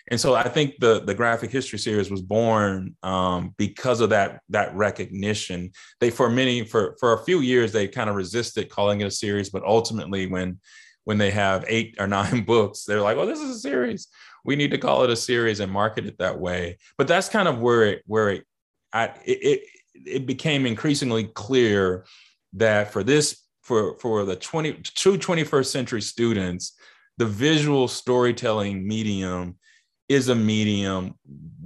And 0.09 0.19
so 0.19 0.35
I 0.35 0.47
think 0.47 0.75
the 0.79 1.01
the 1.01 1.13
graphic 1.13 1.51
history 1.51 1.79
series 1.79 2.09
was 2.09 2.21
born 2.21 2.95
um, 3.03 3.53
because 3.57 3.99
of 3.99 4.09
that 4.11 4.41
that 4.49 4.73
recognition. 4.75 5.71
They 5.99 6.09
for 6.09 6.29
many 6.29 6.65
for 6.65 6.95
for 6.99 7.13
a 7.13 7.23
few 7.23 7.41
years 7.41 7.71
they 7.71 7.87
kind 7.87 8.09
of 8.09 8.15
resisted 8.15 8.69
calling 8.69 9.01
it 9.01 9.07
a 9.07 9.11
series, 9.11 9.49
but 9.49 9.63
ultimately 9.63 10.27
when 10.27 10.59
when 11.07 11.17
they 11.17 11.31
have 11.31 11.63
eight 11.69 11.95
or 11.99 12.05
nine 12.05 12.43
books, 12.45 12.83
they're 12.83 12.99
like, 12.99 13.15
"Well, 13.15 13.25
this 13.25 13.39
is 13.39 13.55
a 13.55 13.59
series. 13.59 14.09
We 14.43 14.57
need 14.57 14.71
to 14.71 14.77
call 14.77 15.05
it 15.05 15.09
a 15.09 15.15
series 15.15 15.61
and 15.61 15.71
market 15.71 16.05
it 16.05 16.17
that 16.17 16.37
way." 16.37 16.79
But 16.97 17.07
that's 17.07 17.29
kind 17.29 17.47
of 17.47 17.59
where 17.59 17.85
it 17.85 18.03
where 18.07 18.29
it 18.31 18.43
I, 18.91 19.13
it, 19.23 19.61
it 19.93 20.25
became 20.25 20.65
increasingly 20.65 21.23
clear 21.23 22.05
that 22.53 22.91
for 22.91 23.03
this 23.03 23.41
for 23.61 23.97
for 23.99 24.25
the 24.25 24.35
20 24.35 24.73
true 24.83 25.17
21st 25.17 25.67
century 25.67 26.01
students 26.01 26.73
the 27.17 27.25
visual 27.25 27.87
storytelling 27.87 28.85
medium 28.85 29.55
is 30.09 30.27
a 30.27 30.35
medium 30.35 31.15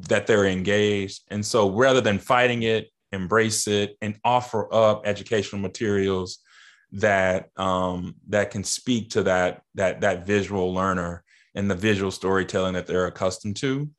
that 0.07 0.27
they're 0.27 0.45
engaged 0.45 1.21
and 1.29 1.45
so 1.45 1.69
rather 1.71 2.01
than 2.01 2.17
fighting 2.17 2.63
it 2.63 2.89
embrace 3.11 3.67
it 3.67 3.97
and 4.01 4.17
offer 4.23 4.73
up 4.73 5.03
educational 5.05 5.61
materials 5.61 6.39
that 6.93 7.49
um, 7.57 8.15
that 8.29 8.51
can 8.51 8.63
speak 8.63 9.11
to 9.11 9.23
that 9.23 9.61
that 9.75 10.01
that 10.01 10.25
visual 10.25 10.73
learner 10.73 11.23
and 11.55 11.69
the 11.69 11.75
visual 11.75 12.11
storytelling 12.11 12.73
that 12.73 12.87
they're 12.87 13.07
accustomed 13.07 13.55
to 13.57 13.89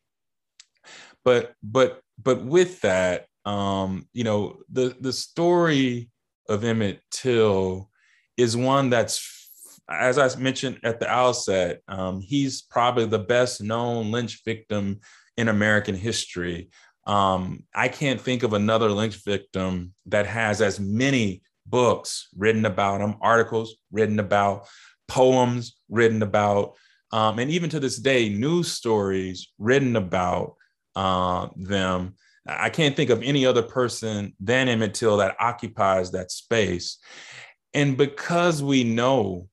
but 1.24 1.54
but 1.62 2.00
but 2.22 2.44
with 2.44 2.80
that 2.82 3.26
um, 3.44 4.08
you 4.12 4.24
know, 4.24 4.60
the 4.70 4.96
the 5.00 5.12
story 5.12 6.10
of 6.48 6.64
Emmett 6.64 7.00
Till 7.10 7.90
is 8.36 8.56
one 8.56 8.90
that's, 8.90 9.50
as 9.88 10.18
I 10.18 10.34
mentioned 10.38 10.80
at 10.84 11.00
the 11.00 11.08
outset, 11.08 11.80
um, 11.88 12.20
he's 12.20 12.62
probably 12.62 13.06
the 13.06 13.18
best 13.18 13.62
known 13.62 14.10
lynch 14.10 14.42
victim 14.44 15.00
in 15.36 15.48
American 15.48 15.94
history. 15.94 16.70
Um, 17.04 17.64
I 17.74 17.88
can't 17.88 18.20
think 18.20 18.44
of 18.44 18.52
another 18.52 18.90
lynch 18.90 19.24
victim 19.24 19.92
that 20.06 20.26
has 20.26 20.62
as 20.62 20.78
many 20.78 21.42
books 21.66 22.28
written 22.36 22.64
about 22.64 23.00
him, 23.00 23.16
articles 23.20 23.76
written 23.90 24.18
about, 24.18 24.66
poems 25.08 25.76
written 25.88 26.22
about, 26.22 26.74
um, 27.12 27.38
and 27.38 27.50
even 27.50 27.68
to 27.70 27.80
this 27.80 27.98
day, 27.98 28.28
news 28.28 28.72
stories 28.72 29.52
written 29.58 29.96
about 29.96 30.54
uh, 30.96 31.48
them 31.56 32.14
I 32.46 32.70
can't 32.70 32.96
think 32.96 33.10
of 33.10 33.22
any 33.22 33.46
other 33.46 33.62
person 33.62 34.34
than 34.40 34.68
Emmett 34.68 34.94
Till 34.94 35.18
that 35.18 35.36
occupies 35.38 36.10
that 36.10 36.32
space. 36.32 36.98
And 37.72 37.96
because 37.96 38.62
we 38.62 38.82
know 38.84 39.48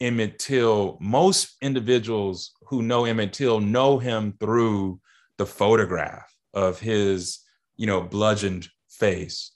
Emmett 0.00 0.38
Till, 0.40 0.98
most 1.00 1.56
individuals 1.62 2.52
who 2.66 2.82
know 2.82 3.04
Emmett 3.04 3.32
Till 3.32 3.60
know 3.60 3.98
him 3.98 4.34
through 4.40 5.00
the 5.38 5.46
photograph 5.46 6.34
of 6.52 6.80
his, 6.80 7.38
you 7.76 7.86
know, 7.86 8.02
bludgeoned 8.02 8.68
face. 8.90 9.51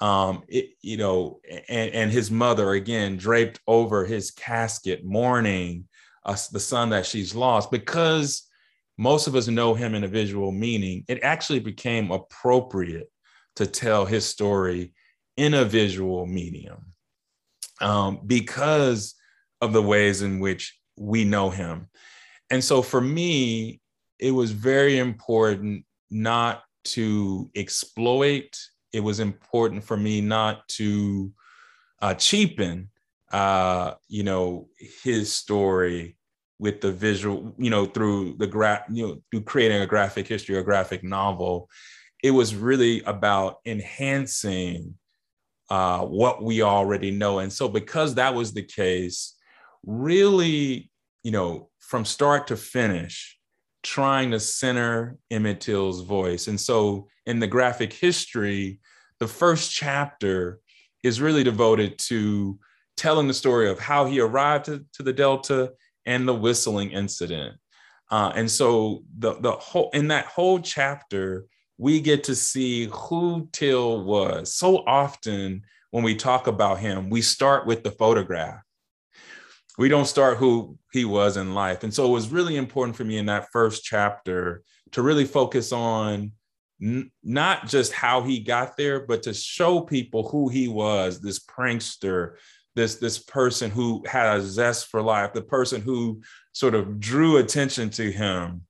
Um, 0.00 0.44
it, 0.48 0.70
you 0.80 0.96
know, 0.96 1.40
and, 1.68 1.92
and 1.92 2.10
his 2.10 2.30
mother 2.30 2.72
again 2.72 3.18
draped 3.18 3.60
over 3.66 4.06
his 4.06 4.30
casket, 4.30 5.04
mourning 5.04 5.88
uh, 6.24 6.36
the 6.52 6.60
son 6.60 6.90
that 6.90 7.04
she's 7.04 7.34
lost 7.34 7.70
because 7.70 8.48
most 8.96 9.26
of 9.26 9.34
us 9.34 9.48
know 9.48 9.74
him 9.74 9.94
in 9.94 10.04
a 10.04 10.08
visual 10.08 10.52
meaning, 10.52 11.04
it 11.08 11.20
actually 11.22 11.60
became 11.60 12.10
appropriate 12.10 13.10
to 13.56 13.66
tell 13.66 14.04
his 14.04 14.26
story 14.26 14.92
in 15.36 15.54
a 15.54 15.64
visual 15.64 16.26
medium 16.26 16.84
um, 17.80 18.20
because 18.26 19.14
of 19.62 19.72
the 19.72 19.82
ways 19.82 20.22
in 20.22 20.38
which 20.38 20.78
we 20.98 21.24
know 21.24 21.48
him. 21.48 21.88
and 22.50 22.62
so 22.62 22.82
for 22.82 23.00
me, 23.00 23.80
it 24.18 24.32
was 24.32 24.50
very 24.52 24.98
important 24.98 25.84
not 26.10 26.62
to 26.84 27.50
exploit. 27.56 28.58
It 28.92 29.00
was 29.00 29.20
important 29.20 29.84
for 29.84 29.96
me 29.96 30.20
not 30.20 30.68
to 30.70 31.32
uh, 32.02 32.14
cheapen, 32.14 32.90
uh, 33.32 33.94
you 34.08 34.22
know, 34.22 34.68
his 35.02 35.32
story 35.32 36.16
with 36.58 36.80
the 36.80 36.92
visual, 36.92 37.54
you 37.58 37.70
know, 37.70 37.86
through 37.86 38.34
the 38.38 38.46
gra- 38.46 38.84
you 38.90 39.06
know, 39.06 39.22
through 39.30 39.42
creating 39.42 39.80
a 39.80 39.86
graphic 39.86 40.28
history, 40.28 40.58
a 40.58 40.62
graphic 40.62 41.02
novel. 41.02 41.68
It 42.22 42.32
was 42.32 42.54
really 42.54 43.02
about 43.04 43.58
enhancing 43.64 44.94
uh, 45.70 46.00
what 46.00 46.42
we 46.42 46.62
already 46.62 47.10
know. 47.10 47.38
And 47.38 47.52
so, 47.52 47.68
because 47.68 48.16
that 48.16 48.34
was 48.34 48.52
the 48.52 48.62
case, 48.62 49.36
really, 49.86 50.90
you 51.22 51.30
know, 51.30 51.70
from 51.78 52.04
start 52.04 52.48
to 52.48 52.56
finish, 52.56 53.38
trying 53.82 54.30
to 54.30 54.40
center 54.40 55.18
Emmett 55.30 55.60
Till's 55.60 56.02
voice. 56.02 56.48
And 56.48 56.60
so, 56.60 57.08
in 57.26 57.38
the 57.38 57.46
graphic 57.46 57.92
history, 57.92 58.80
the 59.18 59.28
first 59.28 59.72
chapter 59.72 60.60
is 61.02 61.20
really 61.20 61.44
devoted 61.44 61.98
to 61.98 62.58
telling 62.96 63.28
the 63.28 63.34
story 63.34 63.70
of 63.70 63.78
how 63.78 64.04
he 64.04 64.20
arrived 64.20 64.66
to, 64.66 64.84
to 64.92 65.02
the 65.02 65.12
Delta 65.12 65.72
and 66.06 66.26
the 66.26 66.34
whistling 66.34 66.90
incident. 66.90 67.56
Uh, 68.10 68.32
and 68.34 68.50
so 68.50 69.04
the 69.18 69.34
the 69.40 69.52
whole 69.52 69.90
in 69.94 70.08
that 70.08 70.26
whole 70.26 70.58
chapter, 70.58 71.46
we 71.78 72.00
get 72.00 72.24
to 72.24 72.34
see 72.34 72.90
who 72.92 73.48
Till 73.52 74.04
was. 74.04 74.52
So 74.52 74.78
often 74.86 75.62
when 75.90 76.04
we 76.04 76.14
talk 76.14 76.46
about 76.46 76.80
him, 76.80 77.08
we 77.08 77.22
start 77.22 77.66
with 77.66 77.82
the 77.84 77.90
photograph. 77.90 78.62
We 79.80 79.88
don't 79.88 80.04
start 80.04 80.36
who 80.36 80.76
he 80.92 81.06
was 81.06 81.38
in 81.38 81.54
life. 81.54 81.84
And 81.84 81.94
so 81.94 82.04
it 82.04 82.12
was 82.12 82.28
really 82.28 82.58
important 82.58 82.94
for 82.96 83.04
me 83.04 83.16
in 83.16 83.24
that 83.26 83.48
first 83.50 83.82
chapter 83.82 84.62
to 84.92 85.00
really 85.00 85.24
focus 85.24 85.72
on 85.72 86.32
n- 86.82 87.10
not 87.24 87.66
just 87.66 87.90
how 87.90 88.20
he 88.20 88.40
got 88.40 88.76
there, 88.76 89.06
but 89.06 89.22
to 89.22 89.32
show 89.32 89.80
people 89.80 90.28
who 90.28 90.50
he 90.50 90.68
was 90.68 91.22
this 91.22 91.38
prankster, 91.38 92.34
this 92.74 92.96
this 92.96 93.18
person 93.18 93.70
who 93.70 94.04
had 94.06 94.36
a 94.36 94.42
zest 94.42 94.88
for 94.88 95.00
life, 95.00 95.32
the 95.32 95.40
person 95.40 95.80
who 95.80 96.20
sort 96.52 96.74
of 96.74 97.00
drew 97.00 97.38
attention 97.38 97.88
to 97.88 98.12
him, 98.12 98.66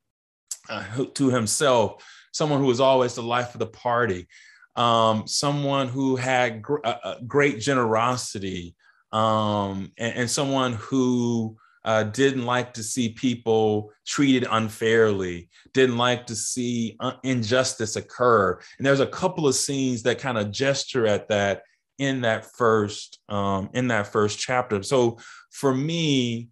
uh, 0.69 0.85
to 1.15 1.29
himself, 1.29 2.09
someone 2.33 2.61
who 2.61 2.67
was 2.67 2.81
always 2.81 3.17
the 3.17 3.23
life 3.37 3.53
of 3.53 3.59
the 3.59 3.67
party, 3.67 4.29
um, 4.77 5.27
someone 5.27 5.89
who 5.89 6.15
had 6.15 6.63
gr- 6.63 6.85
uh, 6.85 7.17
great 7.27 7.59
generosity, 7.59 8.77
um, 9.13 9.93
and, 9.99 10.15
and, 10.15 10.31
someone 10.31 10.75
who 10.75 11.57
uh, 11.85 12.05
didn't 12.05 12.47
like 12.47 12.75
to 12.75 12.83
see 12.83 13.09
people 13.11 13.91
treated 14.07 14.47
unfairly, 14.51 15.49
didn't 15.73 15.99
like 15.99 16.27
to 16.27 16.37
see 16.37 16.97
uh, 17.01 17.15
injustice 17.25 17.97
occur. 17.97 18.59
And 18.79 18.87
there's 18.87 19.01
a 19.01 19.07
couple 19.07 19.49
of 19.49 19.55
scenes 19.55 20.03
that 20.05 20.19
kind 20.19 20.39
of 20.39 20.53
gesture 20.53 21.07
at 21.07 21.29
that 21.29 21.63
in 21.99 22.23
that 22.23 22.47
first 22.57 23.19
um, 23.29 23.71
in 23.75 23.89
that 23.89 24.07
first 24.07 24.39
chapter. 24.39 24.83
So 24.83 25.19
for 25.51 25.75
me, 25.75 26.49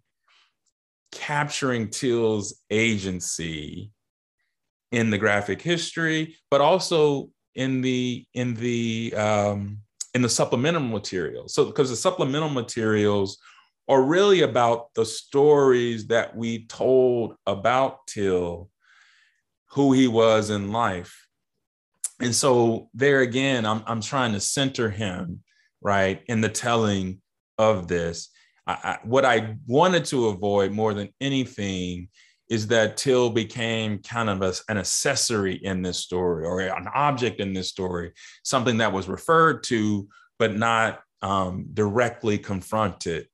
capturing 1.11 1.89
Till's 1.89 2.61
agency 2.69 3.91
in 4.91 5.09
the 5.09 5.17
graphic 5.17 5.61
history, 5.61 6.35
but 6.51 6.61
also 6.61 7.29
in 7.55 7.81
the 7.81 8.25
in 8.33 8.53
the 8.55 9.13
um, 9.15 9.79
in 10.19 10.23
the 10.23 10.27
supplemental 10.27 10.81
materials. 10.81 11.53
So 11.53 11.63
because 11.63 11.89
the 11.89 11.95
supplemental 11.95 12.49
materials 12.49 13.37
are 13.87 14.03
really 14.03 14.41
about 14.41 14.93
the 14.93 15.05
stories 15.05 16.07
that 16.07 16.35
we 16.35 16.65
told 16.65 17.35
about 17.47 18.05
Till, 18.05 18.69
who 19.69 19.93
he 19.93 20.09
was 20.09 20.49
in 20.49 20.73
life, 20.73 21.25
and 22.19 22.35
so 22.35 22.89
there 22.93 23.21
again, 23.21 23.65
I'm, 23.65 23.81
I'm 23.87 24.01
trying 24.01 24.33
to 24.33 24.41
center 24.41 24.89
him, 24.89 25.41
right, 25.79 26.21
in 26.27 26.41
the 26.41 26.49
telling 26.49 27.21
of 27.57 27.87
this. 27.87 28.27
I, 28.67 28.73
I, 28.73 28.97
what 29.05 29.23
I 29.23 29.55
wanted 29.67 30.03
to 30.05 30.27
avoid 30.27 30.73
more 30.73 30.93
than 30.93 31.13
anything 31.21 32.09
is 32.49 32.67
that 32.67 32.97
Till 32.97 33.29
became 33.29 33.99
kind 33.99 34.29
of 34.29 34.41
a, 34.41 34.53
an 34.69 34.77
accessory 34.77 35.55
in 35.55 35.81
this 35.81 35.99
story 35.99 36.45
or 36.45 36.61
an 36.61 36.87
object 36.93 37.39
in 37.39 37.53
this 37.53 37.69
story, 37.69 38.11
something 38.43 38.77
that 38.77 38.91
was 38.91 39.07
referred 39.07 39.63
to, 39.65 40.07
but 40.39 40.55
not 40.55 41.01
um, 41.21 41.67
directly 41.73 42.37
confronted. 42.37 43.27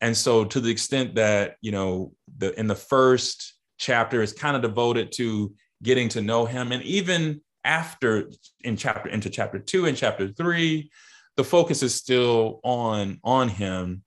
And 0.00 0.16
so, 0.16 0.44
to 0.44 0.60
the 0.60 0.70
extent 0.70 1.16
that, 1.16 1.56
you 1.60 1.72
know, 1.72 2.12
the 2.38 2.58
in 2.58 2.66
the 2.66 2.74
first 2.74 3.54
chapter 3.78 4.22
is 4.22 4.32
kind 4.32 4.56
of 4.56 4.62
devoted 4.62 5.12
to 5.12 5.52
getting 5.82 6.08
to 6.10 6.20
know 6.20 6.44
him 6.44 6.72
and 6.72 6.82
even 6.82 7.40
after 7.64 8.30
in 8.60 8.76
chapter 8.76 9.08
into 9.08 9.30
chapter 9.30 9.58
two 9.58 9.86
and 9.86 9.96
chapter 9.96 10.28
three, 10.28 10.90
the 11.36 11.44
focus 11.44 11.82
is 11.82 11.94
still 11.94 12.60
on 12.64 13.18
on 13.24 13.48
him. 13.48 14.02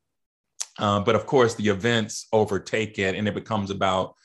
Uh, 0.80 0.99
but 0.99 1.15
of 1.15 1.28
course, 1.28 1.54
the 1.54 1.69
events 1.69 2.28
overtake 2.34 2.97
it, 2.97 3.15
and 3.15 3.28
it 3.28 3.36
becomes 3.36 3.69
about 3.69 4.15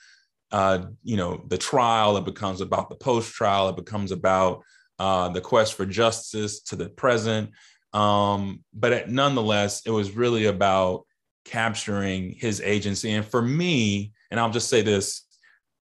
uh, 0.51 0.87
you 1.03 1.17
know 1.17 1.45
the 1.49 1.59
trial. 1.59 2.17
It 2.17 2.25
becomes 2.25 2.61
about 2.61 2.89
the 2.89 2.97
post 2.97 3.33
trial. 3.33 3.69
It 3.69 3.77
becomes 3.77 4.13
about 4.13 4.63
uh, 4.99 5.29
the 5.29 5.41
quest 5.41 5.75
for 5.75 5.87
justice 5.87 6.61
to 6.63 6.77
the 6.77 6.89
present. 6.89 7.51
Um, 7.93 8.65
but 8.75 9.09
nonetheless, 9.09 9.83
it 9.87 9.91
was 9.91 10.17
really 10.17 10.47
about 10.47 11.05
capturing 11.45 12.33
his 12.33 12.61
agency. 12.61 13.13
And 13.13 13.25
for 13.25 13.41
me, 13.41 14.13
and 14.31 14.39
I'll 14.39 14.51
just 14.51 14.69
say 14.69 14.83
this, 14.83 15.25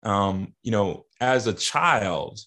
um, 0.04 0.54
you 0.64 0.72
know, 0.72 1.06
as 1.20 1.46
a 1.48 1.54
child, 1.54 2.40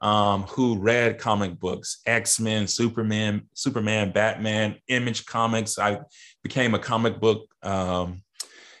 um, 0.00 0.42
who 0.42 0.76
read 0.76 1.18
comic 1.18 1.58
books, 1.58 2.00
X 2.06 2.38
Men, 2.38 2.66
Superman, 2.66 3.48
Superman, 3.54 4.12
Batman, 4.12 4.76
Image 4.88 5.24
Comics. 5.24 5.78
I 5.78 6.00
became 6.42 6.74
a 6.74 6.78
comic 6.78 7.18
book 7.18 7.48
um, 7.62 8.22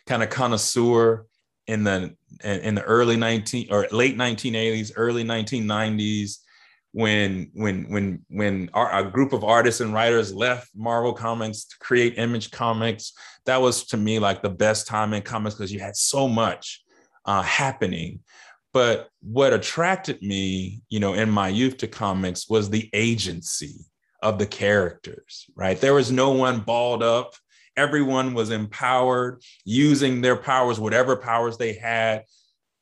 kind 0.06 0.22
of 0.22 0.30
connoisseur 0.30 1.26
in 1.66 1.84
the 1.84 2.14
in 2.44 2.74
the 2.74 2.82
early 2.82 3.16
19 3.16 3.68
or 3.70 3.86
late 3.90 4.16
1980s, 4.16 4.92
early 4.96 5.24
1990s 5.24 6.38
when 6.92 7.50
when 7.52 7.84
when 7.90 8.24
when 8.28 8.70
our, 8.72 9.06
a 9.06 9.10
group 9.10 9.32
of 9.32 9.44
artists 9.44 9.80
and 9.80 9.92
writers 9.92 10.34
left 10.34 10.70
Marvel 10.74 11.12
Comics 11.12 11.64
to 11.64 11.76
create 11.78 12.18
Image 12.18 12.50
Comics, 12.50 13.12
that 13.44 13.60
was 13.60 13.84
to 13.86 13.96
me 13.96 14.18
like 14.18 14.42
the 14.42 14.50
best 14.50 14.86
time 14.86 15.12
in 15.12 15.22
comics 15.22 15.54
because 15.54 15.72
you 15.72 15.80
had 15.80 15.96
so 15.96 16.28
much 16.28 16.82
uh, 17.24 17.42
happening 17.42 18.20
but 18.76 19.08
what 19.22 19.54
attracted 19.54 20.20
me, 20.20 20.82
you 20.90 21.00
know, 21.00 21.14
in 21.14 21.30
my 21.30 21.48
youth 21.48 21.78
to 21.78 21.86
comics 21.86 22.46
was 22.46 22.68
the 22.68 22.90
agency 22.92 23.86
of 24.20 24.38
the 24.38 24.44
characters, 24.44 25.46
right? 25.56 25.80
There 25.80 25.94
was 25.94 26.12
no 26.12 26.32
one 26.32 26.60
balled 26.60 27.02
up. 27.02 27.36
Everyone 27.76 28.34
was 28.34 28.50
empowered, 28.50 29.42
using 29.64 30.20
their 30.20 30.36
powers, 30.36 30.80
whatever 30.80 31.16
powers 31.16 31.58
they 31.58 31.74
had, 31.74 32.24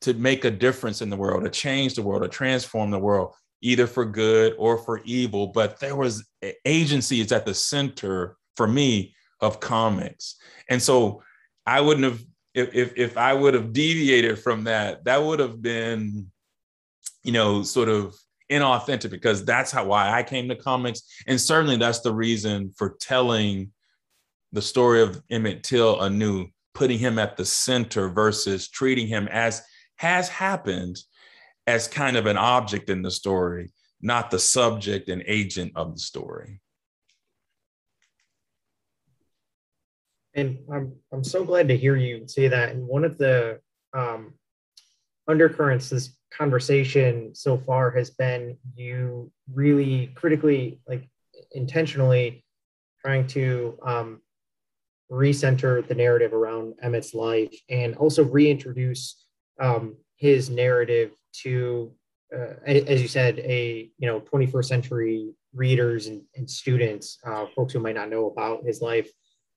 to 0.01 0.13
make 0.13 0.45
a 0.45 0.51
difference 0.51 1.01
in 1.01 1.09
the 1.09 1.17
world, 1.17 1.43
to 1.43 1.49
change 1.49 1.95
the 1.95 2.01
world, 2.01 2.23
to 2.23 2.29
transform 2.29 2.91
the 2.91 2.99
world, 2.99 3.33
either 3.61 3.87
for 3.87 4.05
good 4.05 4.53
or 4.57 4.77
for 4.77 5.01
evil. 5.03 5.47
But 5.47 5.79
there 5.79 5.95
was 5.95 6.27
agency 6.65 7.21
is 7.21 7.31
at 7.31 7.45
the 7.45 7.53
center 7.53 8.37
for 8.55 8.67
me 8.67 9.15
of 9.41 9.59
comics. 9.59 10.35
And 10.69 10.81
so 10.81 11.23
I 11.65 11.81
wouldn't 11.81 12.05
have 12.05 12.23
if 12.53 12.73
if 12.73 12.93
if 12.95 13.17
I 13.17 13.33
would 13.33 13.53
have 13.53 13.73
deviated 13.73 14.39
from 14.39 14.63
that, 14.63 15.03
that 15.05 15.21
would 15.21 15.39
have 15.39 15.61
been, 15.61 16.31
you 17.23 17.33
know, 17.33 17.63
sort 17.63 17.89
of 17.89 18.15
inauthentic 18.51 19.09
because 19.11 19.43
that's 19.43 19.71
how 19.71 19.85
why 19.85 20.11
I 20.11 20.23
came 20.23 20.47
to 20.49 20.55
comics, 20.55 21.01
and 21.27 21.39
certainly 21.39 21.77
that's 21.77 21.99
the 21.99 22.13
reason 22.13 22.71
for 22.77 22.95
telling 22.99 23.71
the 24.51 24.61
story 24.61 25.01
of 25.01 25.21
Emmett 25.29 25.63
Till 25.63 26.01
anew, 26.01 26.47
putting 26.73 26.99
him 26.99 27.19
at 27.19 27.37
the 27.37 27.45
center 27.45 28.09
versus 28.09 28.69
treating 28.69 29.07
him 29.07 29.27
as 29.29 29.61
has 29.97 30.29
happened 30.29 30.97
as 31.67 31.87
kind 31.87 32.17
of 32.17 32.25
an 32.25 32.37
object 32.37 32.89
in 32.89 33.01
the 33.01 33.11
story, 33.11 33.71
not 34.01 34.29
the 34.29 34.39
subject 34.39 35.09
and 35.09 35.23
agent 35.25 35.71
of 35.75 35.93
the 35.93 35.99
story. 35.99 36.61
And 40.33 40.59
I'm 40.71 40.93
I'm 41.13 41.23
so 41.23 41.45
glad 41.45 41.69
to 41.69 41.77
hear 41.77 41.95
you 41.95 42.27
say 42.27 42.49
that. 42.49 42.69
And 42.71 42.85
one 42.85 43.05
of 43.05 43.17
the 43.17 43.61
um, 43.93 44.33
undercurrents 45.27 45.89
this 45.89 46.17
conversation 46.29 47.33
so 47.33 47.57
far 47.57 47.91
has 47.91 48.09
been 48.09 48.57
you 48.75 49.31
really 49.53 50.07
critically, 50.15 50.81
like 50.87 51.07
intentionally, 51.53 52.43
trying 52.99 53.25
to 53.27 53.77
um, 53.85 54.21
recenter 55.11 55.85
the 55.87 55.95
narrative 55.95 56.33
around 56.33 56.73
Emmett's 56.81 57.13
life 57.13 57.53
and 57.69 57.95
also 57.95 58.23
reintroduce 58.23 59.25
um, 59.59 59.95
his 60.17 60.49
narrative 60.49 61.11
to, 61.43 61.91
uh, 62.35 62.53
as 62.65 63.01
you 63.01 63.07
said, 63.07 63.39
a 63.39 63.89
you 63.97 64.07
know 64.07 64.19
21st 64.21 64.65
century 64.65 65.31
readers 65.53 66.07
and, 66.07 66.21
and 66.35 66.49
students, 66.49 67.17
uh, 67.25 67.45
folks 67.55 67.73
who 67.73 67.79
might 67.79 67.95
not 67.95 68.09
know 68.09 68.27
about 68.29 68.63
his 68.65 68.81
life 68.81 69.09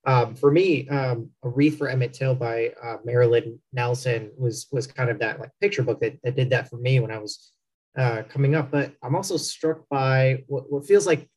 Um, 0.07 0.35
for 0.35 0.51
me, 0.51 0.89
um, 0.89 1.31
A 1.43 1.49
Wreath 1.49 1.77
for 1.77 1.89
Emmett 1.89 2.15
Till 2.15 2.35
by 2.35 2.73
uh, 2.83 2.99
Marilyn 3.05 3.61
Nelson 3.73 4.31
was 4.39 4.67
was 4.71 4.87
kind 4.87 5.11
of 5.11 5.19
that 5.19 5.41
like 5.41 5.51
picture 5.61 5.83
book 5.83 6.01
that, 6.01 6.19
that 6.23 6.37
did 6.37 6.51
that 6.51 6.71
for 6.71 6.79
me 6.79 7.01
when 7.01 7.11
I 7.11 7.19
was 7.19 7.53
uh, 7.99 8.23
coming 8.29 8.55
up. 8.55 8.71
But 8.71 8.95
I'm 9.03 9.17
also 9.17 9.37
struck 9.37 9.89
by 9.91 10.45
what, 10.47 10.71
what 10.73 10.87
feels 10.87 11.07
like 11.07 11.29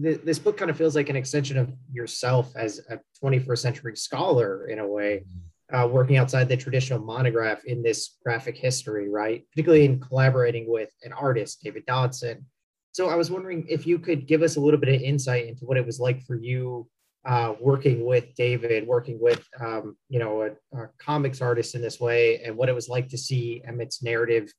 th- 0.00 0.20
this 0.24 0.38
book 0.38 0.56
kind 0.56 0.70
of 0.70 0.76
feels 0.76 0.94
like 0.94 1.08
an 1.08 1.16
extension 1.16 1.56
of 1.56 1.72
yourself 1.90 2.52
as 2.56 2.80
a 2.90 3.00
21st 3.22 3.58
century 3.58 3.96
scholar 3.96 4.68
in 4.68 4.78
a 4.78 4.86
way, 4.86 5.24
uh, 5.72 5.88
working 5.90 6.16
outside 6.16 6.48
the 6.48 6.56
traditional 6.56 6.98
monograph 6.98 7.64
in 7.64 7.82
this 7.82 8.16
graphic 8.24 8.56
history, 8.56 9.08
right? 9.08 9.44
Particularly 9.50 9.84
in 9.84 10.00
collaborating 10.00 10.70
with 10.70 10.90
an 11.02 11.12
artist, 11.12 11.62
David 11.62 11.86
Dodson. 11.86 12.46
So 12.92 13.08
I 13.08 13.14
was 13.14 13.30
wondering 13.30 13.66
if 13.68 13.86
you 13.86 13.98
could 13.98 14.26
give 14.26 14.42
us 14.42 14.56
a 14.56 14.60
little 14.60 14.78
bit 14.78 14.94
of 14.94 15.00
insight 15.00 15.46
into 15.46 15.64
what 15.64 15.78
it 15.78 15.86
was 15.86 15.98
like 15.98 16.22
for 16.22 16.36
you 16.36 16.86
uh, 17.24 17.54
working 17.60 18.04
with 18.04 18.34
David, 18.34 18.86
working 18.86 19.18
with 19.20 19.46
um, 19.60 19.96
you 20.08 20.18
know 20.18 20.42
a, 20.42 20.76
a, 20.76 20.88
comics 20.98 21.40
artist 21.40 21.74
in 21.74 21.80
this 21.80 22.00
way, 22.00 22.42
and 22.42 22.56
what 22.56 22.68
it 22.68 22.74
was 22.74 22.88
like 22.88 23.08
to 23.10 23.18
see 23.18 23.62
Emmett's 23.64 24.02
narrative 24.02 24.52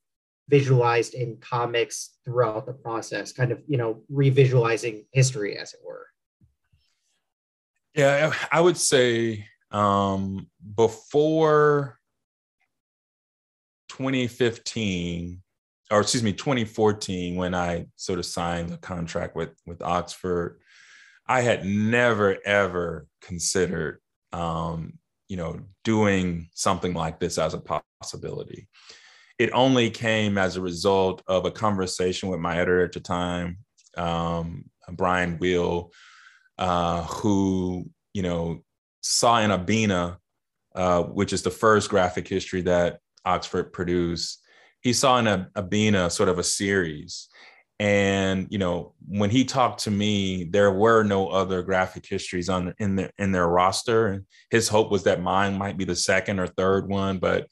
visualized 0.50 1.14
in 1.14 1.38
comics 1.38 2.18
throughout 2.26 2.66
the 2.66 2.74
process, 2.74 3.32
kind 3.32 3.52
of, 3.52 3.62
you 3.68 3.78
know, 3.78 4.02
revisualizing 4.12 5.06
history, 5.12 5.58
as 5.58 5.74
it 5.74 5.80
were. 5.86 6.08
Yeah, 7.96 8.34
I 8.52 8.60
would 8.60 8.78
say 8.78 9.46
um, 9.72 10.48
before 10.76 12.00
2015, 13.90 15.42
or 15.92 16.02
excuse 16.02 16.24
me, 16.24 16.34
2014, 16.34 17.36
when 17.36 17.54
I 17.54 17.86
sort 17.96 18.20
of 18.20 18.26
signed 18.26 18.70
the 18.70 18.78
contract 18.78 19.36
with 19.36 19.52
with 19.66 19.82
Oxford, 19.82 20.60
I 21.28 21.42
had 21.42 21.66
never 21.66 22.38
ever 22.46 23.08
considered, 23.22 24.00
um, 24.32 24.98
you 25.30 25.38
know, 25.38 25.60
doing 25.84 26.50
something 26.54 26.94
like 26.94 27.20
this 27.20 27.38
as 27.38 27.54
a 27.54 27.62
possibility 28.02 28.68
it 29.40 29.50
only 29.54 29.90
came 29.90 30.38
as 30.38 30.56
a 30.56 30.62
result 30.62 31.24
of 31.28 31.46
a 31.46 31.52
conversation 31.52 32.30
with 32.30 32.40
my 32.40 32.56
editor 32.56 32.84
at 32.84 32.92
the 32.92 33.00
time, 33.00 33.58
um, 33.98 34.66
Brian 34.92 35.38
Wheel, 35.38 35.92
uh, 36.58 37.04
who 37.04 37.90
you 38.14 38.22
know 38.22 38.64
saw 39.02 39.40
in 39.40 39.50
Abina, 39.50 40.18
uh, 40.76 41.04
which 41.04 41.34
is 41.34 41.42
the 41.42 41.52
first 41.52 41.90
graphic 41.90 42.28
history 42.28 42.62
that 42.62 43.00
Oxford 43.26 43.74
produced. 43.74 44.42
He 44.82 44.94
saw 44.94 45.18
in 45.18 45.28
a, 45.28 45.50
Abina 45.56 46.12
sort 46.12 46.30
of 46.30 46.38
a 46.38 46.44
series, 46.44 47.28
and 47.80 48.48
you 48.52 48.60
know 48.60 48.94
when 49.08 49.32
he 49.32 49.46
talked 49.46 49.84
to 49.86 49.92
me, 49.92 50.44
there 50.44 50.72
were 50.72 51.04
no 51.04 51.30
other 51.30 51.64
graphic 51.64 52.06
histories 52.06 52.50
on 52.50 52.74
in 52.78 52.98
their 52.98 53.12
in 53.18 53.32
their 53.32 53.48
roster. 53.48 54.08
And 54.08 54.26
his 54.52 54.68
hope 54.68 54.92
was 54.92 55.04
that 55.04 55.22
mine 55.22 55.58
might 55.58 55.78
be 55.78 55.86
the 55.86 55.96
second 55.96 56.40
or 56.40 56.48
third 56.48 56.88
one, 56.88 57.18
but 57.18 57.48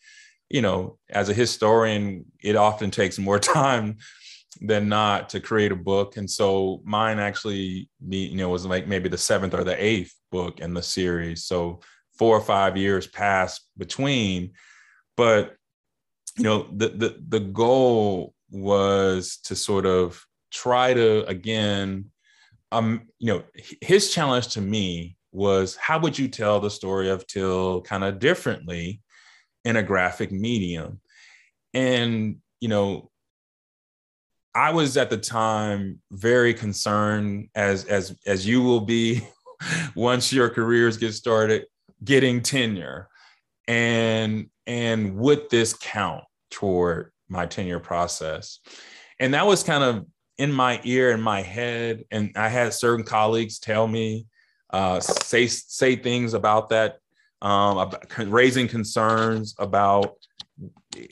you 0.51 0.61
know, 0.61 0.97
as 1.09 1.29
a 1.29 1.33
historian, 1.33 2.25
it 2.43 2.55
often 2.55 2.91
takes 2.91 3.17
more 3.17 3.39
time 3.57 3.97
than 4.59 4.89
not 4.89 5.29
to 5.29 5.39
create 5.39 5.71
a 5.71 5.75
book. 5.75 6.17
And 6.17 6.29
so 6.29 6.81
mine 6.83 7.19
actually, 7.19 7.89
you 8.07 8.35
know, 8.35 8.49
was 8.49 8.65
like 8.65 8.87
maybe 8.87 9.09
the 9.09 9.17
seventh 9.17 9.53
or 9.53 9.63
the 9.63 9.81
eighth 9.81 10.13
book 10.31 10.59
in 10.59 10.73
the 10.73 10.83
series. 10.83 11.45
So 11.45 11.79
four 12.17 12.37
or 12.37 12.41
five 12.41 12.75
years 12.75 13.07
passed 13.07 13.67
between, 13.77 14.51
but 15.15 15.55
you 16.37 16.43
know, 16.43 16.67
the 16.71 16.89
the 16.89 17.21
the 17.27 17.39
goal 17.39 18.33
was 18.51 19.37
to 19.43 19.55
sort 19.55 19.85
of 19.85 20.23
try 20.51 20.93
to 20.93 21.25
again, 21.27 22.11
um, 22.71 23.07
you 23.19 23.33
know, 23.33 23.43
his 23.81 24.13
challenge 24.13 24.49
to 24.49 24.61
me 24.61 25.17
was 25.31 25.75
how 25.75 25.99
would 25.99 26.17
you 26.17 26.27
tell 26.27 26.59
the 26.59 26.69
story 26.69 27.09
of 27.09 27.25
Till 27.27 27.81
kind 27.81 28.03
of 28.03 28.19
differently 28.19 29.01
in 29.65 29.75
a 29.75 29.83
graphic 29.83 30.31
medium. 30.31 30.99
And, 31.73 32.37
you 32.59 32.67
know, 32.67 33.09
I 34.53 34.71
was 34.71 34.97
at 34.97 35.09
the 35.09 35.17
time 35.17 36.01
very 36.11 36.53
concerned 36.53 37.49
as 37.55 37.85
as 37.85 38.17
as 38.25 38.45
you 38.45 38.61
will 38.61 38.81
be 38.81 39.21
once 39.95 40.33
your 40.33 40.49
careers 40.49 40.97
get 40.97 41.13
started 41.13 41.65
getting 42.03 42.41
tenure. 42.41 43.07
And 43.67 44.49
and 44.67 45.15
would 45.15 45.49
this 45.49 45.73
count 45.73 46.25
toward 46.49 47.11
my 47.29 47.45
tenure 47.45 47.79
process? 47.79 48.59
And 49.19 49.33
that 49.33 49.45
was 49.45 49.63
kind 49.63 49.83
of 49.83 50.05
in 50.37 50.51
my 50.51 50.81
ear 50.83 51.11
in 51.11 51.21
my 51.21 51.41
head. 51.41 52.03
And 52.11 52.31
i 52.35 52.49
had 52.49 52.73
certain 52.73 53.05
colleagues 53.05 53.59
tell 53.59 53.87
me 53.87 54.25
uh, 54.71 54.99
say 55.01 55.47
say 55.47 55.95
things 55.95 56.33
about 56.33 56.69
that 56.69 56.97
um, 57.41 57.91
raising 58.17 58.67
concerns 58.67 59.55
about 59.57 60.15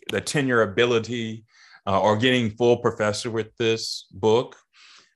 the 0.10 0.22
tenure 0.22 0.62
ability 0.62 1.44
uh, 1.88 2.00
or 2.00 2.18
getting 2.18 2.52
full 2.52 2.78
professor 2.78 3.32
with 3.32 3.56
this 3.58 4.06
book. 4.12 4.56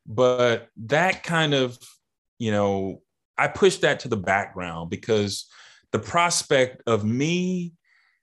But 0.05 0.69
that 0.85 1.23
kind 1.23 1.53
of, 1.53 1.77
you 2.39 2.51
know, 2.51 3.01
I 3.37 3.47
pushed 3.47 3.81
that 3.81 4.01
to 4.01 4.07
the 4.07 4.17
background 4.17 4.89
because 4.89 5.45
the 5.91 5.99
prospect 5.99 6.81
of 6.87 7.05
me 7.05 7.73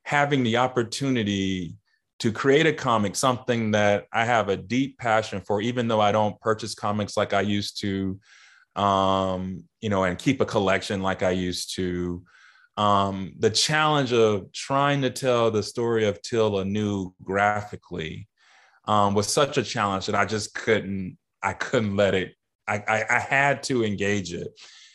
having 0.02 0.42
the 0.42 0.56
opportunity 0.56 1.76
to 2.18 2.32
create 2.32 2.66
a 2.66 2.72
comic, 2.72 3.16
something 3.16 3.70
that 3.70 4.06
I 4.12 4.24
have 4.26 4.48
a 4.48 4.56
deep 4.56 4.98
passion 4.98 5.40
for, 5.40 5.62
even 5.62 5.88
though 5.88 6.00
I 6.00 6.12
don't 6.12 6.38
purchase 6.40 6.74
comics 6.74 7.16
like 7.16 7.32
I 7.32 7.40
used 7.40 7.80
to, 7.80 8.20
um, 8.76 9.64
you 9.80 9.88
know, 9.88 10.04
and 10.04 10.18
keep 10.18 10.40
a 10.40 10.46
collection 10.46 11.02
like 11.02 11.22
I 11.22 11.30
used 11.30 11.76
to 11.76 12.22
um, 12.80 13.34
the 13.38 13.50
challenge 13.50 14.14
of 14.14 14.50
trying 14.54 15.02
to 15.02 15.10
tell 15.10 15.50
the 15.50 15.62
story 15.62 16.06
of 16.06 16.22
Till 16.22 16.60
anew 16.60 17.12
graphically 17.22 18.26
um, 18.86 19.12
was 19.12 19.30
such 19.30 19.58
a 19.58 19.62
challenge 19.62 20.06
that 20.06 20.14
I 20.14 20.24
just 20.24 20.54
couldn't, 20.54 21.18
I 21.42 21.52
couldn't 21.52 21.94
let 21.94 22.14
it, 22.14 22.32
I, 22.66 22.82
I, 22.88 23.04
I 23.10 23.18
had 23.18 23.62
to 23.64 23.84
engage 23.84 24.32
it. 24.32 24.48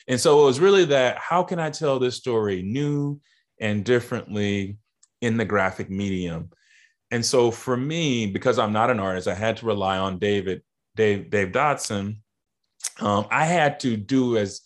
And 0.08 0.20
so 0.20 0.42
it 0.42 0.46
was 0.46 0.60
really 0.60 0.86
that 0.86 1.20
how 1.20 1.44
can 1.44 1.60
I 1.60 1.70
tell 1.70 2.00
this 2.00 2.16
story 2.16 2.64
new 2.64 3.20
and 3.62 3.86
differently 3.86 4.78
in 5.22 5.38
the 5.38 5.46
graphic 5.46 5.92
medium? 5.92 6.50
And 7.12 7.24
so 7.24 7.52
for 7.52 7.78
me, 7.78 8.26
because 8.26 8.58
I'm 8.58 8.74
not 8.74 8.90
an 8.90 9.00
artist, 9.00 9.28
I 9.28 9.36
had 9.36 9.58
to 9.58 9.68
rely 9.68 10.00
on 10.00 10.18
David, 10.18 10.64
Dave, 10.96 11.30
Dave 11.30 11.52
Dodson. 11.52 12.24
Um, 13.00 13.28
I 13.30 13.46
had 13.46 13.80
to 13.82 13.96
do 13.96 14.38
as 14.38 14.62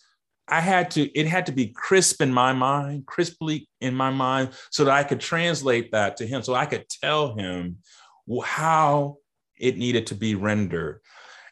I 0.50 0.60
had 0.60 0.90
to, 0.92 1.18
it 1.18 1.26
had 1.26 1.46
to 1.46 1.52
be 1.52 1.68
crisp 1.68 2.20
in 2.20 2.32
my 2.32 2.52
mind, 2.52 3.06
crisply 3.06 3.68
in 3.80 3.94
my 3.94 4.10
mind, 4.10 4.50
so 4.70 4.84
that 4.84 4.94
I 4.94 5.04
could 5.04 5.20
translate 5.20 5.92
that 5.92 6.16
to 6.18 6.26
him, 6.26 6.42
so 6.42 6.54
I 6.54 6.66
could 6.66 6.86
tell 6.88 7.36
him 7.36 7.78
how 8.44 9.16
it 9.58 9.78
needed 9.78 10.06
to 10.08 10.14
be 10.14 10.34
rendered. 10.34 11.00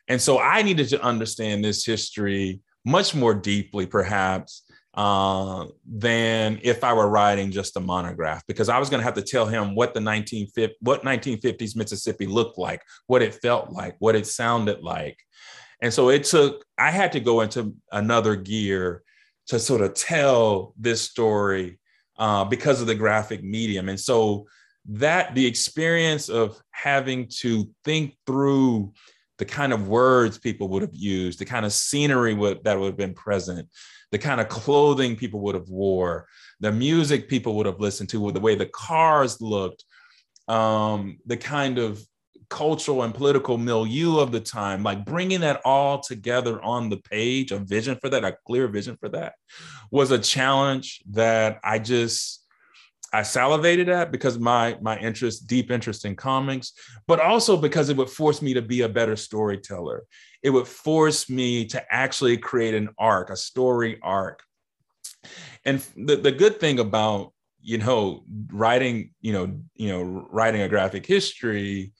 And 0.08 0.20
so 0.20 0.38
I 0.38 0.62
needed 0.62 0.88
to 0.90 1.02
understand 1.02 1.64
this 1.64 1.84
history 1.84 2.60
much 2.84 3.14
more 3.14 3.34
deeply, 3.34 3.86
perhaps, 3.86 4.62
uh, 4.94 5.66
than 5.86 6.58
if 6.62 6.82
I 6.82 6.92
were 6.92 7.08
writing 7.08 7.52
just 7.52 7.76
a 7.76 7.80
monograph, 7.80 8.42
because 8.48 8.68
I 8.68 8.78
was 8.78 8.90
going 8.90 9.00
to 9.00 9.04
have 9.04 9.14
to 9.14 9.22
tell 9.22 9.46
him 9.46 9.74
what 9.74 9.94
the 9.94 10.00
1950, 10.00 10.76
what 10.80 11.04
1950s 11.04 11.76
Mississippi 11.76 12.26
looked 12.26 12.58
like, 12.58 12.82
what 13.06 13.22
it 13.22 13.34
felt 13.34 13.70
like, 13.70 13.94
what 13.98 14.16
it 14.16 14.26
sounded 14.26 14.82
like. 14.82 15.18
And 15.80 15.92
so 15.92 16.10
it 16.10 16.24
took, 16.24 16.64
I 16.76 16.90
had 16.90 17.12
to 17.12 17.20
go 17.20 17.40
into 17.40 17.74
another 17.92 18.36
gear 18.36 19.02
to 19.48 19.58
sort 19.58 19.80
of 19.80 19.94
tell 19.94 20.74
this 20.76 21.00
story 21.00 21.78
uh, 22.18 22.44
because 22.44 22.80
of 22.80 22.86
the 22.86 22.94
graphic 22.94 23.42
medium. 23.42 23.88
And 23.88 23.98
so 23.98 24.46
that 24.86 25.34
the 25.34 25.46
experience 25.46 26.28
of 26.28 26.60
having 26.70 27.28
to 27.40 27.68
think 27.84 28.16
through 28.26 28.92
the 29.38 29.44
kind 29.44 29.72
of 29.72 29.88
words 29.88 30.38
people 30.38 30.68
would 30.68 30.82
have 30.82 30.94
used, 30.94 31.38
the 31.38 31.44
kind 31.44 31.64
of 31.64 31.72
scenery 31.72 32.34
would, 32.34 32.64
that 32.64 32.78
would 32.78 32.86
have 32.86 32.96
been 32.96 33.14
present, 33.14 33.68
the 34.10 34.18
kind 34.18 34.40
of 34.40 34.48
clothing 34.48 35.14
people 35.14 35.40
would 35.40 35.54
have 35.54 35.68
wore, 35.68 36.26
the 36.60 36.72
music 36.72 37.28
people 37.28 37.54
would 37.54 37.66
have 37.66 37.80
listened 37.80 38.08
to, 38.08 38.32
the 38.32 38.40
way 38.40 38.54
the 38.54 38.66
cars 38.66 39.40
looked, 39.40 39.84
um, 40.48 41.18
the 41.26 41.36
kind 41.36 41.78
of 41.78 42.02
cultural 42.50 43.02
and 43.02 43.14
political 43.14 43.58
milieu 43.58 44.18
of 44.18 44.32
the 44.32 44.40
time, 44.40 44.82
like 44.82 45.04
bringing 45.04 45.40
that 45.40 45.60
all 45.64 46.00
together 46.00 46.62
on 46.62 46.88
the 46.88 46.96
page, 46.96 47.52
a 47.52 47.58
vision 47.58 47.96
for 48.00 48.08
that, 48.08 48.24
a 48.24 48.36
clear 48.46 48.68
vision 48.68 48.96
for 48.98 49.08
that, 49.10 49.34
was 49.90 50.10
a 50.10 50.18
challenge 50.18 51.00
that 51.10 51.58
I 51.62 51.78
just 51.78 52.44
I 53.12 53.22
salivated 53.22 53.88
at 53.88 54.12
because 54.12 54.38
my 54.38 54.76
my 54.82 54.98
interest, 54.98 55.46
deep 55.46 55.70
interest 55.70 56.04
in 56.04 56.14
comics, 56.14 56.72
but 57.06 57.20
also 57.20 57.56
because 57.56 57.88
it 57.88 57.96
would 57.96 58.10
force 58.10 58.42
me 58.42 58.54
to 58.54 58.62
be 58.62 58.82
a 58.82 58.88
better 58.88 59.16
storyteller. 59.16 60.04
It 60.42 60.50
would 60.50 60.68
force 60.68 61.30
me 61.30 61.64
to 61.66 61.82
actually 61.90 62.36
create 62.36 62.74
an 62.74 62.90
arc, 62.98 63.30
a 63.30 63.36
story 63.36 63.98
arc. 64.02 64.42
And 65.64 65.84
the, 65.96 66.16
the 66.16 66.32
good 66.32 66.60
thing 66.60 66.78
about 66.78 67.32
you 67.60 67.78
know 67.78 68.24
writing 68.52 69.10
you 69.20 69.32
know 69.32 69.58
you 69.74 69.88
know 69.88 70.02
writing 70.30 70.62
a 70.62 70.68
graphic 70.68 71.04
history 71.06 71.92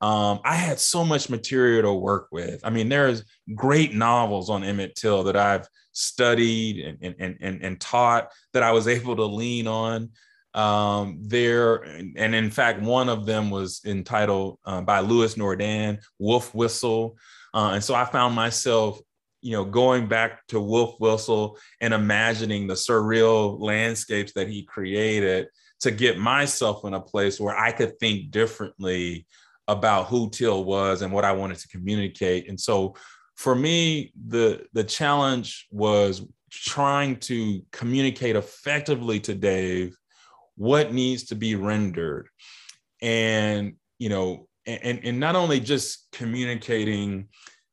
um, 0.00 0.40
I 0.44 0.54
had 0.54 0.78
so 0.78 1.04
much 1.04 1.30
material 1.30 1.82
to 1.82 1.94
work 1.94 2.28
with. 2.30 2.60
I 2.64 2.70
mean, 2.70 2.88
there's 2.88 3.24
great 3.54 3.94
novels 3.94 4.50
on 4.50 4.62
Emmett 4.62 4.94
Till 4.94 5.24
that 5.24 5.36
I've 5.36 5.66
studied 5.92 6.98
and, 7.00 7.14
and, 7.18 7.36
and, 7.40 7.62
and 7.62 7.80
taught 7.80 8.30
that 8.52 8.62
I 8.62 8.72
was 8.72 8.88
able 8.88 9.16
to 9.16 9.24
lean 9.24 9.66
on. 9.66 10.10
Um, 10.54 11.18
there, 11.20 11.82
and 12.16 12.34
in 12.34 12.50
fact, 12.50 12.80
one 12.80 13.10
of 13.10 13.26
them 13.26 13.50
was 13.50 13.82
entitled 13.84 14.58
uh, 14.64 14.80
by 14.80 15.00
Lewis 15.00 15.34
Nordan, 15.34 15.98
Wolf 16.18 16.54
Whistle. 16.54 17.18
Uh, 17.52 17.72
and 17.74 17.84
so 17.84 17.94
I 17.94 18.06
found 18.06 18.34
myself, 18.34 18.98
you 19.42 19.52
know, 19.52 19.66
going 19.66 20.08
back 20.08 20.46
to 20.48 20.60
Wolf 20.60 20.96
Whistle 20.98 21.58
and 21.82 21.92
imagining 21.92 22.66
the 22.66 22.74
surreal 22.74 23.60
landscapes 23.60 24.32
that 24.32 24.48
he 24.48 24.62
created 24.62 25.48
to 25.80 25.90
get 25.90 26.18
myself 26.18 26.86
in 26.86 26.94
a 26.94 27.00
place 27.00 27.38
where 27.38 27.56
I 27.56 27.70
could 27.70 27.98
think 27.98 28.30
differently 28.30 29.26
about 29.68 30.06
who 30.06 30.30
Till 30.30 30.64
was 30.64 31.02
and 31.02 31.12
what 31.12 31.24
I 31.24 31.32
wanted 31.32 31.58
to 31.58 31.68
communicate. 31.68 32.48
And 32.48 32.58
so 32.58 32.94
for 33.34 33.54
me, 33.54 34.12
the 34.28 34.66
the 34.72 34.84
challenge 34.84 35.66
was 35.70 36.22
trying 36.50 37.16
to 37.16 37.62
communicate 37.72 38.36
effectively 38.36 39.20
to 39.20 39.34
Dave 39.34 39.96
what 40.56 40.92
needs 40.92 41.24
to 41.24 41.34
be 41.34 41.54
rendered. 41.54 42.28
And, 43.02 43.74
you 43.98 44.08
know, 44.08 44.48
and, 44.64 45.00
and 45.04 45.20
not 45.20 45.36
only 45.36 45.60
just 45.60 46.08
communicating 46.12 47.28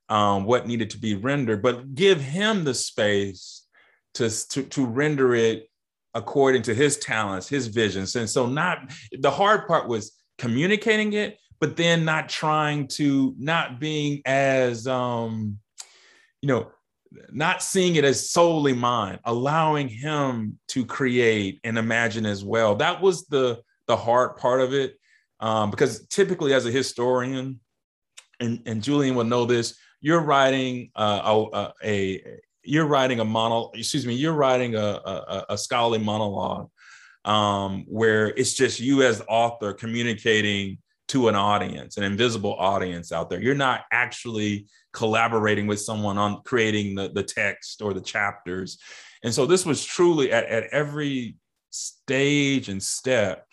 um, 0.10 0.44
what 0.44 0.68
needed 0.68 0.90
to 0.92 0.98
be 0.98 1.16
rendered, 1.16 1.62
but 1.62 1.96
give 1.96 2.20
him 2.20 2.66
the 2.66 2.74
space 2.74 3.66
to, 4.16 4.30
to, 4.50 4.64
to 4.64 4.86
render 4.86 5.34
it 5.34 5.70
according 6.14 6.64
to 6.64 6.76
his 6.76 6.98
talents, 6.98 7.48
his 7.48 7.68
visions. 7.68 8.16
And 8.16 8.30
so 8.30 8.46
not 8.46 8.92
the 9.18 9.32
hard 9.32 9.68
part 9.68 9.88
was 9.88 10.12
communicating 10.38 11.14
it, 11.14 11.38
but 11.64 11.78
then 11.78 12.04
not 12.04 12.28
trying 12.28 12.90
to 12.90 13.34
not 13.40 13.80
being 13.80 14.22
as 14.26 14.86
um 14.86 15.58
you 16.42 16.48
know 16.50 16.70
not 17.32 17.64
seeing 17.64 17.96
it 17.96 18.04
as 18.04 18.30
solely 18.30 18.74
mine 18.74 19.18
allowing 19.24 19.88
him 19.88 20.60
to 20.68 20.86
create 20.86 21.62
and 21.64 21.78
imagine 21.78 22.26
as 22.26 22.44
well. 22.44 22.76
That 22.76 23.02
was 23.02 23.28
the 23.28 23.62
the 23.88 23.96
hard 23.96 24.36
part 24.36 24.60
of 24.60 24.74
it 24.74 24.98
um, 25.40 25.72
because 25.72 26.06
typically 26.08 26.54
as 26.54 26.66
a 26.66 26.72
historian 26.72 27.62
and, 28.42 28.62
and 28.66 28.84
julian 28.84 29.16
will 29.16 29.24
know 29.24 29.46
this 29.46 29.78
you're 30.02 30.20
writing 30.20 30.92
uh, 30.98 31.46
a, 31.54 31.72
a, 31.82 32.40
you're 32.64 32.88
writing 32.88 33.22
a 33.22 33.26
mono 33.26 33.72
excuse 33.74 34.06
me 34.06 34.16
you're 34.16 34.34
writing 34.34 34.76
a, 34.76 34.80
a, 34.80 35.46
a 35.50 35.58
scholarly 35.58 36.00
monologue 36.00 36.70
um, 37.24 37.86
where 37.88 38.28
it's 38.28 38.54
just 38.54 38.82
you 38.82 39.02
as 39.02 39.22
author 39.30 39.72
communicating 39.72 40.78
to 41.10 41.28
an 41.28 41.36
audience, 41.36 41.98
an 41.98 42.04
invisible 42.04 42.56
audience 42.56 43.12
out 43.12 43.30
there. 43.30 43.42
You're 43.42 43.56
not 43.56 43.82
actually 43.92 44.68
collaborating 44.94 45.68
with 45.68 45.80
someone 45.80 46.18
on 46.18 46.42
creating 46.44 46.96
the, 46.96 47.10
the 47.10 47.24
text 47.24 47.82
or 47.82 47.94
the 47.94 48.02
chapters. 48.02 48.78
And 49.24 49.34
so 49.34 49.46
this 49.46 49.66
was 49.66 49.84
truly 49.84 50.32
at, 50.32 50.46
at 50.46 50.66
every 50.72 51.36
stage 51.70 52.70
and 52.70 52.82
step, 52.82 53.48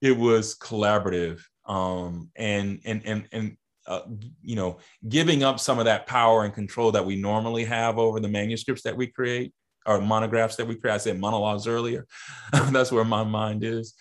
it 0.00 0.16
was 0.16 0.56
collaborative. 0.56 1.42
Um, 1.66 2.30
and 2.36 2.80
and 2.84 3.02
and 3.04 3.28
and 3.32 3.56
uh, 3.86 4.02
you 4.42 4.56
know, 4.56 4.78
giving 5.08 5.42
up 5.42 5.58
some 5.58 5.78
of 5.78 5.84
that 5.86 6.06
power 6.06 6.44
and 6.44 6.54
control 6.54 6.92
that 6.92 7.04
we 7.04 7.16
normally 7.16 7.64
have 7.64 7.98
over 7.98 8.20
the 8.20 8.28
manuscripts 8.28 8.82
that 8.82 8.96
we 8.96 9.06
create 9.06 9.52
or 9.86 10.00
monographs 10.00 10.56
that 10.56 10.66
we 10.66 10.76
create. 10.76 10.94
I 10.94 10.98
said 10.98 11.18
monologues 11.18 11.66
earlier. 11.66 12.06
That's 12.52 12.92
where 12.92 13.04
my 13.04 13.24
mind 13.24 13.64
is. 13.64 13.94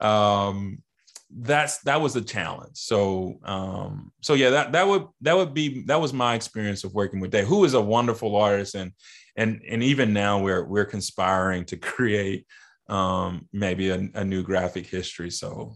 Um, 0.00 0.82
that's 1.30 1.78
that 1.78 2.00
was 2.00 2.16
a 2.16 2.22
challenge. 2.22 2.76
So 2.76 3.38
um, 3.44 4.12
so 4.22 4.34
yeah, 4.34 4.50
that 4.50 4.72
that 4.72 4.86
would 4.86 5.06
that 5.22 5.36
would 5.36 5.54
be 5.54 5.82
that 5.86 6.00
was 6.00 6.12
my 6.12 6.34
experience 6.34 6.84
of 6.84 6.94
working 6.94 7.20
with 7.20 7.30
Dave, 7.30 7.46
who 7.46 7.64
is 7.64 7.74
a 7.74 7.80
wonderful 7.80 8.36
artist, 8.36 8.74
and 8.74 8.92
and 9.36 9.60
and 9.68 9.82
even 9.82 10.12
now 10.12 10.40
we're 10.40 10.64
we're 10.64 10.84
conspiring 10.84 11.64
to 11.66 11.76
create 11.76 12.46
um, 12.88 13.48
maybe 13.52 13.90
a, 13.90 14.08
a 14.14 14.24
new 14.24 14.42
graphic 14.42 14.86
history. 14.86 15.30
So, 15.30 15.74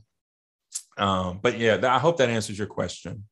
um, 0.96 1.40
but 1.42 1.58
yeah, 1.58 1.78
I 1.82 1.98
hope 1.98 2.18
that 2.18 2.30
answers 2.30 2.58
your 2.58 2.68
question. 2.68 3.24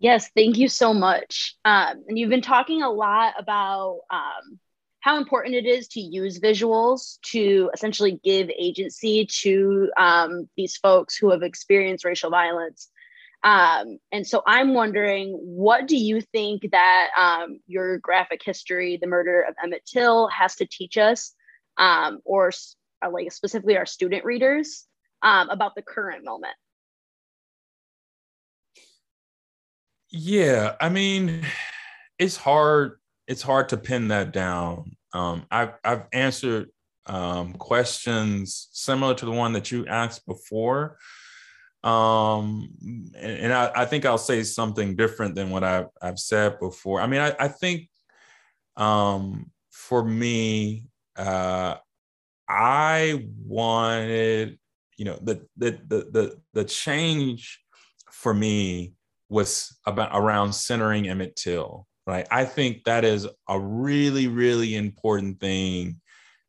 Yes, 0.00 0.28
thank 0.36 0.58
you 0.58 0.68
so 0.68 0.92
much. 0.92 1.56
Um, 1.64 2.04
and 2.08 2.18
you've 2.18 2.30
been 2.30 2.42
talking 2.42 2.82
a 2.82 2.90
lot 2.90 3.34
about 3.38 4.00
um, 4.10 4.58
how 5.04 5.18
important 5.18 5.54
it 5.54 5.66
is 5.66 5.86
to 5.86 6.00
use 6.00 6.40
visuals 6.40 7.20
to 7.20 7.70
essentially 7.74 8.18
give 8.24 8.48
agency 8.58 9.26
to 9.26 9.90
um, 9.98 10.48
these 10.56 10.78
folks 10.78 11.14
who 11.14 11.30
have 11.30 11.42
experienced 11.42 12.06
racial 12.06 12.30
violence. 12.30 12.88
Um, 13.42 13.98
and 14.12 14.26
so 14.26 14.42
I'm 14.46 14.72
wondering, 14.72 15.38
what 15.42 15.86
do 15.86 15.98
you 15.98 16.22
think 16.22 16.70
that 16.72 17.08
um, 17.18 17.60
your 17.66 17.98
graphic 17.98 18.40
history, 18.42 18.96
the 18.98 19.06
murder 19.06 19.42
of 19.42 19.54
Emmett 19.62 19.84
Till, 19.84 20.28
has 20.28 20.56
to 20.56 20.66
teach 20.66 20.96
us, 20.96 21.34
um, 21.76 22.20
or 22.24 22.50
uh, 23.04 23.10
like 23.10 23.30
specifically 23.30 23.76
our 23.76 23.84
student 23.84 24.24
readers, 24.24 24.86
um, 25.20 25.50
about 25.50 25.74
the 25.74 25.82
current 25.82 26.24
moment? 26.24 26.54
Yeah, 30.08 30.76
I 30.80 30.88
mean, 30.88 31.44
it's 32.18 32.38
hard 32.38 32.96
it's 33.26 33.42
hard 33.42 33.70
to 33.70 33.76
pin 33.76 34.08
that 34.08 34.32
down. 34.32 34.96
Um, 35.12 35.46
I've 35.50 35.74
I've 35.84 36.04
answered 36.12 36.70
um, 37.06 37.54
questions 37.54 38.68
similar 38.72 39.14
to 39.14 39.24
the 39.24 39.30
one 39.30 39.52
that 39.52 39.70
you 39.70 39.86
asked 39.86 40.26
before, 40.26 40.98
um, 41.82 42.68
and, 43.16 43.38
and 43.38 43.52
I, 43.52 43.70
I, 43.74 43.84
think 43.84 44.06
I'll 44.06 44.18
say 44.18 44.42
something 44.42 44.96
different 44.96 45.34
than 45.34 45.50
what 45.50 45.64
I've 45.64 45.88
I've 46.00 46.18
said 46.18 46.58
before. 46.58 47.00
I 47.00 47.06
mean, 47.06 47.20
I, 47.20 47.34
I 47.38 47.48
think 47.48 47.88
um, 48.76 49.50
for 49.70 50.04
me, 50.04 50.86
uh, 51.16 51.76
I 52.48 53.26
wanted, 53.44 54.58
you 54.96 55.04
know, 55.04 55.18
the 55.22 55.46
the 55.56 55.78
the 55.86 55.96
the, 56.10 56.40
the 56.54 56.64
change 56.64 57.60
for 58.10 58.34
me 58.34 58.94
was 59.28 59.76
about 59.86 60.10
around 60.12 60.54
centering 60.54 61.08
Emmett 61.08 61.36
Till 61.36 61.86
right? 62.06 62.26
I 62.30 62.44
think 62.44 62.84
that 62.84 63.04
is 63.04 63.26
a 63.48 63.58
really, 63.58 64.28
really 64.28 64.74
important 64.74 65.40
thing 65.40 66.00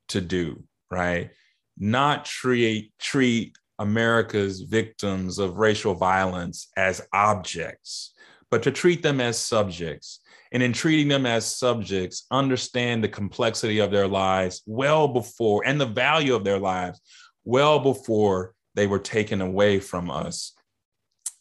to 0.09 0.21
do, 0.21 0.63
right? 0.91 1.31
Not 1.77 2.25
treat 2.25 2.93
treat 2.99 3.57
America's 3.79 4.61
victims 4.61 5.39
of 5.39 5.57
racial 5.57 5.93
violence 5.93 6.67
as 6.77 7.01
objects, 7.13 8.13
but 8.49 8.63
to 8.63 8.71
treat 8.71 9.03
them 9.03 9.19
as 9.19 9.37
subjects. 9.37 10.21
And 10.51 10.63
in 10.63 10.71
treating 10.71 11.09
them 11.09 11.25
as 11.25 11.45
subjects, 11.45 12.25
understand 12.31 13.03
the 13.03 13.09
complexity 13.09 13.79
of 13.79 13.91
their 13.91 14.07
lives 14.07 14.61
well 14.65 15.07
before 15.07 15.63
and 15.65 15.81
the 15.81 15.85
value 15.85 16.33
of 16.33 16.45
their 16.45 16.59
lives 16.59 17.01
well 17.43 17.79
before 17.79 18.53
they 18.75 18.87
were 18.87 18.99
taken 18.99 19.41
away 19.41 19.79
from 19.79 20.09
us. 20.09 20.53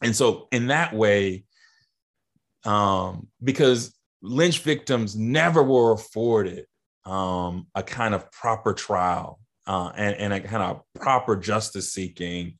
And 0.01 0.15
so, 0.15 0.47
in 0.51 0.67
that 0.67 0.93
way, 0.93 1.45
um, 2.65 3.27
because 3.43 3.94
lynch 4.25 4.59
victims 4.59 5.15
never 5.15 5.63
were 5.63 5.93
afforded 5.93 6.65
um, 7.05 7.67
a 7.75 7.83
kind 7.83 8.13
of 8.13 8.31
proper 8.31 8.73
trial 8.73 9.39
uh, 9.67 9.91
and, 9.95 10.15
and 10.15 10.33
a 10.33 10.41
kind 10.41 10.63
of 10.63 10.81
proper 10.99 11.35
justice 11.35 11.93
seeking. 11.93 12.57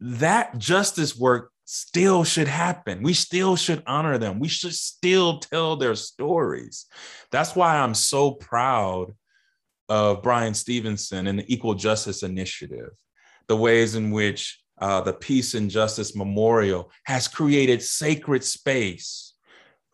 That 0.00 0.58
justice 0.58 1.16
work 1.16 1.50
still 1.64 2.24
should 2.24 2.48
happen. 2.48 3.02
We 3.02 3.12
still 3.14 3.56
should 3.56 3.82
honor 3.86 4.18
them. 4.18 4.38
We 4.38 4.48
should 4.48 4.74
still 4.74 5.38
tell 5.38 5.76
their 5.76 5.94
stories. 5.94 6.86
That's 7.30 7.54
why 7.54 7.78
I'm 7.78 7.94
so 7.94 8.32
proud 8.32 9.14
of 9.88 10.22
Bryan 10.22 10.54
Stevenson 10.54 11.26
and 11.26 11.38
the 11.38 11.52
Equal 11.52 11.74
Justice 11.74 12.22
Initiative, 12.22 12.90
the 13.48 13.56
ways 13.56 13.94
in 13.94 14.10
which 14.10 14.60
uh, 14.80 15.00
the 15.00 15.12
Peace 15.12 15.54
and 15.54 15.70
Justice 15.70 16.16
Memorial 16.16 16.90
has 17.04 17.28
created 17.28 17.82
sacred 17.82 18.42
space 18.42 19.31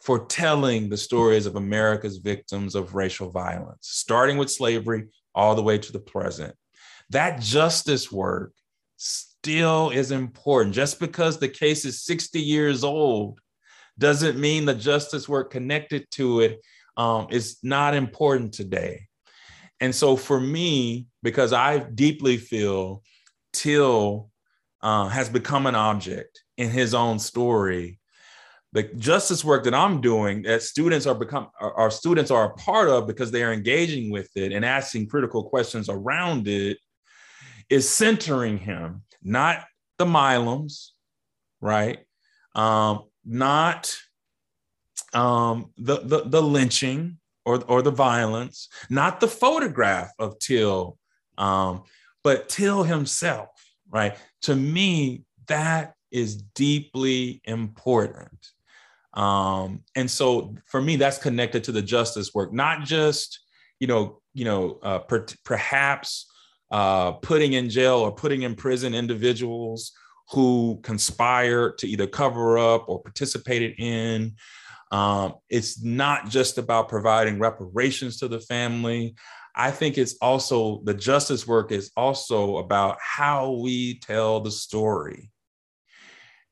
for 0.01 0.27
telling 0.27 0.89
the 0.89 0.97
stories 0.97 1.47
of 1.47 1.57
America's 1.57 2.19
victims 2.19 2.75
of 2.75 2.95
racial 2.95 3.31
violence, 3.31 3.81
starting 3.83 4.39
with 4.39 4.51
slavery 4.51 5.07
all 5.35 5.55
the 5.55 5.63
way 5.63 5.79
to 5.79 5.93
the 5.93 6.01
present. 6.01 6.55
That 7.11 7.41
justice 7.41 8.13
work 8.13 8.53
still 8.97 9.91
is 9.91 10.11
important. 10.11 10.75
Just 10.75 11.01
because 11.01 11.39
the 11.39 11.49
case 11.49 11.85
is 11.85 12.03
60 12.03 12.41
years 12.41 12.85
old 12.85 13.41
doesn't 13.99 14.39
mean 14.39 14.65
the 14.65 14.75
justice 14.75 15.29
work 15.29 15.51
connected 15.51 16.09
to 16.13 16.41
it 16.41 16.61
um, 16.97 17.27
is 17.31 17.59
not 17.63 17.95
important 17.95 18.55
today. 18.55 19.07
And 19.81 19.95
so 19.95 20.17
for 20.17 20.41
me, 20.41 21.07
because 21.23 21.53
I 21.53 21.79
deeply 21.79 22.37
feel 22.37 23.03
Till 23.53 24.31
uh, 24.83 25.09
has 25.09 25.29
become 25.29 25.67
an 25.67 25.75
object 25.75 26.45
in 26.59 26.71
his 26.71 26.95
own 26.95 27.19
story 27.19 27.98
the 28.79 28.95
justice 28.95 29.45
work 29.45 29.65
that 29.65 29.75
I'm 29.75 30.01
doing 30.01 30.43
that 30.43 30.63
students 30.63 31.05
are 31.05 31.15
become 31.15 31.49
our 31.61 31.91
students 31.91 32.31
are 32.31 32.53
a 32.53 32.55
part 32.55 32.89
of 32.89 33.09
because 33.09 33.33
they 33.33 33.43
are 33.43 33.53
engaging 33.53 34.11
with 34.11 34.31
it 34.37 34.53
and 34.53 34.65
asking 34.65 35.09
critical 35.09 35.43
questions 35.43 35.89
around 35.89 36.47
it 36.47 36.79
is 37.69 37.89
centering 37.89 38.57
him, 38.57 39.03
not 39.21 39.65
the 39.99 40.05
Milams, 40.05 40.91
right? 41.61 41.99
Um, 42.55 43.05
not 43.25 43.95
um, 45.13 45.73
the, 45.77 45.99
the, 45.99 46.23
the 46.27 46.43
lynching 46.43 47.19
or, 47.45 47.63
or 47.67 47.83
the 47.83 47.91
violence, 47.91 48.69
not 48.89 49.19
the 49.19 49.29
photograph 49.29 50.13
of 50.21 50.39
Till, 50.39 50.99
um, 51.37 51.83
but 52.23 52.49
Till 52.49 52.85
himself, 52.85 53.49
right? 53.91 54.17
To 54.43 54.55
me, 54.55 55.25
that 55.49 55.95
is 56.13 56.37
deeply 56.37 57.41
important. 57.45 58.39
Um, 59.15 59.83
and 59.97 60.11
so 60.11 60.55
for 60.67 60.81
me, 60.81 60.97
that's 60.97 61.19
connected 61.19 61.65
to 61.65 61.73
the 61.73 61.83
justice 61.83 62.35
work, 62.35 62.53
not 62.53 62.85
just, 62.85 63.41
you 63.81 63.87
know, 63.87 64.21
you 64.35 64.45
know, 64.45 64.79
uh, 64.83 64.99
per- 65.01 65.27
perhaps 65.45 66.31
uh, 66.71 67.13
putting 67.13 67.55
in 67.55 67.71
jail 67.71 67.97
or 67.97 68.13
putting 68.13 68.43
in 68.43 68.55
prison 68.55 68.95
individuals 68.95 69.93
who 70.31 70.79
conspired 70.83 71.79
to 71.79 71.89
either 71.89 72.07
cover 72.07 72.59
up 72.59 72.89
or 72.89 73.03
participated 73.03 73.75
in. 73.79 74.35
Um, 74.91 75.35
it's 75.49 75.83
not 75.83 76.29
just 76.29 76.59
about 76.59 76.89
providing 76.89 77.39
reparations 77.39 78.19
to 78.19 78.29
the 78.29 78.41
family. 78.41 79.15
I 79.55 79.71
think 79.71 79.99
it's 79.99 80.17
also 80.21 80.83
the 80.85 80.95
justice 80.95 81.47
work 81.47 81.73
is 81.73 81.91
also 81.97 82.59
about 82.59 82.99
how 83.01 83.53
we 83.53 83.99
tell 84.01 84.41
the 84.41 84.51
story. 84.51 85.31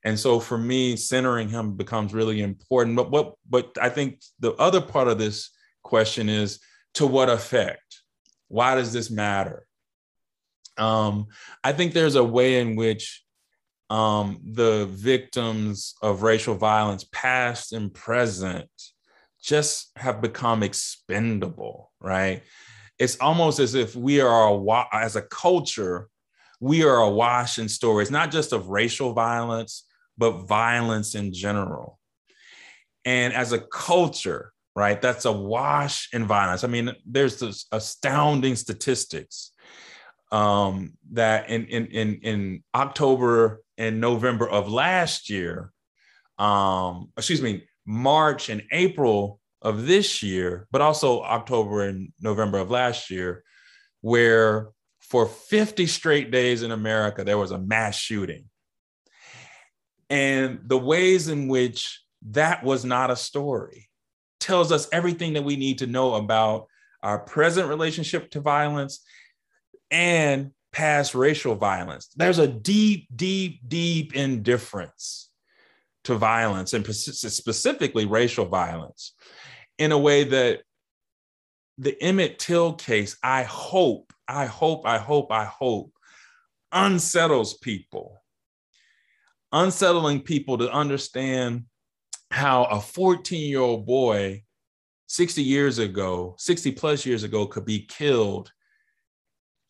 And 0.06 0.16
so 0.16 0.38
for 0.38 0.56
me, 0.56 0.94
centering 0.94 1.48
him 1.48 1.76
becomes 1.76 2.14
really 2.14 2.40
important. 2.40 2.94
But 2.94 3.10
what 3.10 3.34
but 3.50 3.76
I 3.82 3.88
think 3.88 4.22
the 4.38 4.52
other 4.52 4.80
part 4.80 5.08
of 5.08 5.18
this 5.18 5.50
question 5.82 6.28
is 6.28 6.60
to 6.94 7.08
what 7.08 7.28
effect? 7.28 8.02
Why 8.46 8.76
does 8.76 8.92
this 8.92 9.10
matter? 9.10 9.66
Um, 10.78 11.26
I 11.64 11.72
think 11.72 11.92
there's 11.92 12.14
a 12.14 12.22
way 12.22 12.60
in 12.60 12.76
which 12.76 13.24
um, 13.90 14.38
the 14.44 14.86
victims 14.86 15.96
of 16.00 16.22
racial 16.22 16.54
violence, 16.54 17.04
past 17.10 17.72
and 17.72 17.92
present, 17.92 18.70
just 19.42 19.90
have 19.96 20.20
become 20.20 20.62
expendable, 20.62 21.90
right? 22.00 22.44
It's 23.00 23.16
almost 23.16 23.58
as 23.58 23.74
if 23.74 23.96
we 23.96 24.20
are, 24.20 24.54
a, 24.54 24.84
as 24.92 25.16
a 25.16 25.22
culture, 25.22 26.08
we 26.60 26.84
are 26.84 26.98
awash 26.98 27.58
in 27.58 27.68
stories, 27.68 28.10
not 28.10 28.30
just 28.30 28.52
of 28.52 28.68
racial 28.68 29.12
violence, 29.12 29.82
but 30.18 30.46
violence 30.46 31.14
in 31.14 31.32
general. 31.32 31.98
And 33.04 33.32
as 33.32 33.52
a 33.52 33.60
culture, 33.60 34.52
right, 34.74 35.00
that's 35.00 35.24
awash 35.24 36.08
in 36.12 36.26
violence. 36.26 36.64
I 36.64 36.68
mean, 36.68 36.92
there's 37.06 37.38
this 37.38 37.66
astounding 37.72 38.56
statistics 38.56 39.52
um, 40.32 40.94
that 41.12 41.48
in, 41.50 41.66
in, 41.66 41.86
in, 41.86 42.14
in 42.22 42.64
October 42.74 43.62
and 43.78 44.00
November 44.00 44.48
of 44.48 44.70
last 44.70 45.30
year, 45.30 45.72
um, 46.38 47.12
excuse 47.16 47.40
me, 47.40 47.64
March 47.86 48.48
and 48.48 48.62
April 48.72 49.40
of 49.62 49.86
this 49.86 50.22
year, 50.22 50.66
but 50.70 50.80
also 50.80 51.22
October 51.22 51.82
and 51.82 52.12
November 52.20 52.58
of 52.58 52.70
last 52.70 53.10
year, 53.10 53.44
where 54.00 54.68
for 55.00 55.26
50 55.26 55.86
straight 55.86 56.30
days 56.30 56.62
in 56.62 56.72
America, 56.72 57.22
there 57.22 57.38
was 57.38 57.52
a 57.52 57.58
mass 57.58 57.96
shooting. 57.96 58.46
And 60.08 60.60
the 60.64 60.78
ways 60.78 61.28
in 61.28 61.48
which 61.48 62.02
that 62.30 62.62
was 62.64 62.84
not 62.84 63.10
a 63.10 63.16
story 63.16 63.88
tells 64.40 64.70
us 64.72 64.88
everything 64.92 65.34
that 65.34 65.44
we 65.44 65.56
need 65.56 65.78
to 65.78 65.86
know 65.86 66.14
about 66.14 66.66
our 67.02 67.18
present 67.18 67.68
relationship 67.68 68.30
to 68.30 68.40
violence 68.40 69.04
and 69.90 70.52
past 70.72 71.14
racial 71.14 71.54
violence. 71.54 72.08
There's 72.16 72.38
a 72.38 72.46
deep, 72.46 73.08
deep, 73.14 73.60
deep 73.66 74.14
indifference 74.14 75.30
to 76.04 76.14
violence 76.14 76.72
and 76.72 76.86
specifically 76.86 78.06
racial 78.06 78.46
violence 78.46 79.12
in 79.78 79.92
a 79.92 79.98
way 79.98 80.24
that 80.24 80.60
the 81.78 82.00
Emmett 82.02 82.38
Till 82.38 82.72
case, 82.74 83.16
I 83.22 83.42
hope, 83.42 84.12
I 84.28 84.46
hope, 84.46 84.86
I 84.86 84.98
hope, 84.98 85.30
I 85.32 85.44
hope, 85.44 85.92
unsettles 86.72 87.54
people, 87.54 88.18
unsettling 89.52 90.20
people 90.20 90.58
to 90.58 90.70
understand 90.70 91.64
how 92.30 92.64
a 92.64 92.80
14 92.80 93.48
year 93.48 93.60
old 93.60 93.86
boy 93.86 94.42
60 95.08 95.42
years 95.42 95.78
ago, 95.78 96.34
60 96.38 96.72
plus 96.72 97.06
years 97.06 97.22
ago, 97.22 97.46
could 97.46 97.64
be 97.64 97.80
killed 97.80 98.50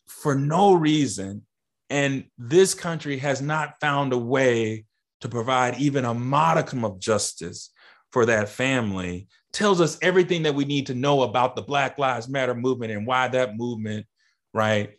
for 0.07 0.35
no 0.35 0.73
reason. 0.73 1.45
And 1.89 2.25
this 2.37 2.73
country 2.73 3.17
has 3.17 3.41
not 3.41 3.79
found 3.79 4.13
a 4.13 4.17
way 4.17 4.85
to 5.21 5.29
provide 5.29 5.79
even 5.79 6.05
a 6.05 6.13
modicum 6.13 6.83
of 6.83 6.99
justice 6.99 7.71
for 8.11 8.25
that 8.25 8.49
family 8.49 9.27
tells 9.51 9.81
us 9.81 9.97
everything 10.01 10.43
that 10.43 10.55
we 10.55 10.65
need 10.65 10.87
to 10.87 10.95
know 10.95 11.23
about 11.23 11.55
the 11.55 11.61
Black 11.61 11.97
Lives 11.97 12.27
Matter 12.27 12.55
movement 12.55 12.91
and 12.91 13.07
why 13.07 13.27
that 13.27 13.57
movement, 13.57 14.05
right, 14.53 14.91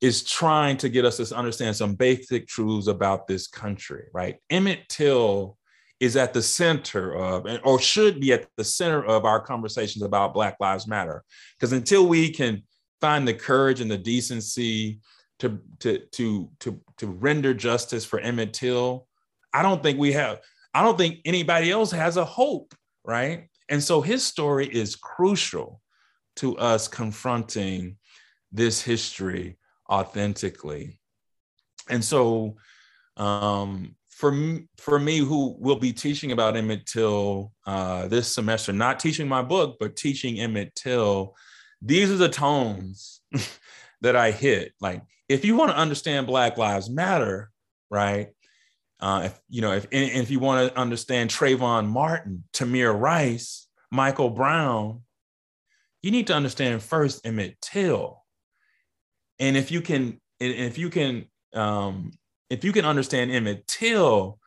is 0.00 0.22
trying 0.22 0.76
to 0.76 0.88
get 0.88 1.04
us 1.04 1.16
to 1.16 1.36
understand 1.36 1.74
some 1.74 1.94
basic 1.94 2.46
truths 2.46 2.86
about 2.86 3.26
this 3.26 3.48
country, 3.48 4.04
right? 4.12 4.36
Emmett 4.50 4.88
Till 4.88 5.56
is 5.98 6.16
at 6.16 6.32
the 6.32 6.42
center 6.42 7.14
of, 7.16 7.46
or 7.64 7.80
should 7.80 8.20
be 8.20 8.32
at 8.32 8.46
the 8.56 8.64
center 8.64 9.04
of 9.04 9.24
our 9.24 9.40
conversations 9.40 10.04
about 10.04 10.34
Black 10.34 10.56
Lives 10.60 10.86
Matter. 10.86 11.24
Because 11.58 11.72
until 11.72 12.06
we 12.06 12.30
can 12.30 12.62
find 13.00 13.26
the 13.26 13.34
courage 13.34 13.80
and 13.80 13.90
the 13.90 13.98
decency 13.98 15.00
to 15.40 15.60
to 15.80 15.98
to 16.12 16.50
to 16.60 16.80
to 16.98 17.06
render 17.06 17.54
justice 17.54 18.04
for 18.04 18.20
Emmett 18.20 18.52
Till, 18.52 19.06
I 19.52 19.62
don't 19.62 19.82
think 19.82 19.98
we 19.98 20.12
have. 20.12 20.40
I 20.74 20.82
don't 20.82 20.98
think 20.98 21.18
anybody 21.24 21.70
else 21.70 21.90
has 21.90 22.16
a 22.16 22.24
hope, 22.24 22.74
right? 23.04 23.48
And 23.68 23.82
so 23.82 24.00
his 24.00 24.24
story 24.24 24.66
is 24.66 24.94
crucial 24.96 25.80
to 26.36 26.56
us 26.58 26.86
confronting 26.86 27.96
this 28.52 28.80
history 28.80 29.58
authentically. 29.90 31.00
And 31.88 32.04
so, 32.04 32.56
um, 33.16 33.96
for 34.08 34.32
me, 34.32 34.66
for 34.76 34.98
me, 34.98 35.18
who 35.18 35.56
will 35.60 35.78
be 35.78 35.92
teaching 35.92 36.32
about 36.32 36.56
Emmett 36.56 36.86
Till 36.86 37.52
uh, 37.66 38.08
this 38.08 38.32
semester, 38.32 38.72
not 38.72 38.98
teaching 38.98 39.28
my 39.28 39.42
book, 39.42 39.76
but 39.78 39.96
teaching 39.96 40.40
Emmett 40.40 40.74
Till, 40.74 41.36
these 41.80 42.10
are 42.10 42.16
the 42.16 42.28
tones 42.28 43.20
that 44.00 44.16
I 44.16 44.32
hit. 44.32 44.72
Like, 44.80 45.02
if 45.28 45.44
you 45.44 45.56
want 45.56 45.70
to 45.70 45.76
understand 45.76 46.26
Black 46.26 46.58
Lives 46.58 46.90
Matter, 46.90 47.50
right? 47.90 48.30
Uh, 49.00 49.22
if 49.26 49.40
you 49.48 49.60
know, 49.62 49.72
if 49.72 49.86
if 49.92 50.30
you 50.30 50.40
want 50.40 50.68
to 50.68 50.78
understand 50.78 51.30
Trayvon 51.30 51.86
Martin, 51.86 52.42
Tamir 52.52 52.98
Rice, 52.98 53.68
Michael 53.92 54.30
Brown, 54.30 55.02
you 56.02 56.10
need 56.10 56.26
to 56.26 56.34
understand 56.34 56.82
first 56.82 57.24
Emmett 57.24 57.60
Till. 57.60 58.24
And 59.38 59.56
if 59.56 59.70
you 59.70 59.80
can, 59.80 60.20
if 60.40 60.78
you 60.78 60.90
can, 60.90 61.26
um, 61.54 62.12
if 62.50 62.64
you 62.64 62.72
can 62.72 62.84
understand 62.84 63.30
Emmett 63.30 63.66
Till 63.66 64.38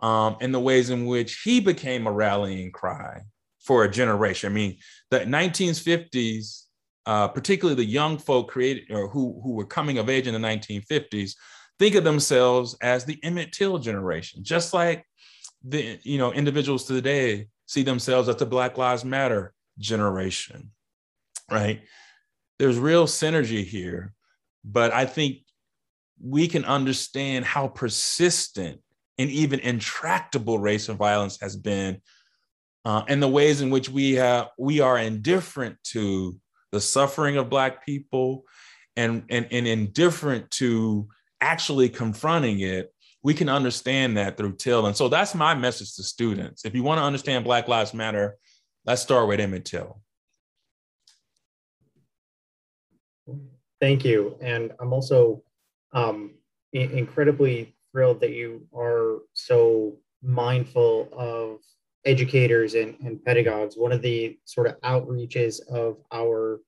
um, 0.00 0.36
and 0.40 0.52
the 0.52 0.60
ways 0.60 0.90
in 0.90 1.06
which 1.06 1.42
he 1.42 1.60
became 1.60 2.06
a 2.06 2.12
rallying 2.12 2.72
cry 2.72 3.22
for 3.60 3.84
a 3.84 3.90
generation. 3.90 4.50
I 4.50 4.54
mean, 4.54 4.78
the 5.10 5.20
1950s, 5.20 6.64
uh, 7.06 7.28
particularly 7.28 7.76
the 7.76 7.88
young 7.88 8.18
folk 8.18 8.50
created 8.50 8.90
or 8.90 9.08
who, 9.08 9.40
who 9.42 9.52
were 9.52 9.64
coming 9.64 9.98
of 9.98 10.10
age 10.10 10.26
in 10.26 10.34
the 10.34 10.48
1950s, 10.48 11.34
think 11.78 11.94
of 11.94 12.04
themselves 12.04 12.76
as 12.82 13.04
the 13.04 13.18
Emmett 13.22 13.52
Till 13.52 13.78
generation, 13.78 14.42
just 14.42 14.74
like 14.74 15.06
the 15.64 15.98
you 16.02 16.18
know 16.18 16.32
individuals 16.32 16.84
today 16.84 17.46
see 17.66 17.82
themselves 17.82 18.28
as 18.28 18.36
the 18.36 18.46
Black 18.46 18.76
Lives 18.76 19.04
Matter 19.04 19.54
generation, 19.78 20.70
right? 21.50 21.82
There's 22.62 22.78
real 22.78 23.06
synergy 23.06 23.64
here, 23.64 24.14
but 24.64 24.92
I 24.92 25.04
think 25.04 25.38
we 26.22 26.46
can 26.46 26.64
understand 26.64 27.44
how 27.44 27.66
persistent 27.66 28.80
and 29.18 29.28
even 29.30 29.58
intractable 29.58 30.60
race 30.60 30.88
and 30.88 30.96
violence 30.96 31.40
has 31.40 31.56
been 31.56 32.00
uh, 32.84 33.02
and 33.08 33.20
the 33.20 33.26
ways 33.26 33.62
in 33.62 33.70
which 33.70 33.88
we 33.88 34.12
have 34.12 34.50
we 34.60 34.78
are 34.78 34.96
indifferent 34.96 35.76
to 35.86 36.38
the 36.70 36.80
suffering 36.80 37.36
of 37.36 37.50
black 37.50 37.84
people 37.84 38.44
and, 38.94 39.24
and, 39.28 39.48
and 39.50 39.66
indifferent 39.66 40.48
to 40.52 41.08
actually 41.40 41.88
confronting 41.88 42.60
it 42.60 42.94
we 43.24 43.34
can 43.34 43.48
understand 43.48 44.16
that 44.16 44.36
through 44.36 44.54
till. 44.54 44.86
And 44.86 44.96
so 44.96 45.08
that's 45.08 45.34
my 45.34 45.56
message 45.56 45.96
to 45.96 46.04
students. 46.04 46.64
If 46.64 46.76
you 46.76 46.84
want 46.84 46.98
to 47.00 47.04
understand 47.04 47.42
black 47.42 47.66
lives 47.66 47.92
matter 47.92 48.36
let's 48.86 49.02
start 49.02 49.26
with 49.26 49.40
emmett 49.40 49.64
till 49.64 50.00
thank 53.80 54.04
you 54.04 54.36
and 54.40 54.72
i'm 54.80 54.92
also 54.92 55.42
um, 55.92 56.32
incredibly 56.72 57.74
thrilled 57.92 58.20
that 58.20 58.32
you 58.32 58.66
are 58.74 59.18
so 59.34 59.96
mindful 60.22 61.08
of 61.12 61.58
educators 62.04 62.74
and, 62.74 62.96
and 63.00 63.24
pedagogues. 63.24 63.76
One 63.76 63.92
of 63.92 64.02
the 64.02 64.38
sort 64.44 64.66
of 64.66 64.80
outreaches 64.80 65.60
of 65.68 65.98
our 66.12 66.60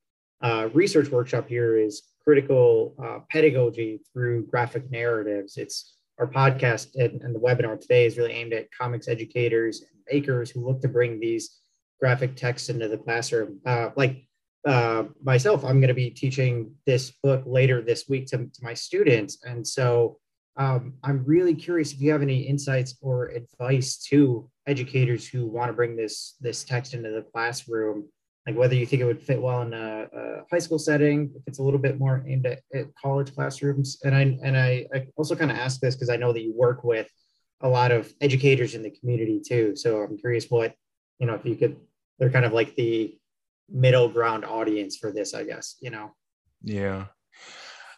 uh, 0.43 0.69
research 0.73 1.09
workshop 1.11 1.49
here 1.49 1.79
is 1.79 2.03
critical 2.23 2.95
uh, 3.03 3.21
pedagogy 3.31 4.01
through 4.13 4.47
graphic 4.47 4.91
narratives. 4.91 5.57
It's 5.57 5.97
our 6.19 6.27
podcast 6.27 6.95
and, 6.95 7.21
and 7.23 7.35
the 7.35 7.41
webinar 7.41 7.81
today 7.81 8.07
is 8.07 8.17
really 8.17 8.33
aimed 8.33 8.53
at 8.53 8.69
comics 8.71 9.09
educators 9.09 9.81
and 9.81 10.01
makers 10.13 10.51
who 10.51 10.65
look 10.65 10.81
to 10.83 10.89
bring 10.89 11.19
these 11.19 11.59
graphic 12.01 12.37
texts 12.37 12.69
into 12.69 12.89
the 12.89 12.99
classroom. 12.99 13.61
Uh, 13.67 13.91
like 13.97 14.27
uh, 14.67 15.05
myself, 15.23 15.65
I'm 15.65 15.81
going 15.81 15.89
to 15.89 15.95
be 15.95 16.11
teaching 16.11 16.75
this 16.87 17.11
book 17.23 17.43
later 17.47 17.83
this 17.83 18.09
week 18.09 18.27
to, 18.29 18.39
to 18.39 18.63
my 18.63 18.75
students. 18.75 19.39
And 19.45 19.67
so 19.67 20.19
um, 20.57 20.95
I'm 21.03 21.25
really 21.25 21.55
curious 21.55 21.93
if 21.93 22.01
you 22.01 22.13
have 22.13 22.23
any 22.23 22.43
insights 22.43 22.97
or 23.01 23.27
advice 23.29 23.99
to 24.09 24.49
educators 24.67 25.27
who 25.27 25.47
want 25.47 25.69
to 25.69 25.75
bring 25.75 25.97
this 25.97 26.37
this 26.41 26.65
text 26.65 26.95
into 26.95 27.11
the 27.11 27.23
classroom 27.23 28.09
like 28.47 28.57
whether 28.57 28.75
you 28.75 28.85
think 28.85 29.01
it 29.01 29.07
would 29.07 29.23
fit 29.23 29.41
well 29.41 29.63
in 29.63 29.73
a, 29.73 30.07
a 30.13 30.43
high 30.51 30.59
school 30.59 30.79
setting, 30.79 31.33
if 31.35 31.43
it's 31.47 31.59
a 31.59 31.63
little 31.63 31.79
bit 31.79 31.99
more 31.99 32.23
aimed 32.29 32.47
at, 32.47 32.61
at 32.75 32.95
college 32.95 33.35
classrooms. 33.35 33.99
And 34.05 34.15
I 34.15 34.39
and 34.43 34.57
I, 34.57 34.87
I 34.95 35.07
also 35.17 35.35
kind 35.35 35.51
of 35.51 35.57
ask 35.57 35.81
this 35.81 35.95
because 35.95 36.11
I 36.11 36.17
know 36.17 36.33
that 36.33 36.43
you 36.43 36.53
work 36.55 36.85
with 36.85 37.09
a 37.63 37.69
lot 37.69 37.91
of 37.91 38.13
educators 38.21 38.75
in 38.75 38.83
the 38.83 38.91
community 38.91 39.41
too. 39.47 39.75
So 39.77 40.03
I'm 40.03 40.19
curious 40.19 40.51
what 40.51 40.75
you 41.19 41.27
know 41.27 41.35
if 41.35 41.45
you 41.45 41.57
could. 41.57 41.77
They're 42.19 42.31
kind 42.31 42.45
of 42.45 42.53
like 42.53 42.77
the 42.77 43.19
middle 43.69 44.09
ground 44.09 44.45
audience 44.45 44.97
for 44.97 45.13
this, 45.13 45.35
I 45.35 45.45
guess. 45.45 45.77
You 45.81 45.91
know. 45.91 46.15
Yeah, 46.63 47.07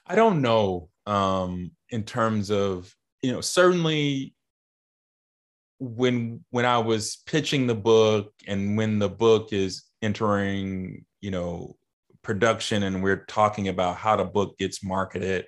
I 0.07 0.15
don't 0.15 0.43
know. 0.43 0.89
Um, 1.07 1.71
in 1.91 2.03
terms 2.03 2.51
of 2.51 2.93
you 3.23 3.33
know, 3.33 3.41
certainly 3.41 4.35
when 5.79 6.45
when 6.51 6.65
I 6.65 6.79
was 6.79 7.17
pitching 7.27 7.67
the 7.67 7.75
book 7.75 8.33
and 8.47 8.77
when 8.77 8.99
the 8.99 9.09
book 9.09 9.53
is 9.53 9.85
entering, 10.03 11.05
you 11.21 11.31
know, 11.31 11.77
production 12.23 12.83
and 12.83 13.03
we're 13.03 13.25
talking 13.25 13.69
about 13.69 13.97
how 13.97 14.17
the 14.17 14.25
book 14.25 14.59
gets 14.59 14.83
marketed. 14.83 15.47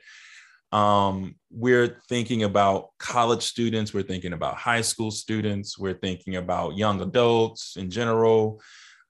Um, 0.71 1.37
we're 1.51 2.01
thinking 2.09 2.43
about 2.43 2.91
college 2.99 3.43
students, 3.43 3.95
we're 3.95 4.03
thinking 4.03 4.35
about 4.35 4.57
high 4.57 4.83
school 4.83 5.11
students, 5.11 5.79
we're 5.79 5.99
thinking 5.99 6.37
about 6.37 6.77
young 6.77 7.01
adults 7.01 7.77
in 7.77 7.91
general 7.91 8.61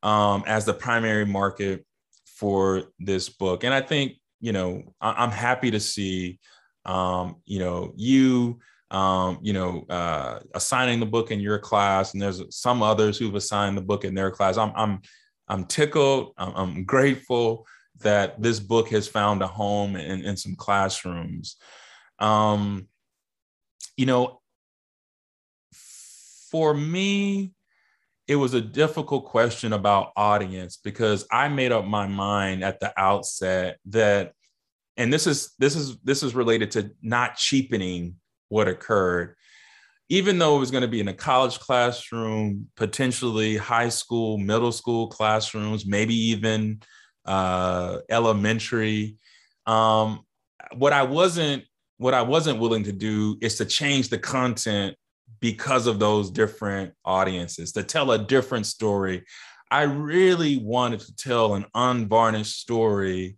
um, 0.02 0.44
as 0.46 0.64
the 0.64 0.74
primary 0.74 1.26
market 1.26 1.84
for 2.26 2.84
this 2.98 3.28
book. 3.28 3.64
And 3.64 3.74
I 3.74 3.80
think, 3.80 4.14
you 4.40 4.52
know, 4.52 4.94
I- 5.00 5.24
am 5.24 5.30
happy 5.30 5.70
to 5.72 5.80
see, 5.80 6.38
um, 6.84 7.36
you 7.44 7.58
know, 7.58 7.92
you, 7.96 8.60
um, 8.90 9.38
you 9.42 9.52
know, 9.52 9.84
uh, 9.90 10.40
assigning 10.54 11.00
the 11.00 11.06
book 11.06 11.30
in 11.30 11.40
your 11.40 11.58
class, 11.58 12.12
and 12.12 12.22
there's 12.22 12.42
some 12.50 12.82
others 12.82 13.18
who've 13.18 13.34
assigned 13.34 13.76
the 13.76 13.82
book 13.82 14.04
in 14.04 14.14
their 14.14 14.30
class. 14.30 14.56
I'm, 14.56 14.72
I'm 14.74 15.00
I'm 15.48 15.64
tickled. 15.64 16.34
I'm, 16.36 16.54
I'm 16.54 16.84
grateful 16.84 17.66
that 18.00 18.40
this 18.40 18.60
book 18.60 18.88
has 18.90 19.08
found 19.08 19.42
a 19.42 19.46
home 19.46 19.96
in, 19.96 20.24
in 20.24 20.36
some 20.36 20.54
classrooms. 20.54 21.56
Um, 22.18 22.88
you 23.96 24.06
know, 24.06 24.40
for 26.50 26.74
me, 26.74 27.52
it 28.28 28.36
was 28.36 28.54
a 28.54 28.60
difficult 28.60 29.24
question 29.24 29.72
about 29.72 30.12
audience 30.16 30.76
because 30.76 31.26
I 31.32 31.48
made 31.48 31.72
up 31.72 31.86
my 31.86 32.06
mind 32.06 32.62
at 32.62 32.78
the 32.78 32.92
outset 33.00 33.78
that, 33.86 34.32
and 34.96 35.12
this 35.12 35.26
is 35.26 35.54
this 35.58 35.74
is 35.74 35.96
this 36.04 36.22
is 36.22 36.34
related 36.34 36.70
to 36.72 36.90
not 37.02 37.36
cheapening 37.36 38.16
what 38.48 38.68
occurred 38.68 39.34
even 40.08 40.38
though 40.38 40.56
it 40.56 40.60
was 40.60 40.70
going 40.70 40.82
to 40.82 40.88
be 40.88 41.00
in 41.00 41.08
a 41.08 41.14
college 41.14 41.58
classroom, 41.58 42.68
potentially 42.76 43.56
high 43.56 43.90
school, 43.90 44.38
middle 44.38 44.72
school 44.72 45.08
classrooms, 45.08 45.84
maybe 45.84 46.14
even 46.14 46.80
uh, 47.26 47.98
elementary. 48.08 49.16
Um, 49.66 50.20
what 50.76 50.92
I 50.92 51.02
wasn't 51.02 51.64
what 51.98 52.14
I 52.14 52.22
wasn't 52.22 52.60
willing 52.60 52.84
to 52.84 52.92
do 52.92 53.36
is 53.40 53.56
to 53.56 53.64
change 53.64 54.08
the 54.08 54.18
content 54.18 54.96
because 55.40 55.86
of 55.86 55.98
those 55.98 56.30
different 56.30 56.94
audiences, 57.04 57.72
to 57.72 57.82
tell 57.82 58.12
a 58.12 58.18
different 58.18 58.66
story. 58.66 59.24
I 59.70 59.82
really 59.82 60.56
wanted 60.56 61.00
to 61.00 61.14
tell 61.14 61.54
an 61.54 61.66
unvarnished 61.74 62.58
story 62.58 63.36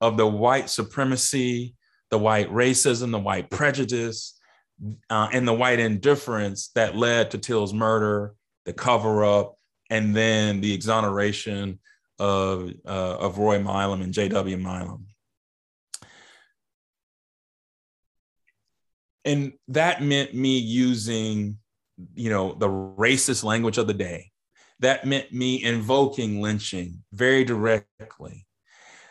of 0.00 0.16
the 0.16 0.26
white 0.26 0.70
supremacy, 0.70 1.74
the 2.10 2.18
white 2.18 2.50
racism, 2.50 3.10
the 3.10 3.18
white 3.18 3.50
prejudice, 3.50 4.38
uh, 5.10 5.28
and 5.32 5.46
the 5.46 5.52
white 5.52 5.78
indifference 5.78 6.70
that 6.74 6.96
led 6.96 7.30
to 7.30 7.38
Till's 7.38 7.72
murder, 7.72 8.34
the 8.64 8.72
cover 8.72 9.24
up, 9.24 9.56
and 9.90 10.14
then 10.14 10.60
the 10.60 10.72
exoneration 10.72 11.78
of, 12.18 12.72
uh, 12.86 13.16
of 13.18 13.38
Roy 13.38 13.58
Milam 13.58 14.02
and 14.02 14.12
J.W. 14.12 14.56
Milam. 14.56 15.06
And 19.24 19.52
that 19.68 20.02
meant 20.02 20.34
me 20.34 20.58
using, 20.58 21.58
you 22.14 22.30
know, 22.30 22.54
the 22.54 22.68
racist 22.68 23.44
language 23.44 23.78
of 23.78 23.86
the 23.86 23.94
day. 23.94 24.30
That 24.80 25.06
meant 25.06 25.32
me 25.32 25.62
invoking 25.62 26.40
lynching 26.40 27.04
very 27.12 27.44
directly. 27.44 28.46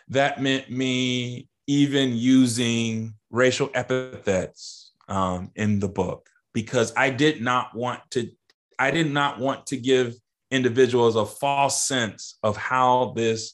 That 0.09 0.41
meant 0.41 0.69
me 0.69 1.47
even 1.67 2.13
using 2.13 3.13
racial 3.29 3.69
epithets 3.73 4.91
um, 5.07 5.51
in 5.55 5.79
the 5.79 5.87
book 5.87 6.27
because 6.53 6.91
I 6.97 7.09
did 7.09 7.41
not 7.41 7.73
want 7.73 8.01
to. 8.11 8.29
I 8.77 8.91
did 8.91 9.11
not 9.11 9.39
want 9.39 9.67
to 9.67 9.77
give 9.77 10.15
individuals 10.49 11.15
a 11.15 11.25
false 11.25 11.87
sense 11.87 12.37
of 12.43 12.57
how 12.57 13.13
this 13.15 13.53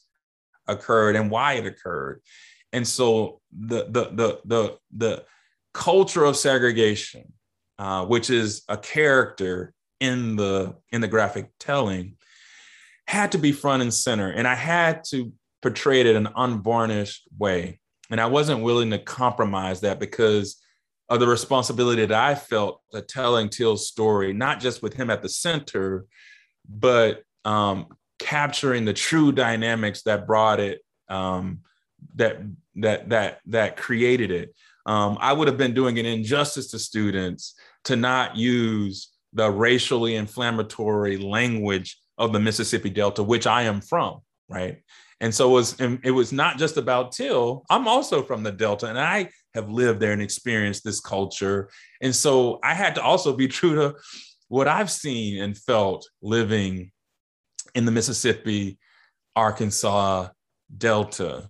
occurred 0.67 1.15
and 1.15 1.29
why 1.29 1.53
it 1.53 1.65
occurred. 1.65 2.21
And 2.73 2.87
so 2.87 3.41
the 3.51 3.85
the 3.85 4.05
the 4.11 4.39
the 4.45 4.77
the 4.95 5.25
culture 5.77 6.25
of 6.25 6.35
segregation, 6.35 7.31
uh, 7.77 8.03
which 8.03 8.31
is 8.31 8.63
a 8.67 8.77
character 8.77 9.73
in 9.99 10.35
the 10.35 10.75
in 10.91 11.01
the 11.01 11.07
graphic 11.07 11.51
telling, 11.59 12.17
had 13.07 13.31
to 13.33 13.37
be 13.37 13.51
front 13.51 13.83
and 13.83 13.93
center, 13.93 14.29
and 14.29 14.47
I 14.47 14.55
had 14.55 15.03
to 15.09 15.31
portray 15.61 16.01
it 16.01 16.07
in 16.07 16.15
an 16.15 16.33
unvarnished 16.35 17.27
way. 17.37 17.79
And 18.09 18.19
I 18.19 18.25
wasn't 18.25 18.63
willing 18.63 18.89
to 18.91 18.97
compromise 18.99 19.81
that 19.81 19.99
because 19.99 20.59
of 21.09 21.19
the 21.19 21.27
responsibility 21.27 22.05
that 22.05 22.17
I 22.17 22.35
felt 22.35 22.81
at 22.93 23.07
telling 23.07 23.49
Till's 23.49 23.87
story, 23.87 24.33
not 24.33 24.59
just 24.59 24.81
with 24.81 24.93
him 24.93 25.09
at 25.09 25.21
the 25.21 25.29
center, 25.29 26.05
but 26.67 27.21
um, 27.45 27.87
capturing 28.17 28.85
the 28.85 28.93
true 28.93 29.31
dynamics 29.31 30.01
that 30.03 30.25
brought 30.25 30.59
it, 30.59 30.81
um, 31.07 31.59
that 32.15 32.41
that 32.75 33.09
that 33.09 33.39
that 33.45 33.77
created 33.77 34.31
it. 34.31 34.55
Um, 34.87 35.17
I 35.19 35.33
would 35.33 35.47
have 35.47 35.57
been 35.57 35.73
doing 35.73 35.99
an 35.99 36.05
injustice 36.05 36.71
to 36.71 36.79
students 36.79 37.53
to 37.83 37.95
not 37.95 38.37
use 38.37 39.11
the 39.33 39.51
racially 39.51 40.15
inflammatory 40.15 41.17
language 41.17 41.99
of 42.17 42.33
the 42.33 42.39
Mississippi 42.39 42.89
Delta, 42.89 43.21
which 43.21 43.45
I 43.45 43.63
am 43.63 43.81
from, 43.81 44.21
right? 44.49 44.81
And 45.19 45.33
so 45.33 45.49
it 45.49 45.53
was 45.53 45.79
it 45.79 46.11
was 46.11 46.31
not 46.31 46.57
just 46.57 46.77
about 46.77 47.11
Till. 47.11 47.63
I'm 47.69 47.87
also 47.87 48.23
from 48.23 48.43
the 48.43 48.51
Delta, 48.51 48.87
and 48.87 48.99
I 48.99 49.29
have 49.53 49.69
lived 49.69 49.99
there 49.99 50.13
and 50.13 50.21
experienced 50.21 50.83
this 50.83 50.99
culture. 50.99 51.69
And 52.01 52.15
so 52.15 52.59
I 52.63 52.73
had 52.73 52.95
to 52.95 53.01
also 53.01 53.35
be 53.35 53.47
true 53.59 53.75
to 53.75 53.95
what 54.47 54.67
I've 54.67 54.91
seen 54.91 55.41
and 55.41 55.57
felt 55.57 56.07
living 56.21 56.91
in 57.75 57.85
the 57.85 57.91
Mississippi, 57.91 58.77
Arkansas 59.35 60.29
Delta. 60.75 61.49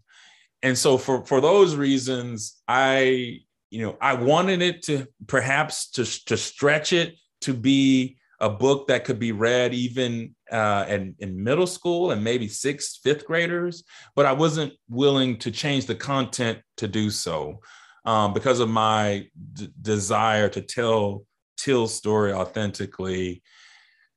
And 0.68 0.78
so 0.78 0.98
for 0.98 1.26
for 1.26 1.40
those 1.40 1.78
reasons, 1.78 2.62
I 2.68 3.40
you 3.70 3.82
know 3.84 3.98
I 4.02 4.16
wanted 4.16 4.62
it 4.62 4.84
to 4.84 5.08
perhaps 5.26 5.90
to 5.92 6.04
to 6.26 6.36
stretch 6.36 6.92
it 6.92 7.16
to 7.42 7.54
be 7.54 8.18
a 8.42 8.50
book 8.50 8.88
that 8.88 9.06
could 9.06 9.18
be 9.18 9.32
read 9.32 9.74
even 9.74 10.36
uh, 10.52 10.86
in, 10.90 11.16
in 11.20 11.42
middle 11.42 11.66
school 11.68 12.12
and 12.12 12.22
maybe 12.22 12.50
sixth, 12.50 13.00
fifth 13.02 13.26
graders, 13.26 13.84
but 14.14 14.26
I 14.26 14.34
wasn't 14.34 14.74
willing 14.90 15.40
to 15.40 15.52
change 15.52 15.86
the 15.86 15.96
content 15.96 16.60
to 16.76 16.88
do 16.88 17.10
so 17.10 17.62
um, 18.06 18.34
because 18.34 18.60
of 18.60 18.70
my 18.70 19.28
d- 19.54 19.70
desire 19.82 20.50
to 20.50 20.62
tell 20.62 21.24
Till's 21.56 21.96
story 21.96 22.32
authentically. 22.34 23.42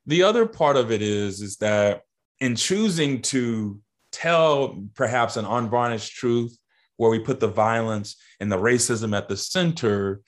The 0.05 0.25
other 0.25 0.47
part 0.47 0.77
of 0.77 0.91
it 0.91 1.01
is, 1.01 1.41
is 1.41 1.57
that 1.59 2.03
in 2.41 2.57
choosing 2.57 3.23
to 3.23 3.81
tell 4.13 4.83
perhaps 4.95 5.37
an 5.37 5.45
unvarnished 5.45 6.13
truth 6.15 6.57
where 6.97 7.11
we 7.11 7.19
put 7.19 7.41
the 7.41 7.49
violence 7.49 8.17
and 8.41 8.51
the 8.51 8.59
racism 8.59 9.17
at 9.17 9.29
the 9.29 9.37
center, 9.37 10.21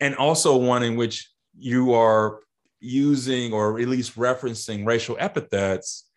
and 0.00 0.14
also 0.16 0.56
one 0.56 0.82
in 0.82 0.96
which 0.96 1.30
you 1.56 1.94
are 1.94 2.40
using 2.80 3.52
or 3.52 3.78
at 3.78 3.88
least 3.88 4.16
referencing 4.16 4.86
racial 4.86 5.16
epithets, 5.18 6.08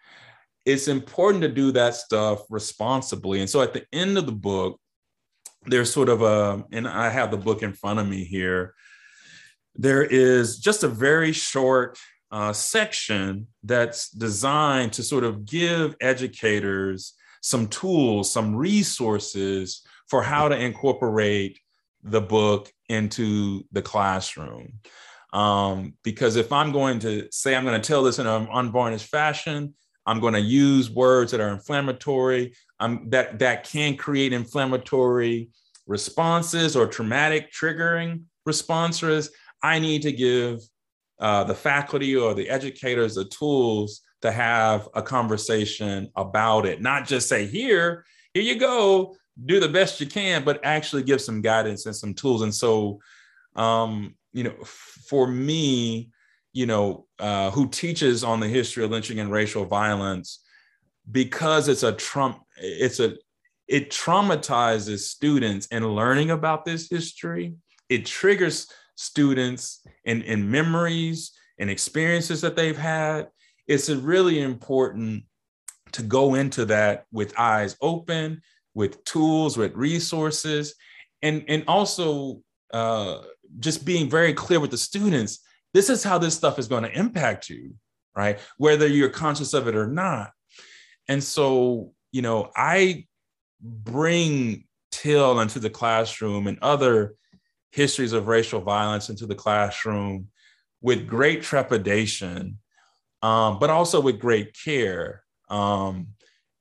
it's 0.65 0.87
important 0.87 1.41
to 1.41 1.49
do 1.49 1.71
that 1.73 1.95
stuff 1.95 2.41
responsibly. 2.49 3.41
And 3.41 3.49
so 3.49 3.61
at 3.61 3.73
the 3.73 3.85
end 3.91 4.17
of 4.17 4.25
the 4.25 4.31
book, 4.31 4.79
there's 5.65 5.91
sort 5.91 6.09
of 6.09 6.21
a, 6.21 6.63
and 6.71 6.87
I 6.87 7.09
have 7.09 7.31
the 7.31 7.37
book 7.37 7.63
in 7.63 7.73
front 7.73 7.99
of 7.99 8.07
me 8.07 8.23
here. 8.23 8.73
There 9.75 10.03
is 10.03 10.59
just 10.59 10.83
a 10.83 10.87
very 10.87 11.31
short 11.31 11.97
uh, 12.33 12.51
section 12.51 13.45
that's 13.63 14.09
designed 14.09 14.91
to 14.91 15.03
sort 15.03 15.23
of 15.23 15.45
give 15.45 15.95
educators 16.01 17.13
some 17.41 17.67
tools, 17.67 18.33
some 18.33 18.55
resources 18.55 19.85
for 20.07 20.23
how 20.23 20.49
to 20.49 20.57
incorporate 20.57 21.59
the 22.01 22.19
book 22.19 22.73
into 22.89 23.63
the 23.71 23.83
classroom. 23.83 24.73
Um, 25.31 25.93
because 26.03 26.35
if 26.35 26.51
I'm 26.51 26.71
going 26.71 26.97
to 26.99 27.27
say 27.31 27.55
I'm 27.55 27.65
going 27.65 27.79
to 27.79 27.87
tell 27.87 28.01
this 28.01 28.17
in 28.17 28.25
an 28.25 28.47
unvarnished 28.51 29.05
fashion, 29.05 29.75
I'm 30.07 30.19
going 30.19 30.33
to 30.33 30.41
use 30.41 30.89
words 30.89 31.31
that 31.31 31.39
are 31.39 31.49
inflammatory, 31.49 32.55
um, 32.79 33.09
that 33.09 33.37
that 33.39 33.63
can 33.63 33.95
create 33.95 34.33
inflammatory 34.33 35.49
responses 35.85 36.75
or 36.75 36.87
traumatic 36.87 37.53
triggering 37.53 38.23
responses. 38.47 39.29
I 39.61 39.77
need 39.77 40.01
to 40.01 40.11
give 40.11 40.59
uh, 41.23 41.43
the 41.45 41.55
faculty 41.55 42.15
or 42.15 42.33
the 42.33 42.49
educators 42.49 43.15
the 43.15 43.23
tools 43.25 44.01
to 44.21 44.29
have 44.29 44.89
a 44.93 45.01
conversation 45.01 46.09
about 46.17 46.65
it, 46.65 46.81
not 46.81 47.07
just 47.07 47.29
say, 47.29 47.45
here, 47.45 48.05
here 48.33 48.43
you 48.43 48.59
go, 48.59 49.15
do 49.45 49.59
the 49.61 49.69
best 49.69 50.01
you 50.01 50.05
can, 50.05 50.43
but 50.43 50.59
actually 50.63 51.01
give 51.01 51.21
some 51.21 51.41
guidance 51.41 51.85
and 51.85 51.95
some 51.95 52.13
tools. 52.13 52.41
And 52.41 52.53
so, 52.53 52.99
um, 53.55 54.15
you 54.33 54.43
know, 54.43 54.55
for 54.65 55.25
me, 55.25 56.11
you 56.51 56.65
know, 56.65 57.05
uh, 57.19 57.51
who 57.51 57.69
teaches 57.69 58.23
on 58.23 58.41
the 58.41 58.47
history 58.47 58.83
of 58.83 58.91
lynching 58.91 59.19
and 59.19 59.31
racial 59.31 59.65
violence, 59.65 60.43
because 61.09 61.69
it's 61.69 61.83
a 61.83 61.93
Trump, 61.93 62.41
it's 62.57 62.99
a, 62.99 63.15
it 63.67 63.91
traumatizes 63.91 64.99
students 64.99 65.67
in 65.67 65.87
learning 65.87 66.31
about 66.31 66.65
this 66.65 66.89
history. 66.89 67.55
It 67.87 68.05
triggers 68.05 68.67
students 68.95 69.85
and, 70.05 70.23
in 70.23 70.49
memories 70.49 71.31
and 71.59 71.69
experiences 71.69 72.41
that 72.41 72.55
they've 72.55 72.77
had. 72.77 73.29
It's 73.67 73.89
really 73.89 74.41
important 74.41 75.23
to 75.93 76.01
go 76.01 76.35
into 76.35 76.65
that 76.65 77.05
with 77.11 77.37
eyes 77.39 77.77
open, 77.81 78.41
with 78.73 79.03
tools, 79.05 79.57
with 79.57 79.73
resources, 79.75 80.75
and, 81.21 81.45
and 81.47 81.63
also 81.67 82.41
uh, 82.73 83.19
just 83.59 83.85
being 83.85 84.09
very 84.09 84.33
clear 84.33 84.59
with 84.59 84.71
the 84.71 84.77
students 84.77 85.39
this 85.73 85.89
is 85.89 86.03
how 86.03 86.19
this 86.19 86.35
stuff 86.35 86.59
is 86.59 86.67
going 86.67 86.83
to 86.83 86.97
impact 86.97 87.49
you, 87.49 87.73
right? 88.15 88.39
Whether 88.57 88.87
you're 88.87 89.09
conscious 89.09 89.53
of 89.53 89.67
it 89.67 89.75
or 89.75 89.87
not. 89.87 90.31
And 91.07 91.23
so, 91.23 91.93
you 92.11 92.21
know, 92.21 92.51
I 92.55 93.07
bring 93.59 94.65
Till 94.91 95.39
into 95.39 95.59
the 95.59 95.71
classroom 95.71 96.45
and 96.45 96.59
other 96.61 97.15
histories 97.73 98.13
of 98.13 98.27
racial 98.27 98.61
violence 98.61 99.09
into 99.09 99.25
the 99.25 99.35
classroom 99.35 100.27
with 100.81 101.07
great 101.07 101.41
trepidation, 101.41 102.59
um, 103.23 103.57
but 103.57 103.71
also 103.71 103.99
with 103.99 104.19
great 104.19 104.55
care. 104.63 105.23
Um, 105.49 106.07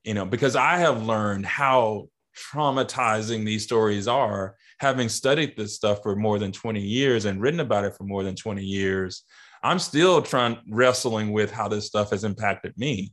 you 0.05 0.15
know, 0.15 0.25
because 0.25 0.57
I 0.57 0.79
have 0.79 1.05
learned 1.05 1.45
how 1.45 2.09
traumatizing 2.35 3.45
these 3.45 3.63
stories 3.63 4.09
are, 4.09 4.57
having 4.81 5.09
studied 5.09 5.55
this 5.57 5.75
stuff 5.75 6.03
for 6.03 6.17
more 6.17 6.39
than 6.39 6.51
20 6.51 6.81
years 6.81 7.27
and 7.27 7.41
written 7.43 7.61
about 7.61 7.85
it 7.85 7.95
for 7.95 8.05
more 8.05 8.25
than 8.25 8.35
20 8.35 8.65
years. 8.65 9.23
I'm 9.63 9.79
still 9.79 10.23
trying 10.23 10.59
wrestling 10.69 11.31
with 11.33 11.53
how 11.53 11.69
this 11.69 11.87
stuff 11.87 12.11
has 12.11 12.25
impacted 12.25 12.73
me. 12.79 13.13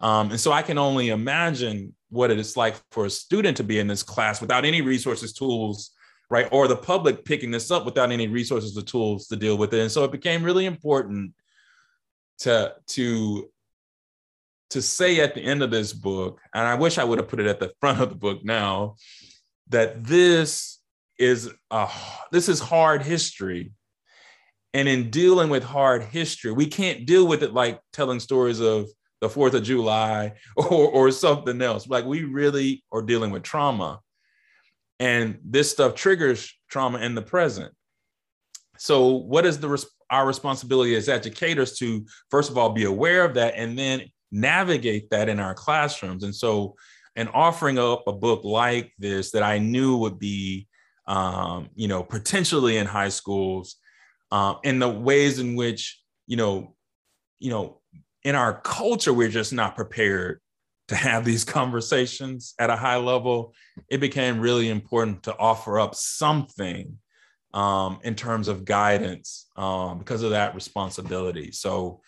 Um, 0.00 0.30
and 0.30 0.40
so 0.40 0.52
I 0.52 0.62
can 0.62 0.78
only 0.78 1.08
imagine 1.08 1.94
what 2.10 2.30
it 2.30 2.38
is 2.38 2.56
like 2.56 2.76
for 2.90 3.06
a 3.06 3.10
student 3.10 3.56
to 3.56 3.64
be 3.64 3.78
in 3.78 3.86
this 3.86 4.02
class 4.02 4.40
without 4.40 4.64
any 4.64 4.82
resources, 4.82 5.32
tools, 5.32 5.90
right? 6.30 6.48
Or 6.52 6.68
the 6.68 6.76
public 6.76 7.24
picking 7.24 7.50
this 7.50 7.70
up 7.70 7.84
without 7.84 8.12
any 8.12 8.28
resources 8.28 8.78
or 8.78 8.82
tools 8.82 9.26
to 9.26 9.36
deal 9.36 9.58
with 9.58 9.74
it. 9.74 9.80
And 9.80 9.90
so 9.90 10.04
it 10.04 10.12
became 10.12 10.42
really 10.42 10.64
important 10.64 11.34
to 12.38 12.74
to 12.88 13.50
to 14.70 14.80
say 14.80 15.20
at 15.20 15.34
the 15.34 15.40
end 15.40 15.62
of 15.62 15.70
this 15.72 15.92
book, 15.92 16.40
and 16.54 16.66
I 16.66 16.76
wish 16.76 16.96
I 16.96 17.04
would 17.04 17.18
have 17.18 17.28
put 17.28 17.40
it 17.40 17.46
at 17.46 17.58
the 17.58 17.72
front 17.80 18.00
of 18.00 18.08
the 18.08 18.14
book 18.14 18.44
now, 18.44 18.96
that 19.68 20.04
this 20.04 20.78
is 21.18 21.50
a, 21.70 21.88
this 22.32 22.48
is 22.48 22.60
hard 22.60 23.02
history. 23.02 23.72
And 24.72 24.88
in 24.88 25.10
dealing 25.10 25.50
with 25.50 25.64
hard 25.64 26.04
history, 26.04 26.52
we 26.52 26.66
can't 26.66 27.04
deal 27.04 27.26
with 27.26 27.42
it 27.42 27.52
like 27.52 27.80
telling 27.92 28.20
stories 28.20 28.60
of 28.60 28.88
the 29.20 29.28
Fourth 29.28 29.54
of 29.54 29.64
July 29.64 30.34
or, 30.56 30.88
or 30.88 31.10
something 31.10 31.60
else. 31.60 31.88
Like 31.88 32.04
we 32.04 32.22
really 32.22 32.84
are 32.92 33.02
dealing 33.02 33.32
with 33.32 33.42
trauma. 33.42 34.00
And 35.00 35.38
this 35.42 35.70
stuff 35.70 35.94
triggers 35.94 36.54
trauma 36.68 36.98
in 36.98 37.14
the 37.14 37.22
present. 37.22 37.72
So, 38.78 39.08
what 39.08 39.46
is 39.46 39.58
the 39.58 39.84
our 40.10 40.26
responsibility 40.26 40.94
as 40.94 41.08
educators 41.08 41.78
to 41.78 42.04
first 42.30 42.50
of 42.50 42.58
all 42.58 42.70
be 42.70 42.84
aware 42.84 43.24
of 43.24 43.34
that 43.34 43.54
and 43.56 43.78
then 43.78 44.02
navigate 44.30 45.10
that 45.10 45.28
in 45.28 45.40
our 45.40 45.54
classrooms? 45.54 46.22
And 46.22 46.34
so, 46.34 46.76
and 47.16 47.30
offering 47.32 47.78
up 47.78 48.04
a 48.06 48.12
book 48.12 48.44
like 48.44 48.92
this 48.98 49.32
that 49.32 49.42
I 49.42 49.58
knew 49.58 49.96
would 49.96 50.18
be, 50.18 50.68
um, 51.06 51.70
you 51.74 51.88
know, 51.88 52.02
potentially 52.02 52.76
in 52.76 52.86
high 52.86 53.08
schools, 53.08 53.76
um, 54.30 54.58
in 54.64 54.78
the 54.78 54.88
ways 54.88 55.38
in 55.38 55.56
which, 55.56 56.00
you 56.26 56.36
know, 56.36 56.76
you 57.38 57.50
know, 57.50 57.80
in 58.22 58.34
our 58.34 58.60
culture 58.60 59.14
we're 59.14 59.28
just 59.28 59.52
not 59.52 59.76
prepared 59.76 60.40
to 60.90 60.96
have 60.96 61.24
these 61.24 61.44
conversations 61.44 62.52
at 62.58 62.68
a 62.68 62.74
high 62.74 62.96
level, 62.96 63.54
it 63.88 63.98
became 63.98 64.40
really 64.40 64.68
important 64.68 65.22
to 65.22 65.38
offer 65.38 65.78
up 65.78 65.94
something 65.94 66.98
um, 67.54 68.00
in 68.02 68.16
terms 68.16 68.48
of 68.48 68.64
guidance 68.64 69.48
um, 69.56 70.00
because 70.00 70.24
of 70.24 70.30
that 70.30 70.52
responsibility. 70.56 71.52
So, 71.52 72.00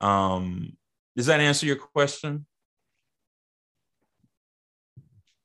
um, 0.00 0.72
does 1.18 1.26
that 1.26 1.40
answer 1.40 1.66
your 1.66 1.76
question? 1.76 2.46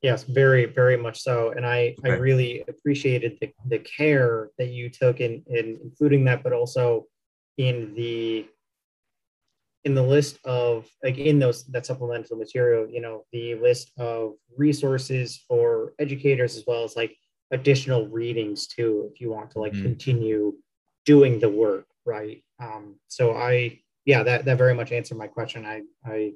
Yes, 0.00 0.24
very, 0.24 0.64
very 0.64 0.96
much 0.96 1.20
so. 1.20 1.50
And 1.50 1.66
I, 1.66 1.96
okay. 1.98 2.12
I 2.12 2.16
really 2.16 2.64
appreciated 2.66 3.36
the, 3.42 3.52
the 3.66 3.80
care 3.80 4.48
that 4.56 4.68
you 4.68 4.88
took 4.88 5.20
in, 5.20 5.42
in 5.48 5.78
including 5.84 6.24
that, 6.24 6.42
but 6.42 6.54
also 6.54 7.04
in 7.58 7.94
the 7.94 8.46
in 9.86 9.94
the 9.94 10.02
list 10.02 10.38
of 10.44 10.86
like 11.02 11.16
in 11.16 11.38
those 11.38 11.64
that 11.66 11.86
supplemental 11.86 12.36
material 12.36 12.88
you 12.90 13.00
know 13.00 13.24
the 13.32 13.54
list 13.54 13.92
of 13.96 14.34
resources 14.58 15.42
for 15.48 15.94
educators 15.98 16.56
as 16.56 16.64
well 16.66 16.82
as 16.84 16.96
like 16.96 17.16
additional 17.52 18.08
readings 18.08 18.66
too 18.66 19.08
if 19.12 19.20
you 19.20 19.30
want 19.30 19.48
to 19.50 19.60
like 19.60 19.72
mm-hmm. 19.72 19.84
continue 19.84 20.52
doing 21.04 21.38
the 21.38 21.48
work 21.48 21.86
right? 22.06 22.42
Um 22.60 22.96
so 23.08 23.36
i 23.36 23.80
yeah 24.04 24.22
that 24.22 24.44
that 24.46 24.56
very 24.56 24.74
much 24.74 24.92
answered 24.92 25.18
my 25.18 25.26
question. 25.26 25.66
I 25.66 25.82
i 26.04 26.32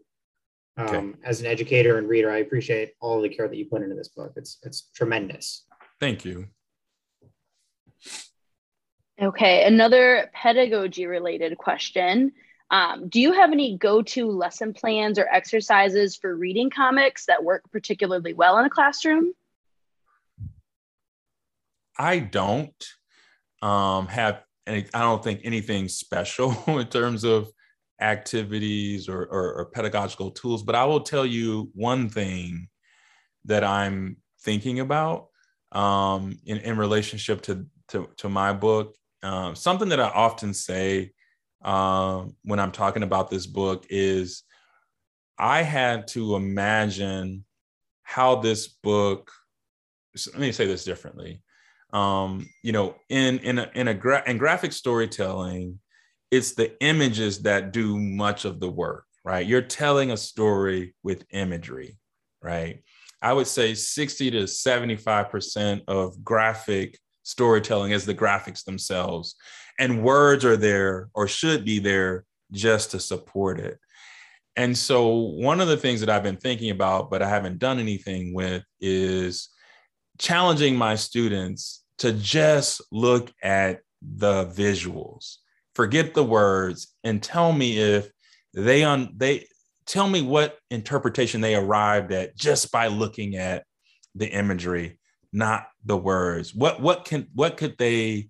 um 0.77 0.87
okay. 0.87 1.13
as 1.25 1.41
an 1.41 1.47
educator 1.47 1.99
and 1.99 2.09
reader 2.09 2.31
i 2.31 2.39
appreciate 2.39 2.93
all 3.01 3.21
the 3.21 3.29
care 3.29 3.49
that 3.49 3.57
you 3.57 3.65
put 3.67 3.83
into 3.83 3.97
this 3.97 4.09
book. 4.09 4.33
It's 4.37 4.59
it's 4.63 4.91
tremendous. 4.95 5.65
Thank 5.99 6.25
you. 6.25 6.49
Okay 9.21 9.65
another 9.65 10.31
pedagogy 10.35 11.07
related 11.07 11.57
question 11.57 12.33
um, 12.71 13.09
do 13.09 13.21
you 13.21 13.33
have 13.33 13.51
any 13.51 13.77
go 13.77 14.03
to 14.03 14.31
lesson 14.31 14.73
plans 14.73 15.19
or 15.19 15.27
exercises 15.29 16.17
for 16.17 16.35
reading 16.35 16.71
comics 16.71 17.27
that 17.27 17.43
work 17.43 17.63
particularly 17.73 18.33
well 18.33 18.59
in 18.59 18.65
a 18.65 18.71
classroom? 18.71 19.33
I 21.99 22.21
don't 22.21 22.85
um, 23.61 24.07
have 24.07 24.43
any, 24.67 24.87
I 24.95 25.01
don't 25.01 25.23
think 25.23 25.41
anything 25.43 25.89
special 25.89 26.57
in 26.79 26.87
terms 26.87 27.25
of 27.25 27.51
activities 28.01 29.09
or, 29.09 29.25
or, 29.25 29.55
or 29.55 29.65
pedagogical 29.67 30.31
tools, 30.31 30.63
but 30.63 30.75
I 30.75 30.85
will 30.85 31.01
tell 31.01 31.27
you 31.27 31.71
one 31.75 32.09
thing 32.09 32.69
that 33.47 33.65
I'm 33.65 34.17
thinking 34.43 34.81
about 34.81 35.27
um, 35.73 36.39
in, 36.47 36.59
in 36.59 36.79
relationship 36.79 37.43
to, 37.43 37.67
to, 37.89 38.09
to 38.19 38.29
my 38.29 38.53
book. 38.53 38.95
Um, 39.23 39.55
something 39.55 39.89
that 39.91 40.01
I 40.01 40.09
often 40.09 40.55
say 40.55 41.13
uh, 41.63 42.25
when 42.43 42.59
I'm 42.59 42.73
talking 42.73 43.03
about 43.03 43.31
this 43.31 43.47
book 43.47 43.87
is 43.91 44.43
I 45.39 45.63
had 45.63 46.09
to 46.09 46.37
imagine 46.37 47.45
how 48.03 48.37
this 48.37 48.69
book. 48.69 49.31
Let 50.33 50.41
me 50.41 50.53
say 50.53 50.67
this 50.67 50.85
differently. 50.85 51.43
Um, 51.93 52.49
you 52.63 52.73
know, 52.73 52.97
in 53.09 53.39
in 53.39 53.59
a, 53.59 53.71
in 53.75 53.89
a 53.89 53.95
gra- 53.95 54.25
in 54.27 54.39
graphic 54.39 54.73
storytelling, 54.73 55.79
it's 56.31 56.55
the 56.55 56.81
images 56.83 57.43
that 57.43 57.73
do 57.73 57.99
much 57.99 58.45
of 58.45 58.61
the 58.61 58.71
work, 58.71 59.05
right? 59.25 59.47
You're 59.47 59.63
telling 59.63 60.11
a 60.11 60.17
story 60.17 60.95
with 61.03 61.25
imagery, 61.31 61.99
right? 62.43 62.83
I 63.23 63.33
would 63.33 63.47
say 63.47 63.75
60 63.75 64.31
to 64.31 64.43
75% 64.45 65.83
of 65.89 66.25
graphic 66.25 66.99
storytelling 67.31 67.93
as 67.93 68.05
the 68.05 68.15
graphics 68.15 68.65
themselves. 68.65 69.37
And 69.79 70.03
words 70.03 70.45
are 70.45 70.57
there 70.57 71.09
or 71.15 71.27
should 71.27 71.65
be 71.65 71.79
there 71.79 72.25
just 72.53 72.91
to 72.91 73.01
support 73.01 73.59
it. 73.59 73.79
And 74.57 74.77
so, 74.77 75.09
one 75.15 75.61
of 75.61 75.69
the 75.69 75.77
things 75.77 76.01
that 76.01 76.11
I've 76.11 76.25
been 76.25 76.37
thinking 76.37 76.71
about, 76.71 77.11
but 77.11 77.23
I 77.23 77.29
haven't 77.29 77.61
done 77.61 77.79
anything 77.79 78.35
with, 78.35 78.65
is 78.81 79.49
challenging 80.19 80.77
my 80.77 80.97
students 80.97 81.85
to 81.99 82.13
just 82.13 82.83
look 82.91 83.33
at 83.43 83.81
the 84.03 84.47
visuals, 84.47 85.37
forget 85.75 86.15
the 86.15 86.25
words, 86.25 86.95
and 87.05 87.23
tell 87.23 87.53
me 87.53 87.79
if 87.79 88.11
they 88.53 88.83
on 88.83 89.15
they 89.17 89.47
tell 89.87 90.09
me 90.09 90.23
what 90.23 90.59
interpretation 90.71 91.41
they 91.41 91.55
arrived 91.55 92.13
at 92.13 92.37
just 92.37 92.71
by 92.71 92.89
looking 92.89 93.37
at 93.37 93.65
the 94.15 94.27
imagery 94.27 95.00
not 95.33 95.69
the 95.85 95.97
words? 95.97 96.55
What 96.55 96.81
what 96.81 97.05
can 97.05 97.29
what 97.35 97.57
could 97.57 97.77
they 97.79 98.29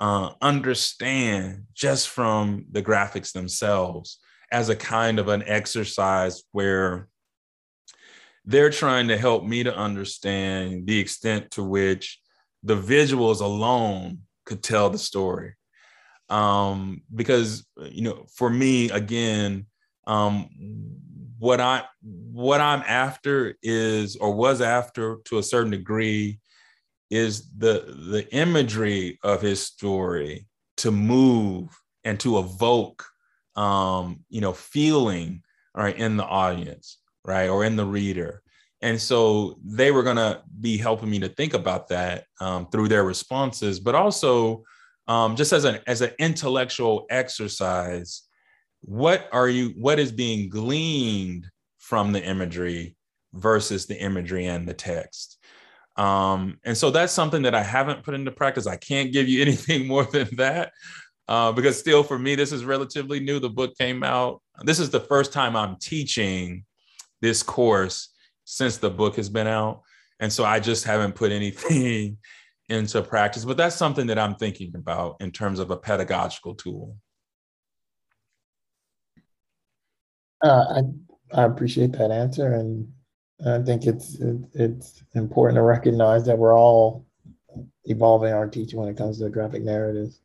uh, 0.00 0.32
understand 0.40 1.64
just 1.74 2.08
from 2.08 2.66
the 2.70 2.82
graphics 2.82 3.32
themselves 3.32 4.18
as 4.50 4.68
a 4.68 4.76
kind 4.76 5.18
of 5.18 5.28
an 5.28 5.42
exercise 5.46 6.42
where 6.52 7.08
they're 8.44 8.70
trying 8.70 9.08
to 9.08 9.16
help 9.16 9.44
me 9.44 9.62
to 9.62 9.74
understand 9.74 10.86
the 10.86 10.98
extent 10.98 11.50
to 11.52 11.62
which 11.62 12.20
the 12.62 12.76
visuals 12.76 13.40
alone 13.40 14.18
could 14.44 14.62
tell 14.62 14.90
the 14.90 14.98
story 14.98 15.54
um, 16.28 17.02
because 17.14 17.66
you 17.90 18.02
know 18.02 18.24
for 18.34 18.50
me 18.50 18.90
again 18.90 19.66
um, 20.06 20.48
what 21.38 21.60
i 21.60 21.82
what 22.32 22.60
i'm 22.60 22.82
after 22.86 23.56
is 23.62 24.16
or 24.16 24.34
was 24.34 24.60
after 24.60 25.18
to 25.24 25.38
a 25.38 25.42
certain 25.42 25.70
degree 25.70 26.38
is 27.10 27.50
the 27.56 27.94
the 28.10 28.26
imagery 28.34 29.18
of 29.22 29.40
his 29.40 29.62
story 29.62 30.46
to 30.76 30.90
move 30.90 31.68
and 32.02 32.18
to 32.20 32.38
evoke 32.38 33.06
um, 33.56 34.24
you 34.28 34.40
know 34.40 34.52
feeling 34.52 35.42
right 35.74 35.96
in 35.96 36.16
the 36.16 36.24
audience 36.24 36.98
right 37.24 37.48
or 37.48 37.64
in 37.64 37.76
the 37.76 37.84
reader. 37.84 38.42
And 38.82 39.00
so 39.00 39.58
they 39.64 39.90
were 39.90 40.02
going 40.02 40.16
to 40.16 40.42
be 40.60 40.76
helping 40.76 41.08
me 41.08 41.18
to 41.20 41.28
think 41.28 41.54
about 41.54 41.88
that 41.88 42.24
um, 42.38 42.66
through 42.66 42.88
their 42.88 43.04
responses 43.04 43.80
but 43.80 43.94
also 43.94 44.64
um, 45.06 45.36
just 45.36 45.52
as 45.52 45.64
an 45.64 45.80
as 45.86 46.00
an 46.00 46.10
intellectual 46.18 47.06
exercise 47.10 48.22
what 48.84 49.28
are 49.32 49.48
you 49.48 49.70
what 49.76 49.98
is 49.98 50.12
being 50.12 50.48
gleaned 50.48 51.46
from 51.78 52.12
the 52.12 52.22
imagery 52.22 52.96
versus 53.32 53.86
the 53.86 54.00
imagery 54.00 54.46
and 54.46 54.68
the 54.68 54.74
text 54.74 55.38
um, 55.96 56.58
and 56.64 56.76
so 56.76 56.90
that's 56.90 57.12
something 57.12 57.42
that 57.42 57.54
i 57.54 57.62
haven't 57.62 58.02
put 58.02 58.14
into 58.14 58.30
practice 58.30 58.66
i 58.66 58.76
can't 58.76 59.12
give 59.12 59.28
you 59.28 59.42
anything 59.42 59.86
more 59.86 60.04
than 60.04 60.28
that 60.36 60.72
uh, 61.28 61.50
because 61.52 61.78
still 61.78 62.02
for 62.02 62.18
me 62.18 62.34
this 62.34 62.52
is 62.52 62.64
relatively 62.64 63.20
new 63.20 63.38
the 63.38 63.48
book 63.48 63.76
came 63.78 64.02
out 64.02 64.42
this 64.62 64.78
is 64.78 64.90
the 64.90 65.00
first 65.00 65.32
time 65.32 65.56
i'm 65.56 65.76
teaching 65.76 66.64
this 67.20 67.42
course 67.42 68.10
since 68.44 68.76
the 68.76 68.90
book 68.90 69.16
has 69.16 69.28
been 69.28 69.46
out 69.46 69.80
and 70.20 70.32
so 70.32 70.44
i 70.44 70.60
just 70.60 70.84
haven't 70.84 71.14
put 71.14 71.32
anything 71.32 72.18
into 72.68 73.02
practice. 73.02 73.44
But 73.44 73.56
that's 73.56 73.76
something 73.76 74.06
that 74.06 74.18
I'm 74.18 74.36
thinking 74.36 74.72
about 74.74 75.16
in 75.20 75.30
terms 75.30 75.58
of 75.58 75.70
a 75.70 75.76
pedagogical 75.76 76.54
tool. 76.54 76.96
Uh, 80.44 80.82
I, 81.32 81.40
I 81.40 81.44
appreciate 81.44 81.92
that 81.92 82.10
answer, 82.10 82.52
and 82.52 82.86
I 83.46 83.62
think 83.62 83.86
it's 83.86 84.20
it, 84.20 84.36
it's 84.52 85.02
important 85.14 85.56
to 85.56 85.62
recognize 85.62 86.26
that 86.26 86.36
we're 86.36 86.56
all 86.56 87.06
evolving 87.84 88.34
our 88.34 88.46
teaching 88.46 88.78
when 88.78 88.90
it 88.90 88.98
comes 88.98 89.18
to 89.18 89.30
graphic 89.30 89.62
narratives. 89.62 90.20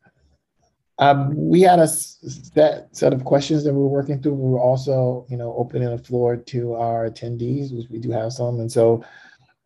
Um, 0.98 1.34
we 1.34 1.62
had 1.62 1.78
a 1.78 1.88
set 1.88 2.94
set 2.94 3.14
of 3.14 3.24
questions 3.24 3.64
that 3.64 3.72
we 3.72 3.80
were 3.80 3.88
working 3.88 4.20
through. 4.20 4.34
We 4.34 4.50
were 4.50 4.60
also, 4.60 5.26
you 5.30 5.38
know, 5.38 5.54
opening 5.56 5.88
the 5.88 5.96
floor 5.96 6.36
to 6.36 6.74
our 6.74 7.08
attendees, 7.08 7.74
which 7.74 7.88
we 7.88 7.98
do 7.98 8.10
have 8.10 8.34
some, 8.34 8.60
and 8.60 8.70
so 8.70 9.02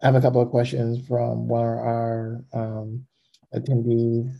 I 0.03 0.07
have 0.07 0.15
a 0.15 0.21
couple 0.21 0.41
of 0.41 0.51
questions 0.51 1.05
from 1.09 1.49
one 1.49 1.65
of 1.65 1.79
our 1.79 2.45
um, 2.53 3.05
attendees. 3.53 4.33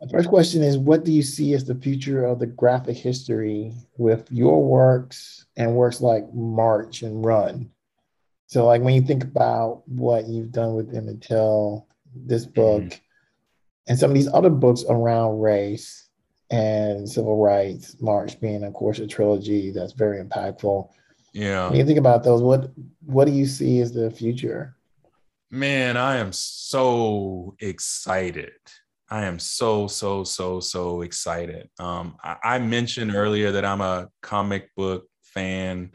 The 0.00 0.08
first 0.08 0.28
question 0.28 0.62
is 0.62 0.78
What 0.78 1.04
do 1.04 1.12
you 1.12 1.22
see 1.22 1.54
as 1.54 1.64
the 1.64 1.74
future 1.74 2.24
of 2.24 2.38
the 2.38 2.46
graphic 2.46 2.96
history 2.96 3.74
with 3.96 4.30
your 4.30 4.62
works 4.62 5.46
and 5.56 5.74
works 5.74 6.00
like 6.00 6.32
March 6.32 7.02
and 7.02 7.24
Run? 7.24 7.70
So, 8.46 8.64
like 8.66 8.80
when 8.80 8.94
you 8.94 9.02
think 9.02 9.24
about 9.24 9.82
what 9.86 10.26
you've 10.26 10.52
done 10.52 10.74
with 10.74 10.94
Emmett 10.94 11.20
Till, 11.20 11.86
this 12.14 12.46
book, 12.46 12.82
mm-hmm. 12.82 12.98
and 13.88 13.98
some 13.98 14.10
of 14.10 14.14
these 14.14 14.32
other 14.32 14.50
books 14.50 14.84
around 14.88 15.40
race 15.40 16.08
and 16.50 17.08
civil 17.08 17.42
rights, 17.42 17.96
March 18.00 18.40
being, 18.40 18.62
of 18.64 18.72
course, 18.72 19.00
a 19.00 19.06
trilogy 19.06 19.70
that's 19.70 19.92
very 19.92 20.22
impactful. 20.24 20.88
Yeah. 21.34 21.68
When 21.68 21.78
you 21.78 21.84
think 21.84 21.98
about 21.98 22.24
those, 22.24 22.40
what 22.40 22.70
what 23.04 23.26
do 23.26 23.32
you 23.32 23.46
see 23.46 23.80
as 23.80 23.92
the 23.92 24.10
future? 24.10 24.76
Man, 25.50 25.96
I 25.96 26.16
am 26.16 26.32
so 26.32 27.56
excited. 27.58 28.52
I 29.10 29.24
am 29.24 29.38
so, 29.38 29.86
so, 29.86 30.24
so, 30.24 30.60
so 30.60 31.00
excited. 31.02 31.70
Um, 31.78 32.16
I, 32.22 32.36
I 32.42 32.58
mentioned 32.58 33.14
earlier 33.14 33.52
that 33.52 33.64
I'm 33.64 33.80
a 33.80 34.08
comic 34.22 34.74
book 34.76 35.06
fan. 35.22 35.92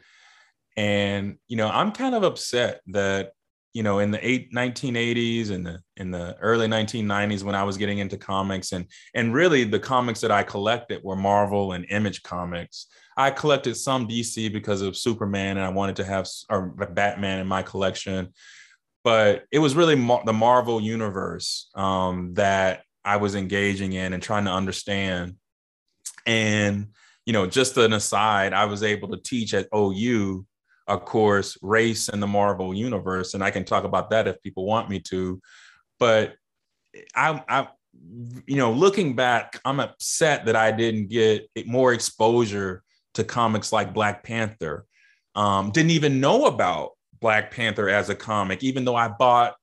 And, 0.75 1.37
you 1.47 1.55
know, 1.57 1.69
I'm 1.69 1.91
kind 1.91 2.15
of 2.15 2.23
upset 2.23 2.81
that, 2.87 3.33
you 3.73 3.83
know, 3.83 3.99
in 3.99 4.11
the 4.11 4.27
eight, 4.27 4.51
1980s 4.51 5.51
and 5.51 5.65
the 5.65 5.79
in 5.97 6.11
the 6.11 6.35
early 6.39 6.67
1990s 6.67 7.43
when 7.43 7.55
I 7.55 7.63
was 7.63 7.77
getting 7.77 7.99
into 7.99 8.17
comics 8.17 8.71
and 8.71 8.85
and 9.15 9.33
really 9.33 9.63
the 9.63 9.79
comics 9.79 10.21
that 10.21 10.31
I 10.31 10.43
collected 10.43 11.03
were 11.03 11.15
Marvel 11.15 11.71
and 11.73 11.85
Image 11.89 12.21
comics. 12.21 12.87
I 13.17 13.31
collected 13.31 13.75
some 13.75 14.07
DC 14.07 14.51
because 14.53 14.81
of 14.81 14.97
Superman 14.97 15.57
and 15.57 15.65
I 15.65 15.69
wanted 15.69 15.95
to 15.97 16.03
have 16.03 16.27
or 16.49 16.67
Batman 16.67 17.39
in 17.39 17.47
my 17.47 17.63
collection 17.63 18.33
but 19.03 19.43
it 19.51 19.59
was 19.59 19.75
really 19.75 19.95
Mar- 19.95 20.23
the 20.25 20.33
Marvel 20.33 20.81
universe 20.81 21.69
um, 21.75 22.33
that 22.35 22.83
I 23.05 23.17
was 23.17 23.35
engaging 23.35 23.93
in 23.93 24.13
and 24.13 24.23
trying 24.23 24.45
to 24.45 24.51
understand. 24.51 25.35
And 26.25 26.87
you 27.25 27.33
know, 27.33 27.47
just 27.47 27.77
an 27.77 27.93
aside, 27.93 28.53
I 28.53 28.65
was 28.65 28.83
able 28.83 29.09
to 29.09 29.17
teach 29.17 29.53
at 29.53 29.67
OU, 29.73 30.45
of 30.87 31.05
course, 31.05 31.57
race 31.61 32.09
in 32.09 32.19
the 32.19 32.27
Marvel 32.27 32.73
universe, 32.73 33.33
and 33.33 33.43
I 33.43 33.51
can 33.51 33.63
talk 33.63 33.85
about 33.85 34.09
that 34.09 34.27
if 34.27 34.41
people 34.41 34.65
want 34.65 34.89
me 34.89 34.99
to. 35.01 35.39
But 35.99 36.35
I, 37.15 37.41
I 37.47 37.67
you 38.45 38.57
know, 38.57 38.71
looking 38.71 39.15
back, 39.15 39.59
I'm 39.63 39.79
upset 39.79 40.45
that 40.45 40.55
I 40.55 40.71
didn't 40.71 41.07
get 41.07 41.47
more 41.65 41.93
exposure 41.93 42.83
to 43.13 43.23
comics 43.23 43.71
like 43.71 43.93
Black 43.93 44.23
Panther. 44.23 44.85
Um, 45.35 45.71
didn't 45.71 45.91
even 45.91 46.19
know 46.19 46.45
about 46.45 46.91
Black 47.19 47.51
Panther 47.51 47.89
as 47.89 48.09
a 48.09 48.15
comic, 48.15 48.63
even 48.63 48.85
though 48.85 48.95
I 48.95 49.07
bought, 49.07 49.55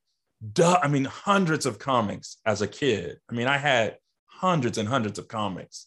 duh, 0.53 0.79
I 0.83 0.89
mean, 0.89 1.05
hundreds 1.05 1.67
of 1.67 1.79
comics 1.79 2.39
as 2.47 2.63
a 2.63 2.69
kid. 2.69 3.19
I 3.31 3.35
mean, 3.35 3.47
I 3.47 3.59
had 3.59 3.97
hundreds 4.27 4.79
and 4.79 4.89
hundreds 4.89 5.19
of 5.19 5.29
comics, 5.29 5.87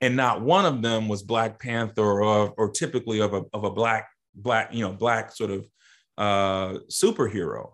and 0.00 0.16
not 0.16 0.40
one 0.42 0.64
of 0.64 0.82
them 0.82 1.08
was 1.08 1.22
Black 1.22 1.60
Panther 1.60 2.22
or, 2.22 2.50
or 2.56 2.70
typically 2.70 3.20
of 3.20 3.34
a, 3.34 3.44
of 3.52 3.64
a 3.64 3.70
black, 3.70 4.08
black, 4.34 4.72
you 4.72 4.84
know, 4.84 4.92
black 4.92 5.32
sort 5.32 5.50
of 5.50 5.66
uh, 6.18 6.78
superhero. 6.90 7.72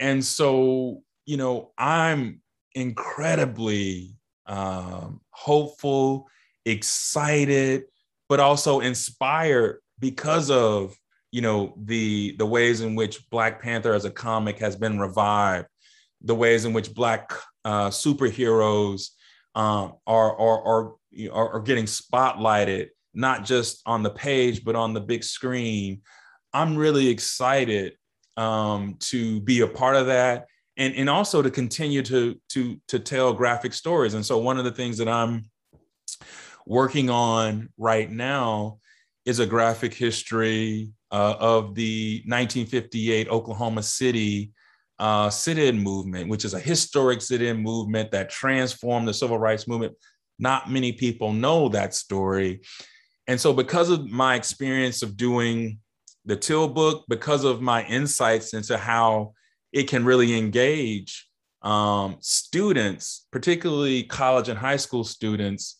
And 0.00 0.24
so, 0.24 1.02
you 1.24 1.36
know, 1.36 1.72
I'm 1.78 2.40
incredibly 2.74 4.16
um, 4.46 5.20
hopeful, 5.30 6.28
excited, 6.64 7.84
but 8.28 8.40
also 8.40 8.80
inspired 8.80 9.80
because 9.98 10.50
of 10.50 10.96
you 11.32 11.40
know 11.40 11.74
the 11.76 12.36
the 12.36 12.46
ways 12.46 12.82
in 12.82 12.94
which 12.94 13.28
Black 13.30 13.60
Panther 13.60 13.94
as 13.94 14.04
a 14.04 14.10
comic 14.10 14.58
has 14.58 14.76
been 14.76 15.00
revived, 15.00 15.66
the 16.20 16.34
ways 16.34 16.66
in 16.66 16.74
which 16.74 16.94
Black 16.94 17.32
uh, 17.64 17.88
superheroes 17.88 19.08
um, 19.54 19.94
are, 20.06 20.38
are, 20.38 20.62
are 20.66 20.92
are 21.32 21.60
getting 21.60 21.86
spotlighted, 21.86 22.88
not 23.14 23.44
just 23.44 23.82
on 23.86 24.02
the 24.02 24.10
page 24.10 24.62
but 24.62 24.76
on 24.76 24.92
the 24.92 25.00
big 25.00 25.24
screen. 25.24 26.02
I'm 26.52 26.76
really 26.76 27.08
excited 27.08 27.94
um, 28.36 28.96
to 29.00 29.40
be 29.40 29.60
a 29.60 29.66
part 29.66 29.96
of 29.96 30.06
that, 30.06 30.46
and 30.76 30.94
and 30.94 31.08
also 31.08 31.40
to 31.40 31.50
continue 31.50 32.02
to 32.02 32.38
to 32.50 32.78
to 32.88 32.98
tell 32.98 33.32
graphic 33.32 33.72
stories. 33.72 34.12
And 34.12 34.24
so 34.24 34.36
one 34.36 34.58
of 34.58 34.64
the 34.64 34.70
things 34.70 34.98
that 34.98 35.08
I'm 35.08 35.50
working 36.66 37.08
on 37.08 37.70
right 37.78 38.10
now 38.10 38.78
is 39.24 39.38
a 39.38 39.46
graphic 39.46 39.94
history 39.94 40.92
uh, 41.12 41.36
of 41.38 41.74
the 41.74 42.22
1958 42.26 43.28
Oklahoma 43.28 43.82
City 43.82 44.52
uh, 44.98 45.28
sit-in 45.28 45.78
movement, 45.78 46.28
which 46.28 46.44
is 46.44 46.54
a 46.54 46.60
historic 46.60 47.20
sit-in 47.20 47.62
movement 47.62 48.10
that 48.12 48.30
transformed 48.30 49.06
the 49.06 49.14
civil 49.14 49.38
rights 49.38 49.68
movement. 49.68 49.94
Not 50.38 50.70
many 50.70 50.92
people 50.92 51.32
know 51.32 51.68
that 51.68 51.94
story. 51.94 52.62
And 53.26 53.40
so 53.40 53.52
because 53.52 53.90
of 53.90 54.10
my 54.10 54.34
experience 54.34 55.02
of 55.02 55.16
doing 55.16 55.78
the 56.24 56.36
Till 56.36 56.68
book, 56.68 57.04
because 57.08 57.44
of 57.44 57.60
my 57.60 57.84
insights 57.84 58.54
into 58.54 58.78
how 58.78 59.34
it 59.72 59.88
can 59.88 60.04
really 60.04 60.38
engage 60.38 61.28
um, 61.62 62.16
students, 62.20 63.26
particularly 63.30 64.04
college 64.04 64.48
and 64.48 64.58
high 64.58 64.76
school 64.76 65.04
students, 65.04 65.78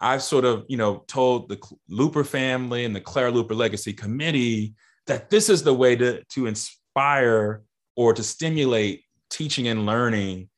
I've 0.00 0.22
sort 0.22 0.44
of, 0.44 0.64
you 0.68 0.76
know, 0.76 1.04
told 1.08 1.48
the 1.48 1.56
Luper 1.90 2.26
family 2.26 2.84
and 2.84 2.94
the 2.94 3.00
Clara 3.00 3.32
Luper 3.32 3.56
Legacy 3.56 3.92
Committee 3.92 4.74
that 5.06 5.30
this 5.30 5.48
is 5.48 5.62
the 5.62 5.74
way 5.74 5.96
to, 5.96 6.22
to 6.24 6.46
inspire 6.46 7.62
or 7.96 8.14
to 8.14 8.22
stimulate 8.22 9.02
teaching 9.30 9.68
and 9.68 9.86
learning 9.86 10.48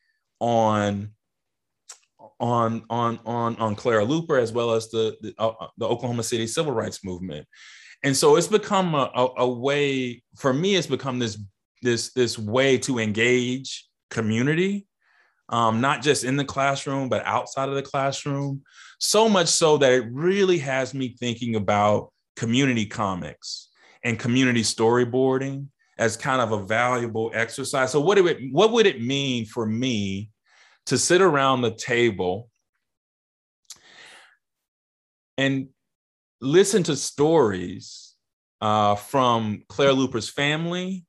on 0.40 1.12
on 2.38 2.82
on 2.88 3.20
on 3.26 3.56
on 3.56 3.74
Clara 3.74 4.04
Luper 4.04 4.40
as 4.40 4.52
well 4.52 4.72
as 4.72 4.90
the 4.90 5.16
the, 5.20 5.34
uh, 5.38 5.66
the 5.76 5.86
Oklahoma 5.86 6.22
City 6.22 6.46
civil 6.46 6.72
rights 6.72 7.04
movement. 7.04 7.46
And 8.02 8.16
so 8.16 8.36
it's 8.36 8.46
become 8.46 8.94
a, 8.94 9.10
a, 9.14 9.28
a, 9.38 9.48
way 9.48 10.22
for 10.36 10.54
me. 10.54 10.74
It's 10.76 10.86
become 10.86 11.18
this 11.18 11.38
this 11.82 12.12
this 12.12 12.38
way 12.38 12.78
to 12.78 12.98
engage 12.98 13.86
community 14.10 14.86
um, 15.50 15.80
not 15.80 16.00
just 16.00 16.24
in 16.24 16.36
the 16.36 16.44
classroom 16.44 17.08
but 17.08 17.24
outside 17.26 17.68
of 17.68 17.74
the 17.74 17.82
classroom. 17.82 18.62
So 18.98 19.28
much 19.28 19.48
so 19.48 19.76
that 19.78 19.92
it 19.92 20.06
really 20.10 20.58
has 20.58 20.94
me 20.94 21.16
thinking 21.18 21.56
about 21.56 22.12
community 22.36 22.86
comics 22.86 23.68
and 24.04 24.18
community 24.18 24.62
storyboarding 24.62 25.66
as 25.98 26.16
kind 26.16 26.40
of 26.40 26.52
a 26.52 26.64
valuable 26.64 27.30
exercise. 27.34 27.92
So 27.92 28.00
what, 28.00 28.16
do 28.16 28.26
it, 28.26 28.38
what 28.50 28.72
would 28.72 28.86
it 28.86 29.02
mean 29.02 29.44
for 29.44 29.66
me 29.66 30.30
to 30.86 30.96
sit 30.96 31.20
around 31.20 31.60
the 31.60 31.74
table 31.74 32.48
and 35.36 35.68
listen 36.40 36.82
to 36.84 36.96
stories 36.96 38.14
uh, 38.60 38.94
from 38.94 39.62
Clara 39.68 39.92
Luper's 39.92 40.28
family 40.28 41.04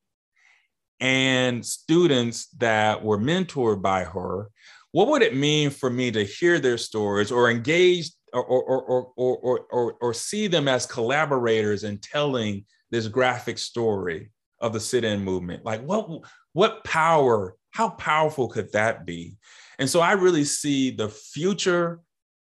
and 1.02 1.66
students 1.66 2.48
that 2.60 3.04
were 3.04 3.18
mentored 3.18 3.82
by 3.82 4.04
her, 4.04 4.50
what 4.92 5.08
would 5.08 5.24
it 5.24 5.36
mean 5.36 5.72
for 5.72 5.90
me 5.90 6.12
to 6.12 6.24
hear 6.24 6.60
their 6.60 6.78
stories 6.78 7.32
or 7.32 7.50
engage 7.50 8.12
or, 8.32 8.46
or, 8.46 8.64
or, 8.64 9.12
or, 9.18 9.38
or, 9.38 9.60
or, 9.72 9.94
or 10.00 10.14
see 10.14 10.48
them 10.48 10.68
as 10.68 10.86
collaborators 10.86 11.84
in 11.84 11.98
telling 11.98 12.66
this 12.92 13.08
graphic 13.08 13.58
story 13.58 14.32
of 14.60 14.74
the 14.74 14.80
sit-in 14.80 15.22
movement? 15.24 15.66
Like 15.66 15.82
what, 15.82 16.08
what 16.54 16.84
power, 16.84 17.56
how 17.72 17.90
powerful 17.90 18.48
could 18.48 18.72
that 18.74 19.06
be? 19.06 19.38
And 19.80 19.90
so 19.90 20.02
I 20.02 20.12
really 20.12 20.44
see 20.44 20.92
the 20.92 21.10
future, 21.10 22.02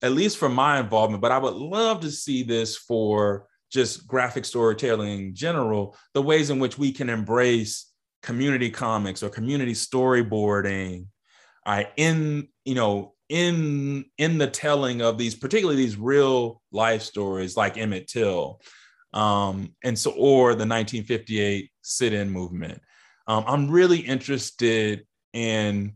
at 0.02 0.14
least 0.14 0.38
for 0.38 0.48
my 0.48 0.80
involvement, 0.80 1.22
but 1.22 1.34
I 1.34 1.38
would 1.38 1.56
love 1.56 2.00
to 2.02 2.12
see 2.12 2.43
this 2.43 2.78
for 2.78 3.48
just 3.70 4.08
graphic 4.08 4.45
storytelling 4.45 5.20
in 5.20 5.36
general, 5.36 5.98
the 6.14 6.22
ways 6.22 6.50
in 6.50 6.60
which 6.60 6.78
we 6.78 6.93
can 6.93 7.10
embrace 7.10 7.87
community 8.28 8.70
comics 8.70 9.24
or 9.24 9.30
community 9.30 9.72
storyboarding 9.72 11.06
uh, 11.66 11.84
in 11.96 12.46
you 12.66 12.76
know 12.76 13.14
in 13.30 14.04
in 14.18 14.38
the 14.38 14.48
telling 14.48 15.02
of 15.02 15.18
these 15.18 15.34
particularly 15.34 15.82
these 15.82 15.96
real 15.96 16.62
life 16.74 17.02
stories 17.02 17.56
like 17.56 17.78
emmett 17.78 18.06
till 18.06 18.60
um, 19.14 19.74
and 19.86 19.98
so 19.98 20.12
or 20.12 20.50
the 20.50 20.68
1958 20.68 21.72
sit-in 21.82 22.30
movement. 22.30 22.82
Um, 23.28 23.46
i'm 23.48 23.72
really 23.72 24.00
interested 24.00 25.08
in 25.32 25.94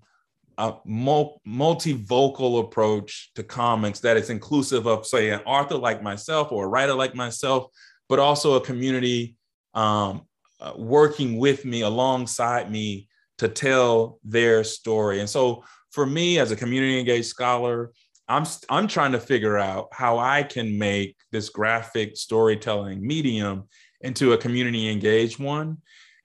a 0.57 0.75
multi-vocal 0.85 2.59
approach 2.59 3.31
to 3.35 3.43
comics 3.43 3.99
that 3.99 4.15
is 4.15 4.29
inclusive 4.29 4.85
of 4.87 5.05
say 5.05 5.31
an 5.31 5.41
author 5.41 5.75
like 5.75 6.01
myself 6.01 6.53
or 6.53 6.63
a 6.63 6.69
writer 6.69 6.93
like 6.93 7.13
myself 7.13 7.65
but 8.07 8.19
also 8.19 8.53
a 8.53 8.61
community 8.61 9.35
um, 9.73 10.21
uh, 10.61 10.73
working 10.77 11.37
with 11.37 11.65
me 11.65 11.81
alongside 11.81 12.71
me 12.71 13.07
to 13.39 13.47
tell 13.47 14.19
their 14.23 14.63
story. 14.63 15.19
And 15.19 15.29
so 15.29 15.63
for 15.91 16.05
me 16.05 16.39
as 16.39 16.51
a 16.51 16.55
community 16.55 16.99
engaged 16.99 17.27
scholar, 17.27 17.91
I'm 18.27 18.45
I'm 18.69 18.87
trying 18.87 19.11
to 19.11 19.19
figure 19.19 19.57
out 19.57 19.89
how 19.91 20.19
I 20.19 20.43
can 20.43 20.77
make 20.77 21.17
this 21.31 21.49
graphic 21.49 22.15
storytelling 22.15 23.05
medium 23.05 23.67
into 24.01 24.33
a 24.33 24.37
community 24.37 24.89
engaged 24.89 25.39
one. 25.39 25.77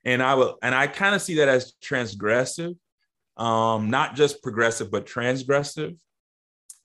And 0.04 0.22
I 0.22 0.34
will 0.34 0.58
and 0.62 0.74
I 0.74 0.86
kind 0.86 1.14
of 1.14 1.22
see 1.22 1.36
that 1.36 1.48
as 1.48 1.72
transgressive, 1.82 2.76
um, 3.36 3.90
not 3.90 4.14
just 4.14 4.42
progressive, 4.42 4.90
but 4.90 5.06
transgressive. 5.06 5.96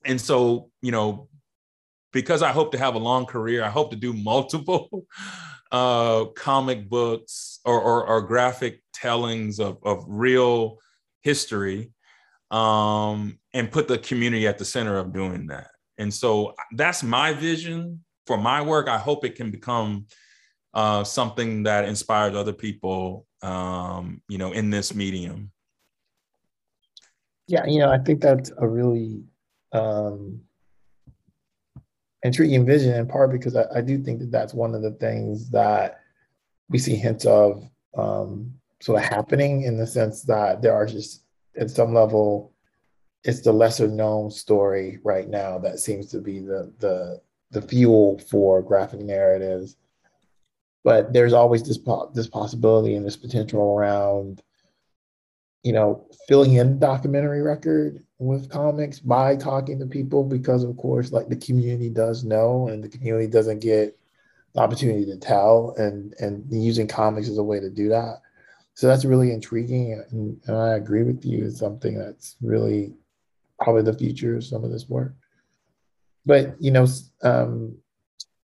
And 0.03 0.19
so, 0.19 0.71
you 0.81 0.91
know, 0.91 1.27
because 2.11 2.41
I 2.41 2.51
hope 2.51 2.71
to 2.73 2.77
have 2.77 2.95
a 2.95 2.99
long 2.99 3.25
career, 3.25 3.63
I 3.63 3.69
hope 3.69 3.91
to 3.91 3.97
do 3.97 4.13
multiple 4.13 5.05
uh, 5.71 6.25
comic 6.35 6.89
books 6.89 7.59
or, 7.65 7.79
or, 7.79 8.05
or, 8.05 8.21
graphic 8.21 8.81
tellings 8.93 9.59
of, 9.59 9.77
of 9.83 10.03
real 10.05 10.79
history 11.21 11.91
um, 12.49 13.39
and 13.53 13.71
put 13.71 13.87
the 13.87 13.97
community 13.97 14.47
at 14.47 14.57
the 14.57 14.65
center 14.65 14.97
of 14.97 15.13
doing 15.13 15.47
that. 15.47 15.67
And 15.97 16.13
so 16.13 16.55
that's 16.73 17.03
my 17.03 17.31
vision 17.31 18.03
for 18.27 18.37
my 18.37 18.61
work. 18.61 18.89
I 18.89 18.97
hope 18.97 19.23
it 19.23 19.35
can 19.35 19.49
become 19.49 20.07
uh, 20.73 21.03
something 21.03 21.63
that 21.63 21.85
inspires 21.85 22.35
other 22.35 22.53
people, 22.53 23.25
um, 23.41 24.21
you 24.27 24.37
know, 24.37 24.51
in 24.51 24.69
this 24.69 24.93
medium. 24.93 25.51
Yeah, 27.47 27.65
you 27.65 27.79
know, 27.79 27.89
I 27.89 27.97
think 27.97 28.21
that's 28.21 28.51
a 28.57 28.67
really 28.67 29.23
um, 29.73 30.41
intriguing 32.23 32.65
vision 32.65 32.93
in 32.93 33.07
part 33.07 33.31
because 33.31 33.55
I, 33.55 33.65
I, 33.75 33.81
do 33.81 33.97
think 33.97 34.19
that 34.19 34.31
that's 34.31 34.53
one 34.53 34.75
of 34.75 34.81
the 34.81 34.91
things 34.91 35.49
that 35.49 36.01
we 36.69 36.77
see 36.77 36.95
hints 36.95 37.25
of 37.25 37.67
um, 37.97 38.53
sort 38.79 39.03
of 39.03 39.09
happening 39.09 39.63
in 39.63 39.77
the 39.77 39.87
sense 39.87 40.21
that 40.23 40.61
there 40.61 40.73
are 40.73 40.85
just 40.85 41.23
at 41.57 41.69
some 41.69 41.93
level 41.93 42.53
it's 43.23 43.41
the 43.41 43.51
lesser 43.51 43.87
known 43.87 44.31
story 44.31 44.99
right 45.03 45.29
now 45.29 45.59
that 45.59 45.79
seems 45.79 46.07
to 46.07 46.19
be 46.19 46.39
the 46.39 46.73
the 46.79 47.21
the 47.51 47.61
fuel 47.61 48.17
for 48.29 48.61
graphic 48.61 49.01
narratives. 49.01 49.75
But 50.83 51.13
there's 51.13 51.33
always 51.33 51.63
this 51.63 51.77
po- 51.77 52.11
this 52.15 52.27
possibility 52.27 52.95
and 52.95 53.05
this 53.05 53.17
potential 53.17 53.61
around 53.77 54.41
you 55.63 55.73
know 55.73 56.07
filling 56.27 56.53
in 56.53 56.79
documentary 56.79 57.41
record 57.41 58.03
with 58.21 58.51
comics 58.51 58.99
by 58.99 59.35
talking 59.35 59.79
to 59.79 59.85
people 59.87 60.23
because 60.23 60.63
of 60.63 60.77
course 60.77 61.11
like 61.11 61.27
the 61.27 61.35
community 61.35 61.89
does 61.89 62.23
know 62.23 62.67
and 62.67 62.83
the 62.83 62.87
community 62.87 63.25
doesn't 63.25 63.59
get 63.59 63.97
the 64.53 64.61
opportunity 64.61 65.05
to 65.05 65.17
tell 65.17 65.73
and 65.79 66.13
and 66.19 66.45
using 66.51 66.87
comics 66.87 67.27
as 67.27 67.39
a 67.39 67.43
way 67.43 67.59
to 67.59 67.69
do 67.69 67.89
that. 67.89 68.21
So 68.75 68.85
that's 68.85 69.05
really 69.05 69.31
intriguing 69.31 69.93
and, 70.11 70.39
and 70.45 70.55
i 70.55 70.75
agree 70.75 71.01
with 71.01 71.25
you. 71.25 71.45
It's 71.45 71.57
something 71.57 71.97
that's 71.97 72.35
really 72.43 72.93
probably 73.59 73.81
the 73.81 73.97
future 73.97 74.35
of 74.35 74.43
some 74.43 74.63
of 74.63 74.71
this 74.71 74.87
work. 74.87 75.15
But 76.23 76.55
you 76.59 76.69
know 76.69 76.85
um 77.23 77.75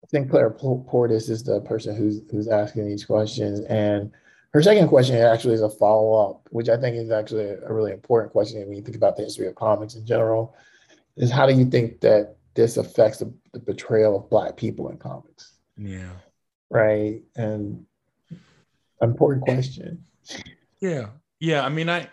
sinclair 0.08 0.52
portis 0.52 1.30
is 1.30 1.44
the 1.44 1.60
person 1.60 1.98
who's 1.98 2.22
who's 2.32 2.48
asking 2.48 2.88
these 2.88 3.04
questions 3.04 3.60
and 3.66 4.14
her 4.56 4.64
second 4.64 4.88
question 4.88 5.18
actually 5.18 5.54
is 5.54 5.62
a 5.62 5.70
follow 5.70 6.14
up, 6.14 6.48
which 6.50 6.70
I 6.70 6.78
think 6.78 6.96
is 6.96 7.12
actually 7.12 7.44
a 7.44 7.74
really 7.74 7.92
important 7.92 8.32
question 8.32 8.66
when 8.66 8.78
you 8.78 8.82
think 8.82 8.96
about 8.96 9.18
the 9.18 9.24
history 9.24 9.48
of 9.48 9.56
comics 9.56 9.96
in 9.96 10.06
general. 10.06 10.56
Is 11.18 11.30
how 11.30 11.46
do 11.46 11.54
you 11.54 11.66
think 11.66 12.00
that 12.00 12.38
this 12.54 12.78
affects 12.78 13.20
the, 13.20 13.34
the 13.52 13.60
portrayal 13.60 14.16
of 14.16 14.30
Black 14.30 14.56
people 14.56 14.88
in 14.88 14.98
comics? 14.98 15.58
Yeah. 15.76 16.14
Right. 16.70 17.22
And 17.36 17.86
important 19.02 19.44
question. 19.44 20.06
Yeah. 20.80 21.08
Yeah. 21.42 21.66
I 21.66 21.68
mean, 21.68 21.90
I, 21.90 22.08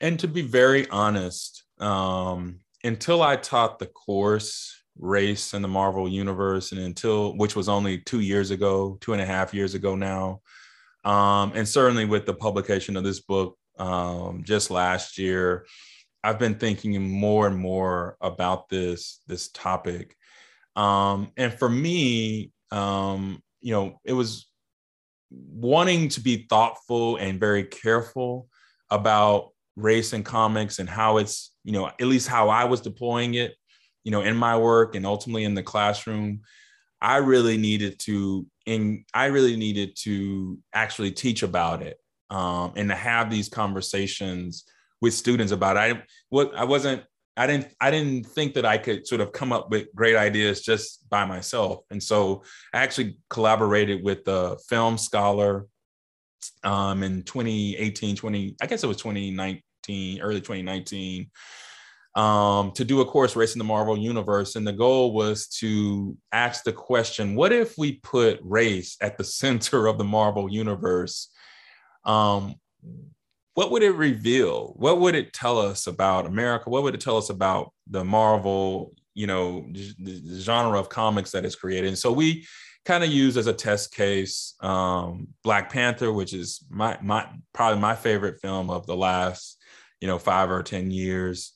and 0.00 0.18
to 0.18 0.26
be 0.26 0.42
very 0.42 0.88
honest, 0.88 1.62
um, 1.78 2.58
until 2.82 3.22
I 3.22 3.36
taught 3.36 3.78
the 3.78 3.86
course 3.86 4.82
race 4.98 5.54
in 5.54 5.62
the 5.62 5.68
Marvel 5.68 6.08
universe, 6.08 6.72
and 6.72 6.80
until 6.80 7.36
which 7.36 7.54
was 7.54 7.68
only 7.68 7.98
two 7.98 8.20
years 8.20 8.50
ago, 8.50 8.98
two 9.00 9.12
and 9.12 9.22
a 9.22 9.26
half 9.26 9.54
years 9.54 9.74
ago 9.74 9.94
now, 9.94 10.40
um, 11.06 11.52
and 11.54 11.66
certainly 11.68 12.04
with 12.04 12.26
the 12.26 12.34
publication 12.34 12.96
of 12.96 13.04
this 13.04 13.20
book 13.20 13.56
um, 13.78 14.42
just 14.44 14.72
last 14.72 15.18
year, 15.18 15.64
I've 16.24 16.40
been 16.40 16.56
thinking 16.56 17.00
more 17.08 17.46
and 17.46 17.56
more 17.56 18.16
about 18.20 18.68
this 18.68 19.20
this 19.28 19.48
topic. 19.48 20.16
Um, 20.74 21.30
and 21.36 21.54
for 21.54 21.68
me, 21.68 22.50
um, 22.72 23.40
you 23.60 23.72
know, 23.72 24.00
it 24.04 24.14
was 24.14 24.50
wanting 25.30 26.08
to 26.08 26.20
be 26.20 26.46
thoughtful 26.48 27.16
and 27.18 27.38
very 27.38 27.62
careful 27.62 28.48
about 28.90 29.50
race 29.76 30.12
in 30.12 30.24
comics 30.24 30.80
and 30.80 30.88
how 30.88 31.18
it's, 31.18 31.52
you 31.62 31.72
know, 31.72 31.86
at 31.86 32.00
least 32.00 32.26
how 32.26 32.48
I 32.48 32.64
was 32.64 32.80
deploying 32.80 33.34
it, 33.34 33.54
you 34.02 34.10
know, 34.10 34.22
in 34.22 34.36
my 34.36 34.58
work 34.58 34.96
and 34.96 35.06
ultimately 35.06 35.44
in 35.44 35.54
the 35.54 35.62
classroom. 35.62 36.40
I 37.00 37.18
really 37.18 37.58
needed 37.58 38.00
to 38.00 38.46
and 38.66 39.04
I 39.14 39.26
really 39.26 39.56
needed 39.56 39.96
to 40.02 40.58
actually 40.72 41.12
teach 41.12 41.42
about 41.42 41.82
it 41.82 41.98
um, 42.30 42.72
and 42.76 42.88
to 42.88 42.94
have 42.94 43.30
these 43.30 43.48
conversations 43.48 44.64
with 45.00 45.14
students 45.14 45.52
about 45.52 45.76
it. 45.76 45.80
I 45.80 46.02
what 46.28 46.54
I 46.56 46.64
wasn't 46.64 47.02
I 47.36 47.46
didn't 47.46 47.68
I 47.80 47.90
didn't 47.90 48.26
think 48.26 48.54
that 48.54 48.64
I 48.64 48.78
could 48.78 49.06
sort 49.06 49.20
of 49.20 49.32
come 49.32 49.52
up 49.52 49.70
with 49.70 49.94
great 49.94 50.16
ideas 50.16 50.62
just 50.62 51.08
by 51.10 51.24
myself. 51.24 51.80
And 51.90 52.02
so 52.02 52.42
I 52.72 52.78
actually 52.78 53.18
collaborated 53.30 54.02
with 54.02 54.26
a 54.26 54.56
film 54.68 54.98
scholar 54.98 55.66
um, 56.64 57.02
in 57.02 57.22
2018, 57.22 58.16
20, 58.16 58.56
I 58.60 58.66
guess 58.66 58.82
it 58.82 58.86
was 58.86 58.96
2019, 58.98 60.20
early 60.20 60.40
2019 60.40 61.30
um, 62.16 62.72
to 62.72 62.84
do 62.84 63.00
a 63.00 63.04
course 63.04 63.36
race 63.36 63.54
in 63.54 63.58
the 63.58 63.64
Marvel 63.64 63.96
universe. 63.96 64.56
And 64.56 64.66
the 64.66 64.72
goal 64.72 65.12
was 65.12 65.46
to 65.60 66.16
ask 66.32 66.64
the 66.64 66.72
question 66.72 67.36
what 67.36 67.52
if 67.52 67.76
we 67.78 68.00
put 68.00 68.40
race 68.42 68.96
at 69.00 69.18
the 69.18 69.24
center 69.42 69.86
of 69.86 69.98
the 69.98 70.04
Marvel 70.04 70.50
universe? 70.50 71.28
Um, 72.04 72.56
what 73.54 73.70
would 73.70 73.82
it 73.82 73.92
reveal? 73.92 74.74
What 74.76 75.00
would 75.00 75.14
it 75.14 75.32
tell 75.32 75.58
us 75.58 75.86
about 75.86 76.26
America? 76.26 76.68
What 76.68 76.82
would 76.82 76.94
it 76.94 77.00
tell 77.00 77.16
us 77.16 77.30
about 77.30 77.72
the 77.88 78.04
Marvel 78.04 78.92
you 79.16 79.26
know 79.26 79.66
the 79.72 80.20
genre 80.38 80.78
of 80.78 80.90
comics 80.90 81.32
that 81.32 81.44
is 81.44 81.56
created 81.56 81.88
and 81.88 81.98
so 81.98 82.12
we 82.12 82.46
kind 82.84 83.02
of 83.02 83.10
use 83.10 83.36
as 83.36 83.48
a 83.48 83.52
test 83.52 83.92
case 83.92 84.54
um, 84.60 85.26
black 85.42 85.72
panther 85.72 86.12
which 86.12 86.34
is 86.34 86.62
my 86.68 86.96
my 87.02 87.26
probably 87.52 87.80
my 87.80 87.96
favorite 87.96 88.38
film 88.40 88.70
of 88.70 88.86
the 88.86 88.94
last 88.94 89.58
you 90.00 90.06
know 90.06 90.18
five 90.18 90.50
or 90.50 90.62
ten 90.62 90.90
years 90.90 91.54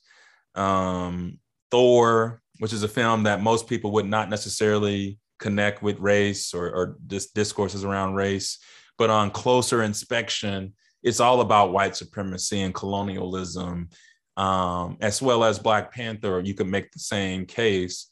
um, 0.55 1.39
thor 1.69 2.41
which 2.59 2.73
is 2.73 2.83
a 2.83 2.87
film 2.87 3.23
that 3.23 3.41
most 3.41 3.67
people 3.67 3.91
would 3.91 4.05
not 4.05 4.29
necessarily 4.29 5.17
connect 5.39 5.81
with 5.81 5.99
race 5.99 6.53
or, 6.53 6.69
or 6.69 6.97
dis- 7.07 7.31
discourses 7.31 7.83
around 7.83 8.13
race 8.13 8.59
but 8.97 9.09
on 9.09 9.31
closer 9.31 9.83
inspection 9.83 10.73
it's 11.03 11.19
all 11.19 11.41
about 11.41 11.73
white 11.73 11.95
supremacy 11.95 12.61
and 12.61 12.75
colonialism 12.75 13.89
um, 14.37 14.97
as 15.01 15.21
well 15.21 15.43
as 15.43 15.59
Black 15.59 15.93
Panther, 15.93 16.39
you 16.39 16.53
could 16.53 16.67
make 16.67 16.91
the 16.91 16.99
same 16.99 17.45
case. 17.45 18.07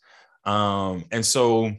Um, 0.45 1.05
and 1.11 1.25
so, 1.25 1.71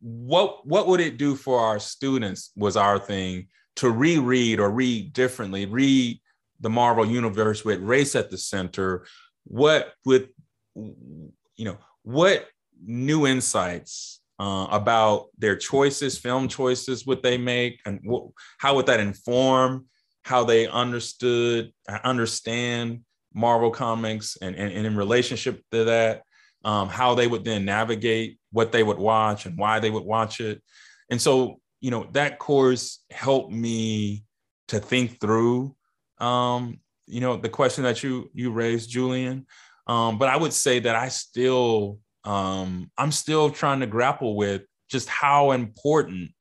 what 0.00 0.66
what 0.66 0.86
would 0.86 1.00
it 1.00 1.16
do 1.16 1.34
for 1.34 1.60
our 1.60 1.78
students? 1.78 2.50
Was 2.56 2.76
our 2.76 2.98
thing 2.98 3.48
to 3.76 3.90
reread 3.90 4.60
or 4.60 4.70
read 4.70 5.12
differently, 5.12 5.66
read 5.66 6.20
the 6.60 6.70
Marvel 6.70 7.06
universe 7.06 7.64
with 7.64 7.80
race 7.80 8.14
at 8.14 8.30
the 8.30 8.38
center. 8.38 9.06
What 9.44 9.92
would 10.04 10.28
you 10.74 11.64
know? 11.64 11.78
What 12.02 12.48
new 12.84 13.26
insights 13.26 14.20
uh, 14.38 14.66
about 14.70 15.28
their 15.38 15.56
choices, 15.56 16.18
film 16.18 16.48
choices, 16.48 17.06
would 17.06 17.22
they 17.22 17.38
make, 17.38 17.80
and 17.86 18.00
wh- 18.10 18.28
how 18.58 18.74
would 18.74 18.86
that 18.86 19.00
inform 19.00 19.86
how 20.22 20.42
they 20.42 20.66
understood, 20.66 21.72
understand 22.02 23.00
Marvel 23.34 23.70
comics, 23.70 24.36
and, 24.40 24.56
and, 24.56 24.72
and 24.72 24.86
in 24.86 24.96
relationship 24.96 25.62
to 25.70 25.84
that, 25.84 26.22
um, 26.64 26.88
how 26.88 27.14
they 27.14 27.26
would 27.26 27.44
then 27.44 27.64
navigate 27.64 28.38
what 28.50 28.72
they 28.72 28.82
would 28.82 28.98
watch 28.98 29.44
and 29.46 29.58
why 29.58 29.80
they 29.80 29.90
would 29.90 30.04
watch 30.04 30.40
it. 30.40 30.62
And 31.10 31.20
so, 31.20 31.60
you 31.80 31.90
know, 31.90 32.08
that 32.12 32.38
course 32.38 33.04
helped 33.10 33.52
me 33.52 34.24
to 34.68 34.78
think 34.78 35.20
through, 35.20 35.76
um, 36.18 36.80
you 37.06 37.20
know, 37.20 37.36
the 37.36 37.48
question 37.48 37.84
that 37.84 38.02
you 38.02 38.30
you 38.34 38.50
raised, 38.50 38.90
Julian. 38.90 39.46
Um, 39.86 40.18
but 40.18 40.28
I 40.28 40.36
would 40.36 40.52
say 40.52 40.78
that 40.80 40.96
I 40.96 41.08
still, 41.08 41.98
um, 42.24 42.90
I'm 42.96 43.12
still 43.12 43.50
trying 43.50 43.80
to 43.80 43.86
grapple 43.86 44.34
with 44.34 44.62
just 44.88 45.08
how 45.08 45.50
important, 45.50 46.32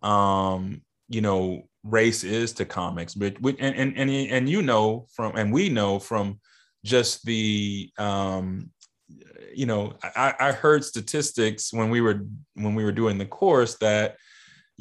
um, 0.00 0.80
you 1.08 1.20
know, 1.20 1.68
race 1.84 2.22
is 2.22 2.52
to 2.52 2.64
comics 2.64 3.14
but 3.14 3.36
and 3.44 3.74
and 3.74 3.98
and, 3.98 4.10
and 4.10 4.48
you 4.48 4.62
know 4.62 5.06
from 5.12 5.34
and 5.36 5.52
we 5.52 5.68
know 5.68 5.98
from 5.98 6.38
just 6.84 7.24
the 7.24 7.90
um 7.98 8.70
you 9.52 9.66
know 9.66 9.92
I, 10.02 10.34
I 10.38 10.52
heard 10.52 10.84
statistics 10.84 11.72
when 11.72 11.90
we 11.90 12.00
were 12.00 12.24
when 12.54 12.74
we 12.74 12.84
were 12.84 12.92
doing 12.92 13.18
the 13.18 13.26
course 13.26 13.76
that 13.78 14.16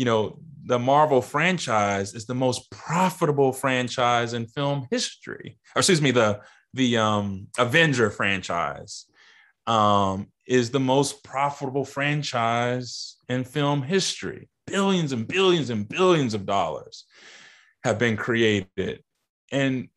you 0.02 0.06
know 0.06 0.22
the 0.66 0.80
marvel 0.80 1.22
franchise 1.22 2.14
is 2.14 2.26
the 2.26 2.40
most 2.46 2.70
profitable 2.72 3.52
franchise 3.54 4.34
in 4.34 4.46
film 4.48 4.88
history 4.90 5.58
or 5.76 5.80
excuse 5.80 6.02
me 6.02 6.12
the 6.12 6.40
the 6.74 6.98
um 6.98 7.48
avenger 7.58 8.10
franchise 8.10 9.06
um 9.68 10.28
is 10.48 10.72
the 10.72 10.86
most 10.94 11.24
profitable 11.24 11.86
franchise 11.86 13.18
in 13.30 13.44
film 13.44 13.82
history 13.82 14.50
billions 14.72 15.12
and 15.12 15.28
billions 15.28 15.70
and 15.70 15.88
billions 15.88 16.34
of 16.34 16.46
dollars 16.46 17.06
have 17.84 17.98
been 18.00 18.18
created. 18.18 19.04
And 19.52 19.90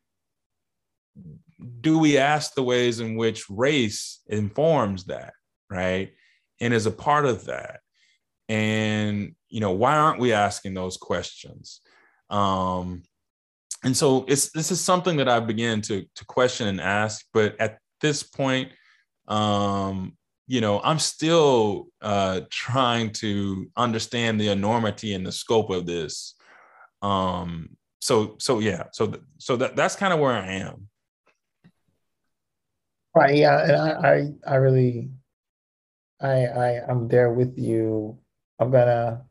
do 1.81 1.97
we 1.97 2.17
ask 2.17 2.53
the 2.53 2.63
ways 2.63 2.99
in 2.99 3.15
which 3.15 3.49
race 3.49 4.21
informs 4.27 5.05
that, 5.05 5.33
right? 5.69 6.11
And 6.59 6.73
is 6.73 6.85
a 6.85 6.91
part 6.91 7.25
of 7.25 7.45
that. 7.45 7.79
And, 8.47 9.35
you 9.49 9.59
know, 9.59 9.71
why 9.71 9.97
aren't 9.97 10.19
we 10.19 10.33
asking 10.33 10.73
those 10.73 10.97
questions? 10.97 11.81
Um, 12.29 13.03
and 13.83 13.95
so 13.95 14.25
it's 14.27 14.51
this 14.51 14.71
is 14.71 14.81
something 14.81 15.17
that 15.17 15.29
I 15.29 15.39
began 15.39 15.81
to 15.81 16.05
to 16.15 16.25
question 16.25 16.67
and 16.67 16.81
ask, 16.81 17.25
but 17.33 17.59
at 17.59 17.79
this 18.01 18.23
point, 18.23 18.71
um, 19.27 20.17
you 20.47 20.61
know, 20.61 20.81
I'm 20.83 20.99
still 20.99 21.87
uh, 22.01 22.41
trying 22.49 23.11
to 23.13 23.69
understand 23.77 24.39
the 24.39 24.49
enormity 24.49 25.13
and 25.13 25.25
the 25.25 25.31
scope 25.31 25.69
of 25.69 25.85
this. 25.85 26.35
Um, 27.01 27.77
so, 28.01 28.35
so 28.39 28.59
yeah, 28.59 28.83
so 28.91 29.13
so 29.37 29.55
that 29.57 29.75
that's 29.75 29.95
kind 29.95 30.13
of 30.13 30.19
where 30.19 30.33
I 30.33 30.53
am. 30.53 30.87
Right. 33.15 33.35
Yeah, 33.35 33.63
and 33.63 33.75
I, 33.75 34.09
I, 34.09 34.53
I 34.53 34.55
really, 34.55 35.09
I, 36.19 36.45
I, 36.45 36.81
I'm 36.87 37.07
there 37.07 37.31
with 37.31 37.57
you. 37.57 38.19
I'm 38.59 38.71
gonna, 38.71 39.25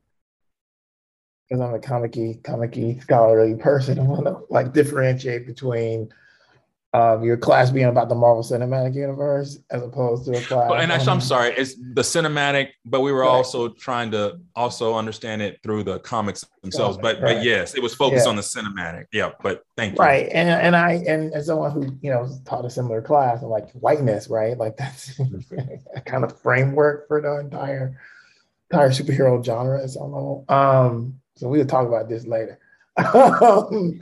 because 1.49 1.61
I'm 1.61 1.75
a 1.75 1.79
comic 1.79 2.43
comic 2.43 3.03
scholarly 3.03 3.57
person. 3.57 3.99
I 4.01 4.03
want 4.03 4.27
to 4.27 4.41
like 4.51 4.73
differentiate 4.73 5.47
between 5.47 6.13
um, 6.95 7.25
your 7.25 7.37
class 7.37 7.73
being 7.73 7.87
about 7.87 8.09
the 8.09 8.15
Marvel 8.15 8.45
Cinematic 8.45 8.95
Universe 8.95 9.59
as 9.71 9.83
opposed 9.83 10.27
to 10.27 10.39
a 10.39 10.41
class. 10.41 10.71
and 10.77 10.93
actually, 10.93 11.11
I'm 11.11 11.21
sorry, 11.21 11.53
it's 11.57 11.75
the 11.75 12.03
cinematic, 12.03 12.69
but 12.85 13.01
we 13.01 13.11
were 13.11 13.23
right. 13.23 13.29
also 13.29 13.71
trying 13.71 14.13
to 14.13 14.39
also 14.55 14.95
understand 14.95 15.43
it 15.43 15.59
through 15.65 15.83
the 15.83 15.99
comics 15.99 16.45
themselves. 16.63 16.97
But 16.97 17.21
right. 17.21 17.35
but 17.35 17.45
yes, 17.45 17.75
it 17.75 17.83
was 17.83 17.97
focused 17.97 18.27
yeah. 18.27 18.31
on 18.31 18.37
the 18.37 18.43
cinematic. 18.43 19.07
Yeah, 19.13 19.33
but 19.43 19.65
thank 19.77 19.95
you. 19.95 20.05
Right, 20.05 20.29
and 20.33 20.49
and 20.49 20.77
I 20.77 21.03
and 21.09 21.35
as 21.35 21.47
someone 21.47 21.73
who 21.73 21.99
you 22.01 22.13
know 22.13 22.29
taught 22.45 22.65
a 22.65 22.71
similar 22.71 23.03
class, 23.03 23.43
I'm 23.43 23.49
like 23.49 23.73
whiteness, 23.73 24.29
right? 24.29 24.57
Like 24.57 24.77
that's 24.77 25.19
a 25.97 26.01
kind 26.01 26.23
of 26.23 26.41
framework 26.43 27.09
for 27.09 27.21
the 27.21 27.41
entire 27.41 27.99
entire 28.75 28.91
superhero 28.91 29.45
genre 29.45 29.87
some 29.89 30.13
level. 30.13 30.45
Um, 30.49 31.21
so 31.37 31.49
we'll 31.49 31.67
talk 31.67 31.87
about 31.87 32.09
this 32.09 32.27
later. 32.27 32.59
um, 32.97 34.01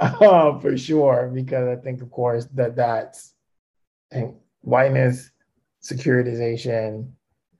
uh, 0.00 0.58
for 0.58 0.76
sure, 0.76 1.30
because 1.32 1.78
I 1.78 1.80
think, 1.80 2.02
of 2.02 2.10
course, 2.10 2.46
that 2.54 2.76
that's 2.76 3.34
and 4.10 4.34
whiteness, 4.60 5.30
securitization, 5.82 7.10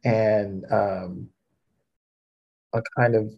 and 0.05 0.65
um, 0.71 1.29
a 2.73 2.83
kind 2.97 3.15
of 3.15 3.33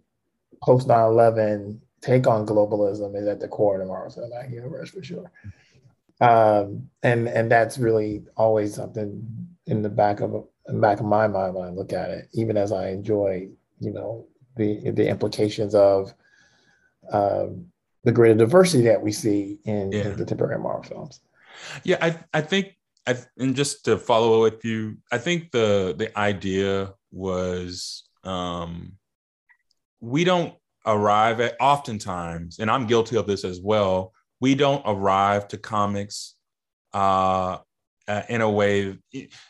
post 0.62 0.88
9 0.88 0.98
11 0.98 1.80
take 2.00 2.26
on 2.26 2.46
globalism 2.46 3.16
is 3.16 3.26
at 3.26 3.40
the 3.40 3.48
core 3.48 3.74
of 3.74 3.80
the 3.80 3.86
Marvel 3.86 4.10
Cinematic 4.10 4.52
Universe 4.52 4.90
for 4.90 5.02
sure. 5.02 5.30
Um, 6.20 6.88
and 7.02 7.28
and 7.28 7.50
that's 7.50 7.78
really 7.78 8.24
always 8.36 8.74
something 8.74 9.26
in 9.66 9.82
the 9.82 9.88
back 9.88 10.20
of 10.20 10.46
in 10.68 10.76
the 10.76 10.80
back 10.80 11.00
of 11.00 11.06
my 11.06 11.26
mind 11.26 11.54
when 11.54 11.68
I 11.68 11.70
look 11.70 11.92
at 11.92 12.10
it, 12.10 12.28
even 12.32 12.56
as 12.56 12.72
I 12.72 12.88
enjoy, 12.88 13.48
you 13.80 13.92
know, 13.92 14.26
the 14.56 14.90
the 14.90 15.08
implications 15.08 15.74
of 15.74 16.14
um, 17.12 17.66
the 18.04 18.12
greater 18.12 18.34
diversity 18.34 18.84
that 18.84 19.02
we 19.02 19.12
see 19.12 19.58
in, 19.64 19.92
yeah. 19.92 20.08
in 20.08 20.16
contemporary 20.16 20.58
Marvel 20.58 20.82
films. 20.82 21.20
Yeah, 21.82 21.98
I 22.00 22.18
I 22.32 22.40
think 22.40 22.76
I, 23.06 23.16
and 23.38 23.54
just 23.54 23.84
to 23.84 23.98
follow 23.98 24.44
up 24.44 24.54
with 24.54 24.64
you, 24.64 24.98
I 25.12 25.18
think 25.18 25.50
the 25.50 25.94
the 25.96 26.16
idea 26.18 26.94
was 27.10 28.04
um, 28.24 28.92
we 30.00 30.24
don't 30.24 30.54
arrive 30.86 31.40
at 31.40 31.56
oftentimes, 31.60 32.58
and 32.58 32.70
I'm 32.70 32.86
guilty 32.86 33.16
of 33.16 33.26
this 33.26 33.44
as 33.44 33.60
well. 33.60 34.12
We 34.40 34.54
don't 34.54 34.82
arrive 34.84 35.48
to 35.48 35.58
comics 35.58 36.34
uh, 36.92 37.58
uh, 38.08 38.22
in 38.28 38.40
a 38.40 38.50
way. 38.50 38.98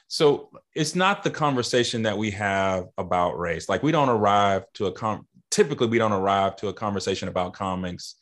So 0.09 0.51
it's 0.75 0.95
not 0.95 1.23
the 1.23 1.31
conversation 1.31 2.03
that 2.03 2.17
we 2.17 2.31
have 2.33 2.87
about 2.99 3.39
race. 3.39 3.69
Like 3.69 3.83
we 3.83 3.93
don't 3.93 4.09
arrive 4.09 4.65
to 4.75 4.87
a 4.87 4.93
com. 4.93 5.27
Typically, 5.51 5.87
we 5.87 5.99
don't 5.99 6.13
arrive 6.13 6.57
to 6.57 6.69
a 6.69 6.73
conversation 6.73 7.29
about 7.29 7.53
comics 7.53 8.17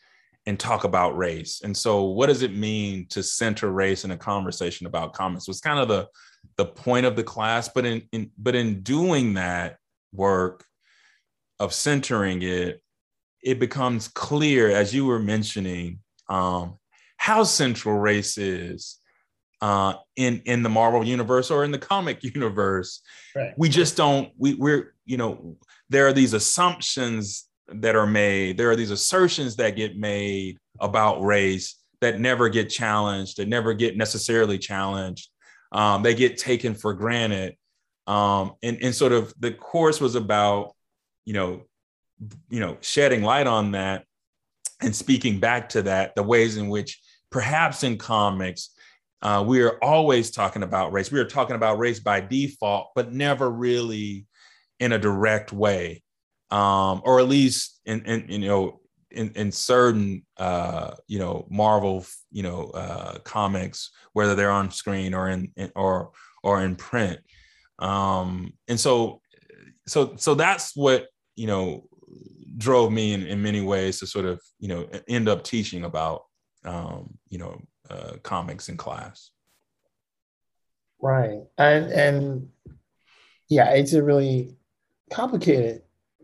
and 0.47 0.59
talk 0.59 0.85
about 0.85 1.17
race. 1.17 1.63
And 1.63 1.77
so, 1.77 2.03
what 2.05 2.27
does 2.27 2.43
it 2.43 2.55
mean 2.55 3.07
to 3.11 3.23
center 3.23 3.71
race 3.71 4.05
in 4.05 4.11
a 4.11 4.17
conversation 4.17 4.87
about 4.87 5.15
comics? 5.15 5.49
Was 5.49 5.61
kind 5.61 5.79
of 5.79 5.89
the 5.89 6.09
the 6.57 6.67
point 6.67 7.07
of 7.07 7.17
the 7.17 7.25
class, 7.25 7.69
but 7.69 7.87
in, 7.87 8.03
in 8.13 8.31
but 8.37 8.55
in 8.55 8.83
doing 8.83 9.35
that 9.35 9.79
work 10.13 10.65
of 11.59 11.73
centering 11.73 12.43
it, 12.43 12.83
it 13.43 13.59
becomes 13.59 14.09
clear, 14.09 14.71
as 14.71 14.95
you 14.95 15.07
were 15.07 15.21
mentioning, 15.21 16.01
um, 16.29 16.79
how 17.17 17.45
central 17.45 17.99
race 17.99 18.37
is 18.37 18.99
uh, 19.63 19.95
in 20.17 20.43
in 20.45 20.63
the 20.63 20.69
Marvel 20.69 21.03
universe 21.05 21.51
or 21.51 21.65
in 21.65 21.71
the 21.71 21.79
comic 21.79 22.23
universe. 22.35 23.01
Right. 23.35 23.55
We 23.57 23.71
just 23.71 23.97
don't. 23.97 24.31
We 24.37 24.55
we're 24.55 24.95
you 25.07 25.17
know 25.17 25.57
there 25.89 26.07
are 26.07 26.13
these 26.13 26.35
assumptions 26.35 27.49
that 27.69 27.97
are 27.97 28.07
made, 28.07 28.59
there 28.59 28.71
are 28.71 28.77
these 28.77 28.91
assertions 28.91 29.57
that 29.57 29.77
get 29.77 29.97
made 29.97 30.59
about 30.81 31.23
race 31.23 31.77
that 32.01 32.21
never 32.21 32.49
get 32.49 32.69
challenged, 32.69 33.37
that 33.37 33.49
never 33.49 33.73
get 33.73 33.97
necessarily 33.97 34.59
challenged. 34.59 35.29
Um, 35.71 36.03
they 36.03 36.15
get 36.15 36.37
taken 36.37 36.75
for 36.75 36.93
granted. 36.93 37.57
Um, 38.07 38.55
and, 38.63 38.79
and 38.83 38.95
sort 38.95 39.13
of 39.13 39.33
the 39.39 39.53
course 39.53 40.01
was 40.01 40.17
about, 40.17 40.75
you 41.25 41.33
know, 41.33 41.63
you 42.51 42.61
know, 42.61 42.77
shedding 42.81 43.23
light 43.23 43.47
on 43.47 43.73
that 43.73 44.05
and 44.81 44.95
speaking 44.95 45.39
back 45.39 45.71
to 45.71 45.83
that, 45.83 46.15
the 46.17 46.23
ways 46.23 46.57
in 46.57 46.69
which 46.69 47.01
perhaps 47.31 47.85
in 47.85 47.97
comics, 47.97 48.71
uh, 49.23 49.45
we 49.47 49.63
are 49.63 49.79
always 49.83 50.31
talking 50.31 50.65
about 50.65 50.93
race. 50.93 51.13
We 51.13 51.21
are 51.21 51.25
talking 51.25 51.55
about 51.55 51.79
race 51.79 52.01
by 52.01 52.21
default, 52.21 52.89
but 52.95 53.13
never 53.13 53.49
really 53.49 54.27
in 54.81 54.93
a 54.93 54.99
direct 54.99 55.53
way, 55.53 56.03
um, 56.51 57.03
or 57.05 57.21
at 57.21 57.29
least 57.29 57.81
in, 57.85 58.05
in 58.05 58.43
you 58.43 58.49
know 58.49 58.81
in, 59.13 59.31
in 59.35 59.53
certain 59.53 60.27
uh, 60.39 60.95
you 61.07 61.21
know 61.21 61.47
Marvel 61.49 62.05
you 62.33 62.43
know 62.43 62.71
uh, 62.71 63.19
comics, 63.21 63.91
whether 64.13 64.35
they're 64.35 64.51
on 64.51 64.73
screen 64.73 65.15
or 65.15 65.29
in, 65.29 65.53
in 65.57 65.71
or 65.77 66.11
or 66.43 66.65
in 66.65 66.75
print. 66.75 67.21
Um, 67.79 68.53
and 68.67 68.79
so 68.79 69.21
so 69.87 70.15
so 70.17 70.35
that's 70.35 70.75
what 70.75 71.07
you 71.37 71.47
know 71.47 71.85
drove 72.59 72.91
me 72.91 73.13
in, 73.13 73.27
in 73.27 73.41
many 73.41 73.61
ways 73.61 74.01
to 74.01 74.07
sort 74.07 74.25
of 74.25 74.41
you 74.59 74.67
know 74.67 74.89
end 75.09 75.29
up 75.29 75.45
teaching 75.45 75.85
about 75.85 76.25
um, 76.65 77.19
you 77.29 77.39
know 77.39 77.61
uh, 77.93 78.17
comics 78.23 78.69
in 78.69 78.77
class. 78.77 79.31
Right, 81.01 81.41
and 81.59 81.93
and 81.93 82.49
yeah, 83.49 83.71
it's 83.71 83.93
a 83.93 84.03
really 84.03 84.57
complicated 85.11 85.83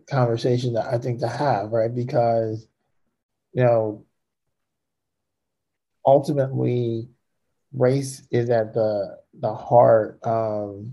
conversation 0.09 0.75
that 0.75 0.87
I 0.87 0.99
think 0.99 1.21
to 1.21 1.29
have, 1.29 1.73
right? 1.73 1.95
Because 1.95 2.67
you 3.53 3.63
know, 3.63 4.05
ultimately, 6.07 7.09
race 7.73 8.23
is 8.31 8.51
at 8.51 8.73
the 8.73 9.19
the 9.41 9.55
heart 9.55 10.19
of 10.23 10.87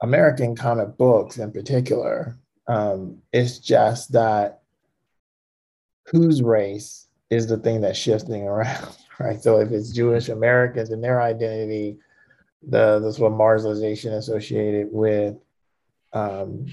American 0.00 0.54
comic 0.54 0.96
books 0.96 1.38
in 1.38 1.52
particular. 1.52 2.38
Um, 2.66 3.22
it's 3.32 3.58
just 3.58 4.12
that 4.12 4.62
whose 6.06 6.42
race 6.42 7.06
is 7.30 7.46
the 7.46 7.56
thing 7.58 7.80
that's 7.80 7.98
shifting 7.98 8.42
around, 8.44 8.96
right? 9.18 9.40
So 9.40 9.60
if 9.60 9.70
it's 9.70 9.90
Jewish 9.90 10.28
Americans 10.28 10.90
and 10.90 11.02
their 11.02 11.20
identity, 11.20 11.98
the 12.62 12.98
the 12.98 13.12
sort 13.12 13.32
of 13.32 13.38
marginalization 13.38 14.16
associated 14.16 14.88
with 14.90 15.36
um, 16.12 16.66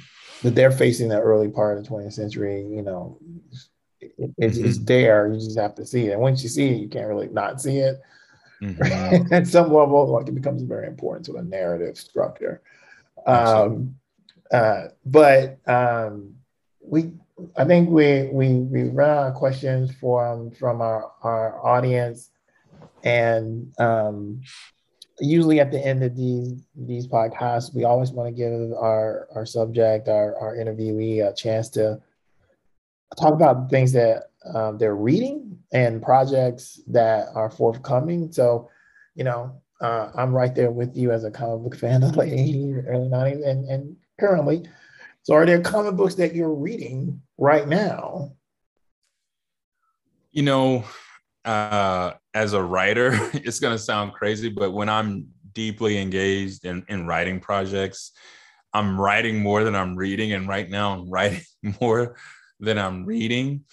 that 0.43 0.55
they're 0.55 0.71
facing 0.71 1.09
the 1.09 1.19
early 1.19 1.49
part 1.49 1.77
of 1.77 1.83
the 1.83 1.89
20th 1.89 2.13
century, 2.13 2.61
you 2.61 2.81
know, 2.81 3.17
it, 3.99 4.31
it's, 4.37 4.57
mm-hmm. 4.57 4.67
it's 4.67 4.77
there. 4.79 5.27
You 5.27 5.39
just 5.39 5.59
have 5.59 5.75
to 5.75 5.85
see 5.85 6.07
it. 6.07 6.13
And 6.13 6.21
once 6.21 6.41
you 6.43 6.49
see 6.49 6.69
it, 6.69 6.81
you 6.81 6.87
can't 6.87 7.07
really 7.07 7.27
not 7.27 7.61
see 7.61 7.79
it. 7.79 8.01
Mm-hmm. 8.61 9.33
At 9.33 9.47
some 9.55 9.73
level, 9.73 10.07
like 10.07 10.27
it 10.27 10.35
becomes 10.35 10.63
very 10.63 10.87
important 10.87 11.25
to 11.27 11.37
a 11.37 11.43
narrative 11.43 11.97
structure. 11.97 12.61
Um, 13.25 13.95
uh, 14.51 14.85
but 15.05 15.59
um, 15.67 16.35
we 16.81 17.11
I 17.57 17.65
think 17.65 17.89
we 17.89 18.29
we 18.31 18.53
we 18.53 18.83
run 18.83 19.09
out 19.09 19.27
of 19.27 19.33
questions 19.33 19.91
from 19.95 20.51
from 20.51 20.81
our 20.81 21.11
our 21.21 21.65
audience, 21.65 22.29
and 23.03 23.73
um, 23.79 24.41
usually 25.19 25.59
at 25.59 25.71
the 25.71 25.85
end 25.85 26.03
of 26.03 26.15
these 26.15 26.61
these 26.75 27.07
podcasts, 27.07 27.73
we 27.73 27.83
always 27.83 28.11
want 28.11 28.27
to 28.27 28.33
give 28.33 28.73
our 28.73 29.27
our 29.35 29.45
subject, 29.45 30.07
our 30.07 30.37
our 30.37 30.55
interviewee, 30.55 31.27
a 31.27 31.33
chance 31.33 31.69
to 31.69 32.01
talk 33.19 33.33
about 33.33 33.69
things 33.69 33.91
that 33.93 34.23
um, 34.53 34.77
they're 34.77 34.95
reading 34.95 35.57
and 35.71 36.01
projects 36.01 36.81
that 36.87 37.27
are 37.33 37.49
forthcoming. 37.49 38.31
So, 38.31 38.69
you 39.15 39.23
know, 39.23 39.61
uh, 39.81 40.11
I'm 40.15 40.33
right 40.33 40.53
there 40.53 40.71
with 40.71 40.95
you 40.95 41.11
as 41.11 41.23
a 41.23 41.31
comic 41.31 41.63
book 41.63 41.75
fan 41.75 42.03
of 42.03 42.13
the 42.13 42.19
late 42.19 42.33
80s, 42.33 42.85
early 42.87 43.09
90s, 43.09 43.47
and, 43.47 43.69
and 43.69 43.95
currently. 44.19 44.67
So, 45.23 45.33
are 45.33 45.45
there 45.45 45.61
comic 45.61 45.95
books 45.95 46.15
that 46.15 46.35
you're 46.35 46.53
reading 46.53 47.21
right 47.37 47.67
now? 47.67 48.33
You 50.31 50.43
know, 50.43 50.83
uh, 51.45 52.13
as 52.35 52.53
a 52.53 52.61
writer, 52.61 53.11
it's 53.33 53.59
going 53.59 53.73
to 53.73 53.81
sound 53.81 54.13
crazy, 54.13 54.49
but 54.49 54.71
when 54.71 54.89
I'm 54.89 55.27
deeply 55.53 55.97
engaged 55.97 56.65
in, 56.65 56.85
in 56.89 57.07
writing 57.07 57.39
projects, 57.39 58.11
I'm 58.73 58.99
writing 58.99 59.39
more 59.39 59.63
than 59.63 59.73
I'm 59.73 59.95
reading. 59.95 60.33
And 60.33 60.47
right 60.47 60.69
now, 60.69 60.93
I'm 60.93 61.09
writing 61.09 61.41
more 61.81 62.17
than 62.59 62.77
I'm 62.77 63.05
reading. 63.05 63.63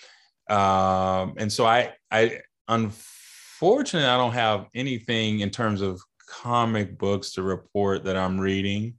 Um, 0.49 1.35
and 1.39 1.53
so 1.53 1.67
I, 1.67 1.93
I, 2.11 2.41
unfortunately, 2.69 4.09
I 4.09 4.17
don't 4.17 4.33
have 4.33 4.67
anything 4.75 5.41
in 5.41 5.51
terms 5.51 5.81
of 5.81 6.01
comic 6.29 6.97
books 6.97 7.33
to 7.33 7.43
report 7.43 8.05
that 8.05 8.17
I'm 8.17 8.39
reading 8.39 8.95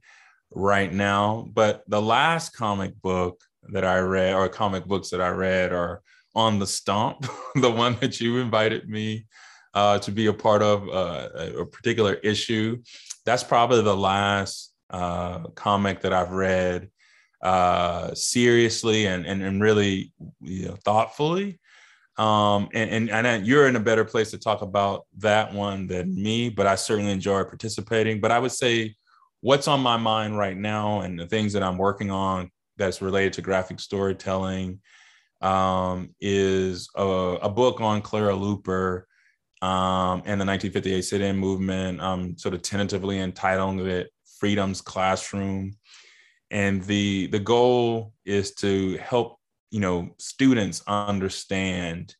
right 0.52 0.92
now. 0.92 1.48
But 1.52 1.82
the 1.88 2.02
last 2.02 2.50
comic 2.50 3.00
book 3.00 3.40
that 3.72 3.84
I 3.84 3.98
read, 3.98 4.34
or 4.34 4.46
comic 4.50 4.84
books 4.84 5.08
that 5.10 5.22
I 5.22 5.28
read, 5.28 5.72
are 5.72 6.02
on 6.34 6.58
the 6.58 6.66
stump, 6.66 7.26
the 7.54 7.70
one 7.70 7.96
that 8.00 8.20
you 8.20 8.38
invited 8.38 8.90
me 8.90 9.26
uh, 9.74 9.98
to 9.98 10.12
be 10.12 10.26
a 10.26 10.32
part 10.32 10.62
of 10.62 10.88
uh, 10.88 11.28
a 11.60 11.66
particular 11.66 12.14
issue. 12.14 12.82
That's 13.26 13.44
probably 13.44 13.82
the 13.82 13.96
last 13.96 14.72
uh, 14.90 15.48
comic 15.54 16.00
that 16.02 16.12
I've 16.12 16.30
read 16.30 16.90
uh, 17.42 18.14
seriously 18.14 19.06
and, 19.06 19.26
and, 19.26 19.42
and 19.42 19.60
really 19.60 20.12
you 20.40 20.68
know, 20.68 20.76
thoughtfully. 20.84 21.60
Um, 22.16 22.68
and, 22.72 23.10
and, 23.10 23.26
and 23.26 23.46
you're 23.46 23.66
in 23.66 23.74
a 23.74 23.80
better 23.80 24.04
place 24.04 24.30
to 24.30 24.38
talk 24.38 24.62
about 24.62 25.04
that 25.18 25.52
one 25.52 25.88
than 25.88 26.14
me, 26.14 26.48
but 26.48 26.66
I 26.66 26.76
certainly 26.76 27.10
enjoy 27.10 27.42
participating. 27.42 28.20
But 28.20 28.30
I 28.30 28.38
would 28.38 28.52
say 28.52 28.94
what's 29.40 29.66
on 29.66 29.80
my 29.80 29.96
mind 29.96 30.38
right 30.38 30.56
now 30.56 31.00
and 31.00 31.18
the 31.18 31.26
things 31.26 31.52
that 31.54 31.62
I'm 31.62 31.76
working 31.76 32.10
on 32.10 32.50
that's 32.76 33.02
related 33.02 33.34
to 33.34 33.42
graphic 33.42 33.80
storytelling 33.80 34.80
um, 35.40 36.14
is 36.20 36.88
a, 36.96 37.04
a, 37.42 37.50
book 37.50 37.80
on 37.80 38.00
Clara 38.00 38.32
Luper 38.32 39.02
um, 39.64 40.18
and 40.26 40.38
the 40.38 40.44
1958 40.44 41.00
sit-in 41.00 41.38
movement. 41.38 41.98
I'm 42.02 42.36
sort 42.36 42.54
of 42.54 42.60
tentatively 42.60 43.18
entitling 43.18 43.78
it 43.86 44.10
"Freedom's 44.38 44.82
Classroom," 44.82 45.76
and 46.50 46.84
the 46.84 47.28
the 47.28 47.38
goal 47.38 48.12
is 48.26 48.54
to 48.56 48.98
help 48.98 49.38
you 49.70 49.80
know 49.80 50.10
students 50.18 50.82
understand 50.86 52.14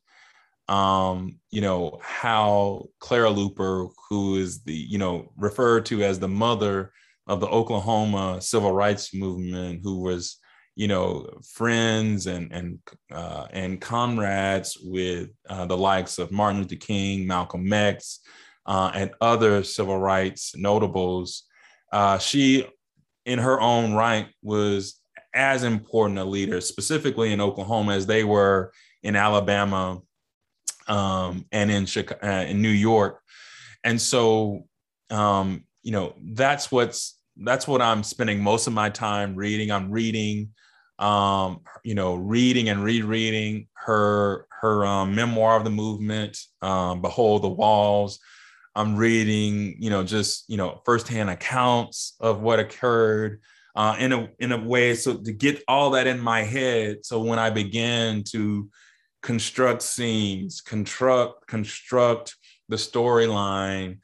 um, 0.68 1.36
you 1.50 1.60
know 1.60 1.98
how 2.02 2.86
Clara 2.98 3.28
Luper, 3.28 3.90
who 4.08 4.36
is 4.36 4.62
the 4.62 4.72
you 4.72 4.96
know 4.96 5.30
referred 5.36 5.84
to 5.86 6.02
as 6.02 6.18
the 6.18 6.28
mother 6.28 6.92
of 7.26 7.40
the 7.40 7.48
Oklahoma 7.48 8.40
civil 8.40 8.72
rights 8.72 9.12
movement, 9.12 9.80
who 9.82 10.00
was 10.00 10.38
you 10.76 10.88
know 10.88 11.28
friends 11.42 12.26
and 12.26 12.52
and 12.52 12.78
uh, 13.12 13.46
and 13.50 13.80
comrades 13.80 14.76
with 14.82 15.30
uh, 15.48 15.66
the 15.66 15.76
likes 15.76 16.18
of 16.18 16.32
Martin 16.32 16.62
Luther 16.62 16.76
King, 16.76 17.26
Malcolm 17.26 17.72
X, 17.72 18.20
uh, 18.66 18.90
and 18.94 19.10
other 19.20 19.62
civil 19.62 19.98
rights 19.98 20.56
notables. 20.56 21.44
Uh, 21.92 22.18
she, 22.18 22.66
in 23.24 23.38
her 23.38 23.60
own 23.60 23.94
right, 23.94 24.28
was 24.42 25.00
as 25.32 25.62
important 25.62 26.18
a 26.18 26.24
leader, 26.24 26.60
specifically 26.60 27.32
in 27.32 27.40
Oklahoma, 27.40 27.92
as 27.92 28.06
they 28.06 28.24
were 28.24 28.72
in 29.02 29.16
Alabama 29.16 30.00
um, 30.88 31.44
and 31.52 31.70
in 31.70 31.86
Chicago, 31.86 32.26
uh, 32.26 32.44
in 32.44 32.62
New 32.62 32.68
York. 32.68 33.20
And 33.84 34.00
so, 34.00 34.66
um, 35.10 35.64
you 35.82 35.92
know, 35.92 36.14
that's 36.32 36.72
what's 36.72 37.18
that's 37.36 37.66
what 37.66 37.82
I'm 37.82 38.02
spending 38.02 38.40
most 38.40 38.66
of 38.66 38.72
my 38.72 38.90
time 38.90 39.34
reading. 39.34 39.70
I'm 39.70 39.90
reading 39.90 40.50
um, 40.98 41.60
you 41.82 41.94
know, 41.94 42.14
reading 42.14 42.68
and 42.68 42.82
rereading 42.82 43.68
her 43.74 44.46
her 44.60 44.86
um, 44.86 45.14
memoir 45.14 45.56
of 45.56 45.64
the 45.64 45.70
movement, 45.70 46.38
um, 46.62 47.02
"Behold 47.02 47.42
the 47.42 47.48
Walls." 47.48 48.18
I'm 48.76 48.96
reading, 48.96 49.76
you 49.78 49.90
know, 49.90 50.02
just 50.02 50.48
you 50.48 50.56
know, 50.56 50.80
firsthand 50.84 51.30
accounts 51.30 52.14
of 52.20 52.40
what 52.40 52.58
occurred 52.58 53.40
uh, 53.76 53.96
in 53.98 54.12
a 54.12 54.28
in 54.38 54.52
a 54.52 54.62
way, 54.62 54.94
so 54.94 55.16
to 55.16 55.32
get 55.32 55.62
all 55.68 55.90
that 55.90 56.06
in 56.06 56.20
my 56.20 56.42
head. 56.42 57.04
So 57.04 57.20
when 57.20 57.38
I 57.38 57.50
began 57.50 58.22
to 58.30 58.68
construct 59.22 59.82
scenes, 59.82 60.60
construct 60.60 61.46
construct 61.46 62.36
the 62.68 62.76
storyline, 62.76 63.98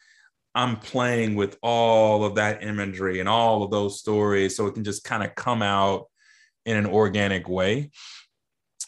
I'm 0.55 0.77
playing 0.77 1.37
with 1.37 1.57
all 1.63 2.25
of 2.25 2.35
that 2.37 2.63
imagery 2.63 3.21
and 3.21 3.29
all 3.29 3.63
of 3.63 3.71
those 3.71 3.99
stories, 3.99 4.57
so 4.57 4.67
it 4.67 4.75
can 4.75 4.85
just 4.85 5.05
kind 5.05 5.23
of 5.23 5.35
come 5.35 5.63
out 5.63 6.10
in 6.71 6.77
an 6.77 6.87
organic 6.87 7.49
way. 7.49 7.91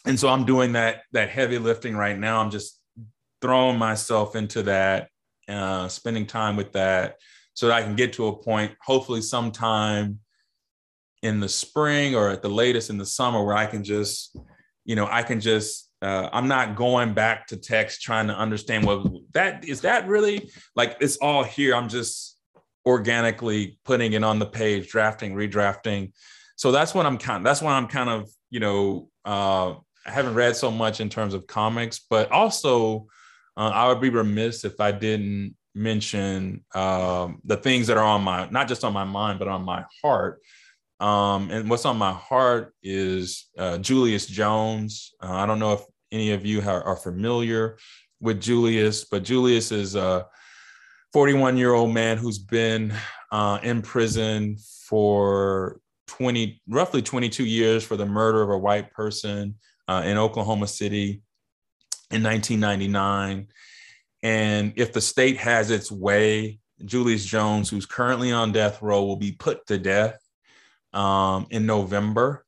And 0.05 0.17
so 0.19 0.29
I'm 0.29 0.45
doing 0.45 0.73
that 0.73 1.01
that 1.11 1.29
heavy 1.29 1.57
lifting 1.57 1.95
right 1.95 2.17
now. 2.17 2.39
I'm 2.39 2.49
just 2.49 2.79
throwing 3.41 3.77
myself 3.77 4.35
into 4.35 4.63
that, 4.63 5.09
uh, 5.49 5.87
spending 5.89 6.25
time 6.25 6.55
with 6.55 6.71
that, 6.73 7.17
so 7.53 7.67
that 7.67 7.75
I 7.75 7.83
can 7.83 7.95
get 7.95 8.13
to 8.13 8.27
a 8.27 8.35
point, 8.35 8.71
hopefully 8.81 9.21
sometime 9.21 10.19
in 11.21 11.39
the 11.39 11.49
spring 11.49 12.15
or 12.15 12.29
at 12.29 12.41
the 12.41 12.49
latest 12.49 12.89
in 12.89 12.97
the 12.97 13.05
summer, 13.05 13.43
where 13.43 13.55
I 13.55 13.65
can 13.65 13.83
just, 13.83 14.35
you 14.85 14.95
know, 14.95 15.07
I 15.09 15.23
can 15.23 15.39
just 15.41 15.89
uh, 16.01 16.29
I'm 16.33 16.47
not 16.47 16.75
going 16.75 17.13
back 17.13 17.47
to 17.47 17.57
text 17.57 18.01
trying 18.01 18.27
to 18.27 18.35
understand 18.35 18.85
what 18.85 19.05
that 19.33 19.65
is. 19.65 19.81
That 19.81 20.07
really 20.07 20.49
like 20.75 20.97
it's 21.01 21.17
all 21.17 21.43
here. 21.43 21.75
I'm 21.75 21.89
just 21.89 22.37
organically 22.85 23.79
putting 23.85 24.13
it 24.13 24.23
on 24.23 24.39
the 24.39 24.45
page, 24.45 24.89
drafting, 24.89 25.33
redrafting, 25.33 26.11
so 26.63 26.71
that's 26.71 26.95
what 26.95 27.05
I'm 27.05 27.17
kind. 27.17 27.45
That's 27.45 27.61
why 27.61 27.73
I'm 27.73 27.87
kind 27.87 28.09
of 28.09 28.29
you 28.49 28.61
know 28.61 29.09
uh, 29.25 29.71
I 30.05 30.11
haven't 30.11 30.33
read 30.33 30.55
so 30.55 30.71
much 30.71 31.01
in 31.01 31.09
terms 31.09 31.33
of 31.33 31.45
comics, 31.45 31.99
but 32.09 32.31
also 32.31 33.07
uh, 33.57 33.69
I 33.73 33.89
would 33.89 33.99
be 33.99 34.07
remiss 34.07 34.63
if 34.63 34.79
I 34.79 34.93
didn't 34.93 35.57
mention 35.75 36.63
um, 36.73 37.41
the 37.43 37.57
things 37.57 37.87
that 37.87 37.97
are 37.97 38.05
on 38.05 38.23
my 38.23 38.47
not 38.49 38.69
just 38.69 38.85
on 38.85 38.93
my 38.93 39.03
mind 39.03 39.39
but 39.39 39.49
on 39.49 39.65
my 39.65 39.83
heart. 40.01 40.39
Um, 41.01 41.51
and 41.51 41.69
what's 41.69 41.83
on 41.83 41.97
my 41.97 42.13
heart 42.13 42.73
is 42.81 43.49
uh, 43.57 43.77
Julius 43.79 44.25
Jones. 44.25 45.15
Uh, 45.21 45.33
I 45.33 45.45
don't 45.45 45.59
know 45.59 45.73
if 45.73 45.81
any 46.13 46.31
of 46.31 46.45
you 46.45 46.61
are, 46.61 46.81
are 46.81 46.95
familiar 46.95 47.77
with 48.21 48.39
Julius, 48.39 49.03
but 49.03 49.25
Julius 49.25 49.73
is 49.73 49.95
a 49.97 50.27
41 51.11 51.57
year 51.57 51.73
old 51.73 51.93
man 51.93 52.17
who's 52.17 52.39
been 52.39 52.93
uh, 53.33 53.59
in 53.63 53.81
prison 53.81 54.55
for 54.87 55.81
20, 56.17 56.61
roughly 56.67 57.01
22 57.01 57.43
years 57.43 57.83
for 57.83 57.97
the 57.97 58.05
murder 58.05 58.43
of 58.43 58.51
a 58.51 58.57
white 58.57 58.91
person 58.91 59.55
uh, 59.87 60.03
in 60.05 60.17
Oklahoma 60.17 60.67
City 60.67 61.23
in 62.11 62.21
1999. 62.21 63.47
And 64.21 64.73
if 64.75 64.93
the 64.93 65.01
state 65.01 65.37
has 65.37 65.71
its 65.71 65.91
way, 65.91 66.59
Julius 66.85 67.25
Jones, 67.25 67.67
who's 67.67 67.87
currently 67.87 68.31
on 68.31 68.51
death 68.51 68.79
row, 68.83 69.03
will 69.03 69.15
be 69.15 69.31
put 69.31 69.65
to 69.67 69.79
death 69.79 70.19
um, 70.93 71.47
in 71.49 71.65
November, 71.65 72.45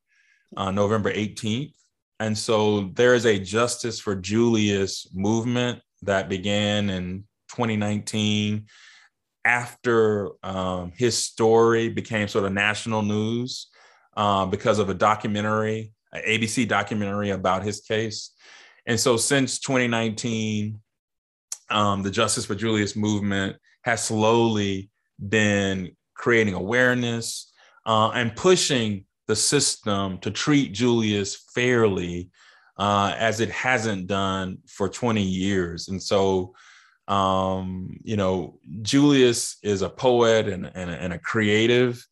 uh, 0.56 0.70
November 0.70 1.12
18th. 1.12 1.74
And 2.20 2.38
so 2.38 2.92
there 2.94 3.16
is 3.16 3.26
a 3.26 3.40
Justice 3.40 4.00
for 4.00 4.16
Julius 4.16 5.08
movement 5.12 5.82
that 6.04 6.30
began 6.30 6.92
in 6.92 7.24
2019 7.50 8.68
after 9.45 10.31
um, 10.43 10.91
his 10.97 11.17
story 11.17 11.88
became 11.88 12.27
sort 12.27 12.45
of 12.45 12.51
national 12.51 13.03
news 13.03 13.67
uh, 14.17 14.45
because 14.47 14.80
of 14.80 14.89
a 14.89 14.93
documentary, 14.93 15.93
an 16.11 16.22
ABC 16.27 16.67
documentary 16.67 17.30
about 17.30 17.63
his 17.63 17.81
case. 17.81 18.31
And 18.88 18.99
so 18.99 19.17
since 19.17 19.59
2019, 19.59 20.80
um, 21.69 22.03
the 22.03 22.11
Justice 22.11 22.45
for 22.45 22.55
Julius 22.55 22.95
movement 22.95 23.57
has 23.84 24.03
slowly 24.03 24.89
been 25.30 25.95
creating 26.15 26.55
awareness 26.55 27.51
uh, 27.85 28.09
and 28.09 28.35
pushing 28.35 29.05
the 29.27 29.35
system 29.35 30.17
to 30.19 30.31
treat 30.31 30.73
Julius 30.73 31.35
fairly 31.53 32.30
uh, 32.77 33.15
as 33.17 33.39
it 33.39 33.49
hasn't 33.49 34.07
done 34.07 34.57
for 34.67 34.89
20 34.89 35.22
years. 35.22 35.88
And 35.88 36.01
so, 36.01 36.53
um, 37.07 37.99
you 38.03 38.18
know, 38.18 38.60
Julius 38.82 39.57
is 39.61 39.82
a 39.82 39.90
poet 39.90 40.48
and, 40.48 40.65
and, 40.73 40.90
and 40.90 41.14
a 41.14 41.19
creative 41.19 42.06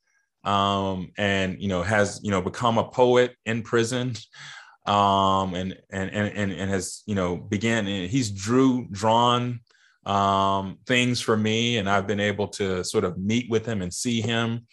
um, 0.44 1.12
and, 1.18 1.60
you 1.60 1.68
know, 1.68 1.82
has, 1.82 2.20
you 2.24 2.32
know, 2.32 2.42
become 2.42 2.78
a 2.78 2.90
poet 2.90 3.36
in 3.46 3.64
prison 3.64 4.14
um, 4.86 5.56
and, 5.56 5.78
and, 5.90 6.12
and, 6.12 6.52
and 6.52 6.70
has, 6.70 7.02
you 7.06 7.16
know, 7.16 7.38
began, 7.38 7.86
he's 7.86 8.30
drew, 8.30 8.88
drawn 8.92 9.62
um, 10.06 10.78
things 10.86 11.22
for 11.22 11.38
me 11.38 11.78
and 11.78 11.90
I've 11.90 12.08
been 12.08 12.20
able 12.20 12.50
to 12.50 12.84
sort 12.84 13.04
of 13.04 13.18
meet 13.18 13.50
with 13.50 13.66
him 13.66 13.82
and 13.82 13.94
see 13.94 14.22
him. 14.22 14.68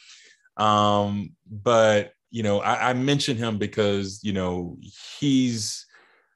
Um, 0.56 1.34
but, 1.50 2.12
you 2.30 2.42
know, 2.42 2.60
I, 2.60 2.90
I 2.90 2.92
mention 2.92 3.36
him 3.36 3.56
because, 3.56 4.20
you 4.22 4.32
know, 4.32 4.76
he's, 5.18 5.86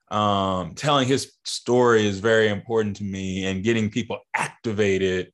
um, 0.09 0.75
telling 0.75 1.09
his 1.09 1.33
story 1.45 2.07
is 2.07 2.21
very 2.21 2.49
important 2.49 2.97
to 2.97 3.05
me 3.05 3.47
and 3.47 3.65
getting 3.65 3.91
people 3.91 4.19
activated 4.35 5.33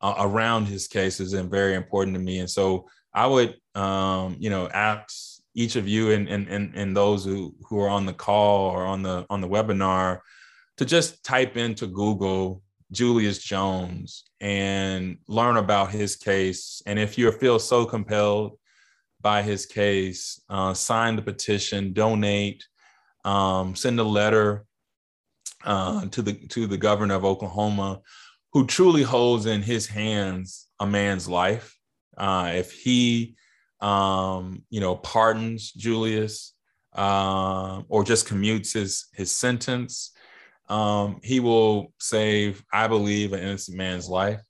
uh, 0.00 0.14
around 0.18 0.66
his 0.66 0.88
case 0.88 1.20
is 1.20 1.32
very 1.32 1.74
important 1.74 2.14
to 2.14 2.20
me. 2.20 2.38
And 2.38 2.50
so 2.50 2.88
I 3.14 3.26
would, 3.26 3.56
um, 3.74 4.36
you 4.38 4.50
know, 4.50 4.68
ask 4.68 5.40
each 5.54 5.76
of 5.76 5.86
you 5.86 6.12
and, 6.12 6.28
and, 6.28 6.48
and, 6.48 6.74
and 6.74 6.96
those 6.96 7.24
who, 7.24 7.54
who 7.68 7.78
are 7.80 7.88
on 7.88 8.06
the 8.06 8.12
call 8.12 8.70
or 8.70 8.84
on 8.84 9.02
the, 9.02 9.26
on 9.28 9.40
the 9.40 9.48
webinar 9.48 10.20
to 10.78 10.84
just 10.84 11.22
type 11.24 11.56
into 11.56 11.86
Google 11.86 12.62
Julius 12.90 13.38
Jones 13.38 14.24
and 14.40 15.18
learn 15.26 15.56
about 15.56 15.90
his 15.90 16.16
case. 16.16 16.82
And 16.86 16.98
if 16.98 17.16
you 17.16 17.30
feel 17.32 17.58
so 17.58 17.84
compelled 17.84 18.58
by 19.20 19.42
his 19.42 19.66
case, 19.66 20.40
uh, 20.48 20.74
sign 20.74 21.16
the 21.16 21.22
petition, 21.22 21.92
donate, 21.92 22.66
um, 23.24 23.74
send 23.74 23.98
a 24.00 24.04
letter 24.04 24.64
uh, 25.64 26.06
to 26.06 26.22
the 26.22 26.34
to 26.48 26.66
the 26.66 26.76
governor 26.76 27.14
of 27.14 27.24
Oklahoma, 27.24 28.00
who 28.52 28.66
truly 28.66 29.02
holds 29.02 29.46
in 29.46 29.62
his 29.62 29.86
hands 29.86 30.68
a 30.80 30.86
man's 30.86 31.28
life. 31.28 31.76
Uh, 32.16 32.52
if 32.54 32.72
he 32.72 33.36
um, 33.82 34.62
you 34.70 34.80
know, 34.80 34.94
pardons 34.94 35.72
Julius 35.72 36.54
uh, 36.94 37.82
or 37.88 38.04
just 38.04 38.28
commutes 38.28 38.72
his 38.72 39.06
his 39.12 39.30
sentence, 39.30 40.12
um, 40.68 41.20
he 41.22 41.40
will 41.40 41.92
save, 41.98 42.64
I 42.72 42.86
believe, 42.86 43.32
an 43.32 43.40
innocent 43.40 43.76
man's 43.76 44.08
life. 44.08 44.40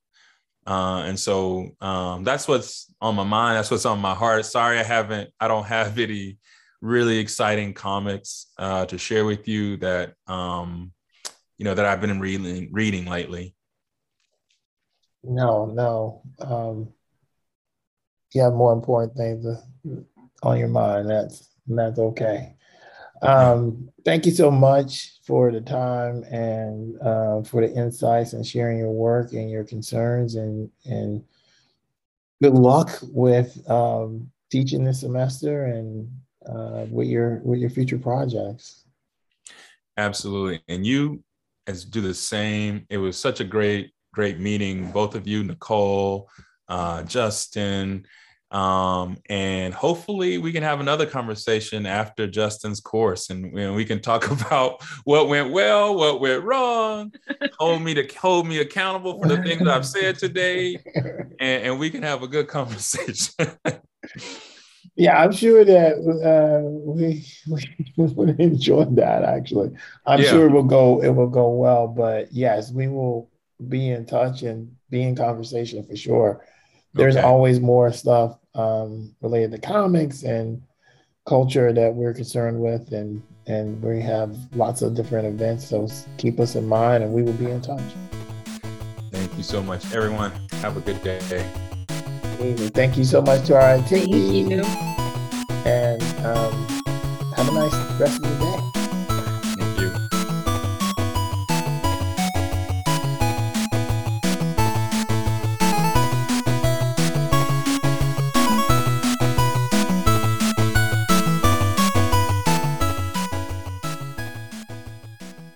Uh, 0.64 1.02
and 1.06 1.18
so 1.18 1.70
um, 1.80 2.22
that's 2.22 2.46
what's 2.46 2.94
on 3.00 3.16
my 3.16 3.24
mind. 3.24 3.56
That's 3.56 3.70
what's 3.70 3.86
on 3.86 3.98
my 3.98 4.14
heart. 4.14 4.44
Sorry, 4.44 4.78
I 4.78 4.84
haven't. 4.84 5.30
I 5.40 5.48
don't 5.48 5.66
have 5.66 5.98
any 5.98 6.36
really 6.82 7.18
exciting 7.18 7.72
comics 7.72 8.48
uh, 8.58 8.84
to 8.86 8.98
share 8.98 9.24
with 9.24 9.48
you 9.48 9.78
that 9.78 10.14
um, 10.26 10.92
you 11.56 11.64
know 11.64 11.74
that 11.74 11.86
I've 11.86 12.00
been 12.00 12.20
reading 12.20 12.68
reading 12.72 13.06
lately. 13.06 13.54
No, 15.24 15.66
no. 15.66 16.22
Um, 16.40 16.92
you 18.34 18.42
have 18.42 18.52
more 18.52 18.72
important 18.72 19.16
things 19.16 19.46
on 20.42 20.58
your 20.58 20.68
mind. 20.68 21.08
That's 21.08 21.48
that's 21.66 21.98
okay. 21.98 22.56
Um, 23.22 23.88
thank 24.04 24.26
you 24.26 24.32
so 24.32 24.50
much 24.50 25.12
for 25.24 25.52
the 25.52 25.60
time 25.60 26.24
and 26.24 27.00
uh, 27.00 27.42
for 27.44 27.64
the 27.64 27.72
insights 27.72 28.32
and 28.32 28.44
sharing 28.44 28.78
your 28.78 28.90
work 28.90 29.32
and 29.32 29.48
your 29.48 29.62
concerns 29.62 30.34
and 30.34 30.68
and 30.84 31.22
good 32.42 32.54
luck 32.54 32.98
with 33.02 33.62
um, 33.70 34.32
teaching 34.50 34.82
this 34.82 35.00
semester 35.00 35.66
and 35.66 36.10
uh, 36.48 36.86
with 36.90 37.08
your 37.08 37.40
with 37.44 37.58
your 37.60 37.70
future 37.70 37.98
projects. 37.98 38.84
Absolutely, 39.96 40.62
and 40.68 40.86
you 40.86 41.22
as 41.66 41.84
do 41.84 42.00
the 42.00 42.14
same. 42.14 42.86
It 42.90 42.98
was 42.98 43.16
such 43.16 43.40
a 43.40 43.44
great 43.44 43.92
great 44.12 44.38
meeting, 44.38 44.90
both 44.90 45.14
of 45.14 45.26
you, 45.26 45.42
Nicole, 45.42 46.28
uh, 46.68 47.02
Justin. 47.04 48.06
Um, 48.50 49.16
and 49.30 49.72
hopefully 49.72 50.36
we 50.36 50.52
can 50.52 50.62
have 50.62 50.80
another 50.80 51.06
conversation 51.06 51.86
after 51.86 52.26
Justin's 52.26 52.80
course 52.80 53.30
and, 53.30 53.58
and 53.58 53.74
we 53.74 53.86
can 53.86 54.00
talk 54.00 54.30
about 54.46 54.82
what 55.04 55.28
went 55.28 55.52
well, 55.52 55.94
what 55.94 56.20
went 56.20 56.44
wrong, 56.44 57.12
hold 57.58 57.80
me 57.80 57.94
to 57.94 58.06
hold 58.18 58.46
me 58.46 58.58
accountable 58.58 59.18
for 59.18 59.28
the 59.28 59.42
things 59.42 59.66
I've 59.66 59.86
said 59.86 60.18
today, 60.18 60.76
and, 61.40 61.64
and 61.64 61.78
we 61.78 61.88
can 61.88 62.02
have 62.02 62.22
a 62.22 62.28
good 62.28 62.46
conversation. 62.48 63.56
Yeah, 64.94 65.22
I'm 65.22 65.32
sure 65.32 65.64
that 65.64 65.94
uh, 65.96 66.68
we, 66.68 67.26
we 67.96 68.06
would 68.06 68.40
enjoy 68.40 68.84
that. 68.84 69.22
Actually, 69.24 69.70
I'm 70.06 70.20
yeah. 70.20 70.30
sure 70.30 70.46
it 70.46 70.52
will 70.52 70.62
go 70.62 71.02
it 71.02 71.10
will 71.10 71.28
go 71.28 71.50
well. 71.50 71.88
But 71.88 72.32
yes, 72.32 72.70
we 72.70 72.88
will 72.88 73.30
be 73.68 73.90
in 73.90 74.04
touch 74.04 74.42
and 74.42 74.74
be 74.90 75.02
in 75.02 75.16
conversation 75.16 75.84
for 75.84 75.96
sure. 75.96 76.46
There's 76.94 77.16
okay. 77.16 77.24
always 77.24 77.58
more 77.58 77.90
stuff 77.92 78.38
um, 78.54 79.14
related 79.22 79.52
to 79.52 79.58
comics 79.58 80.24
and 80.24 80.62
culture 81.26 81.72
that 81.72 81.94
we're 81.94 82.12
concerned 82.12 82.60
with, 82.60 82.92
and 82.92 83.22
and 83.46 83.82
we 83.82 84.00
have 84.02 84.36
lots 84.54 84.82
of 84.82 84.94
different 84.94 85.26
events. 85.26 85.66
So 85.66 85.88
keep 86.18 86.38
us 86.38 86.54
in 86.54 86.68
mind, 86.68 87.02
and 87.02 87.12
we 87.12 87.22
will 87.22 87.32
be 87.34 87.50
in 87.50 87.62
touch. 87.62 87.80
Thank 89.10 89.36
you 89.36 89.42
so 89.42 89.62
much, 89.62 89.92
everyone. 89.94 90.32
Have 90.60 90.76
a 90.76 90.80
good 90.80 91.02
day. 91.02 91.48
Thank 92.42 92.98
you 92.98 93.04
so 93.04 93.22
much 93.22 93.46
to 93.46 93.54
our 93.54 93.78
attendees. 93.78 94.64
And 95.64 96.02
um, 96.26 96.52
have 97.36 97.48
a 97.48 97.52
nice 97.52 97.74
rest 98.00 98.16
of 98.16 98.38
the 98.38 98.44
day. 98.44 98.51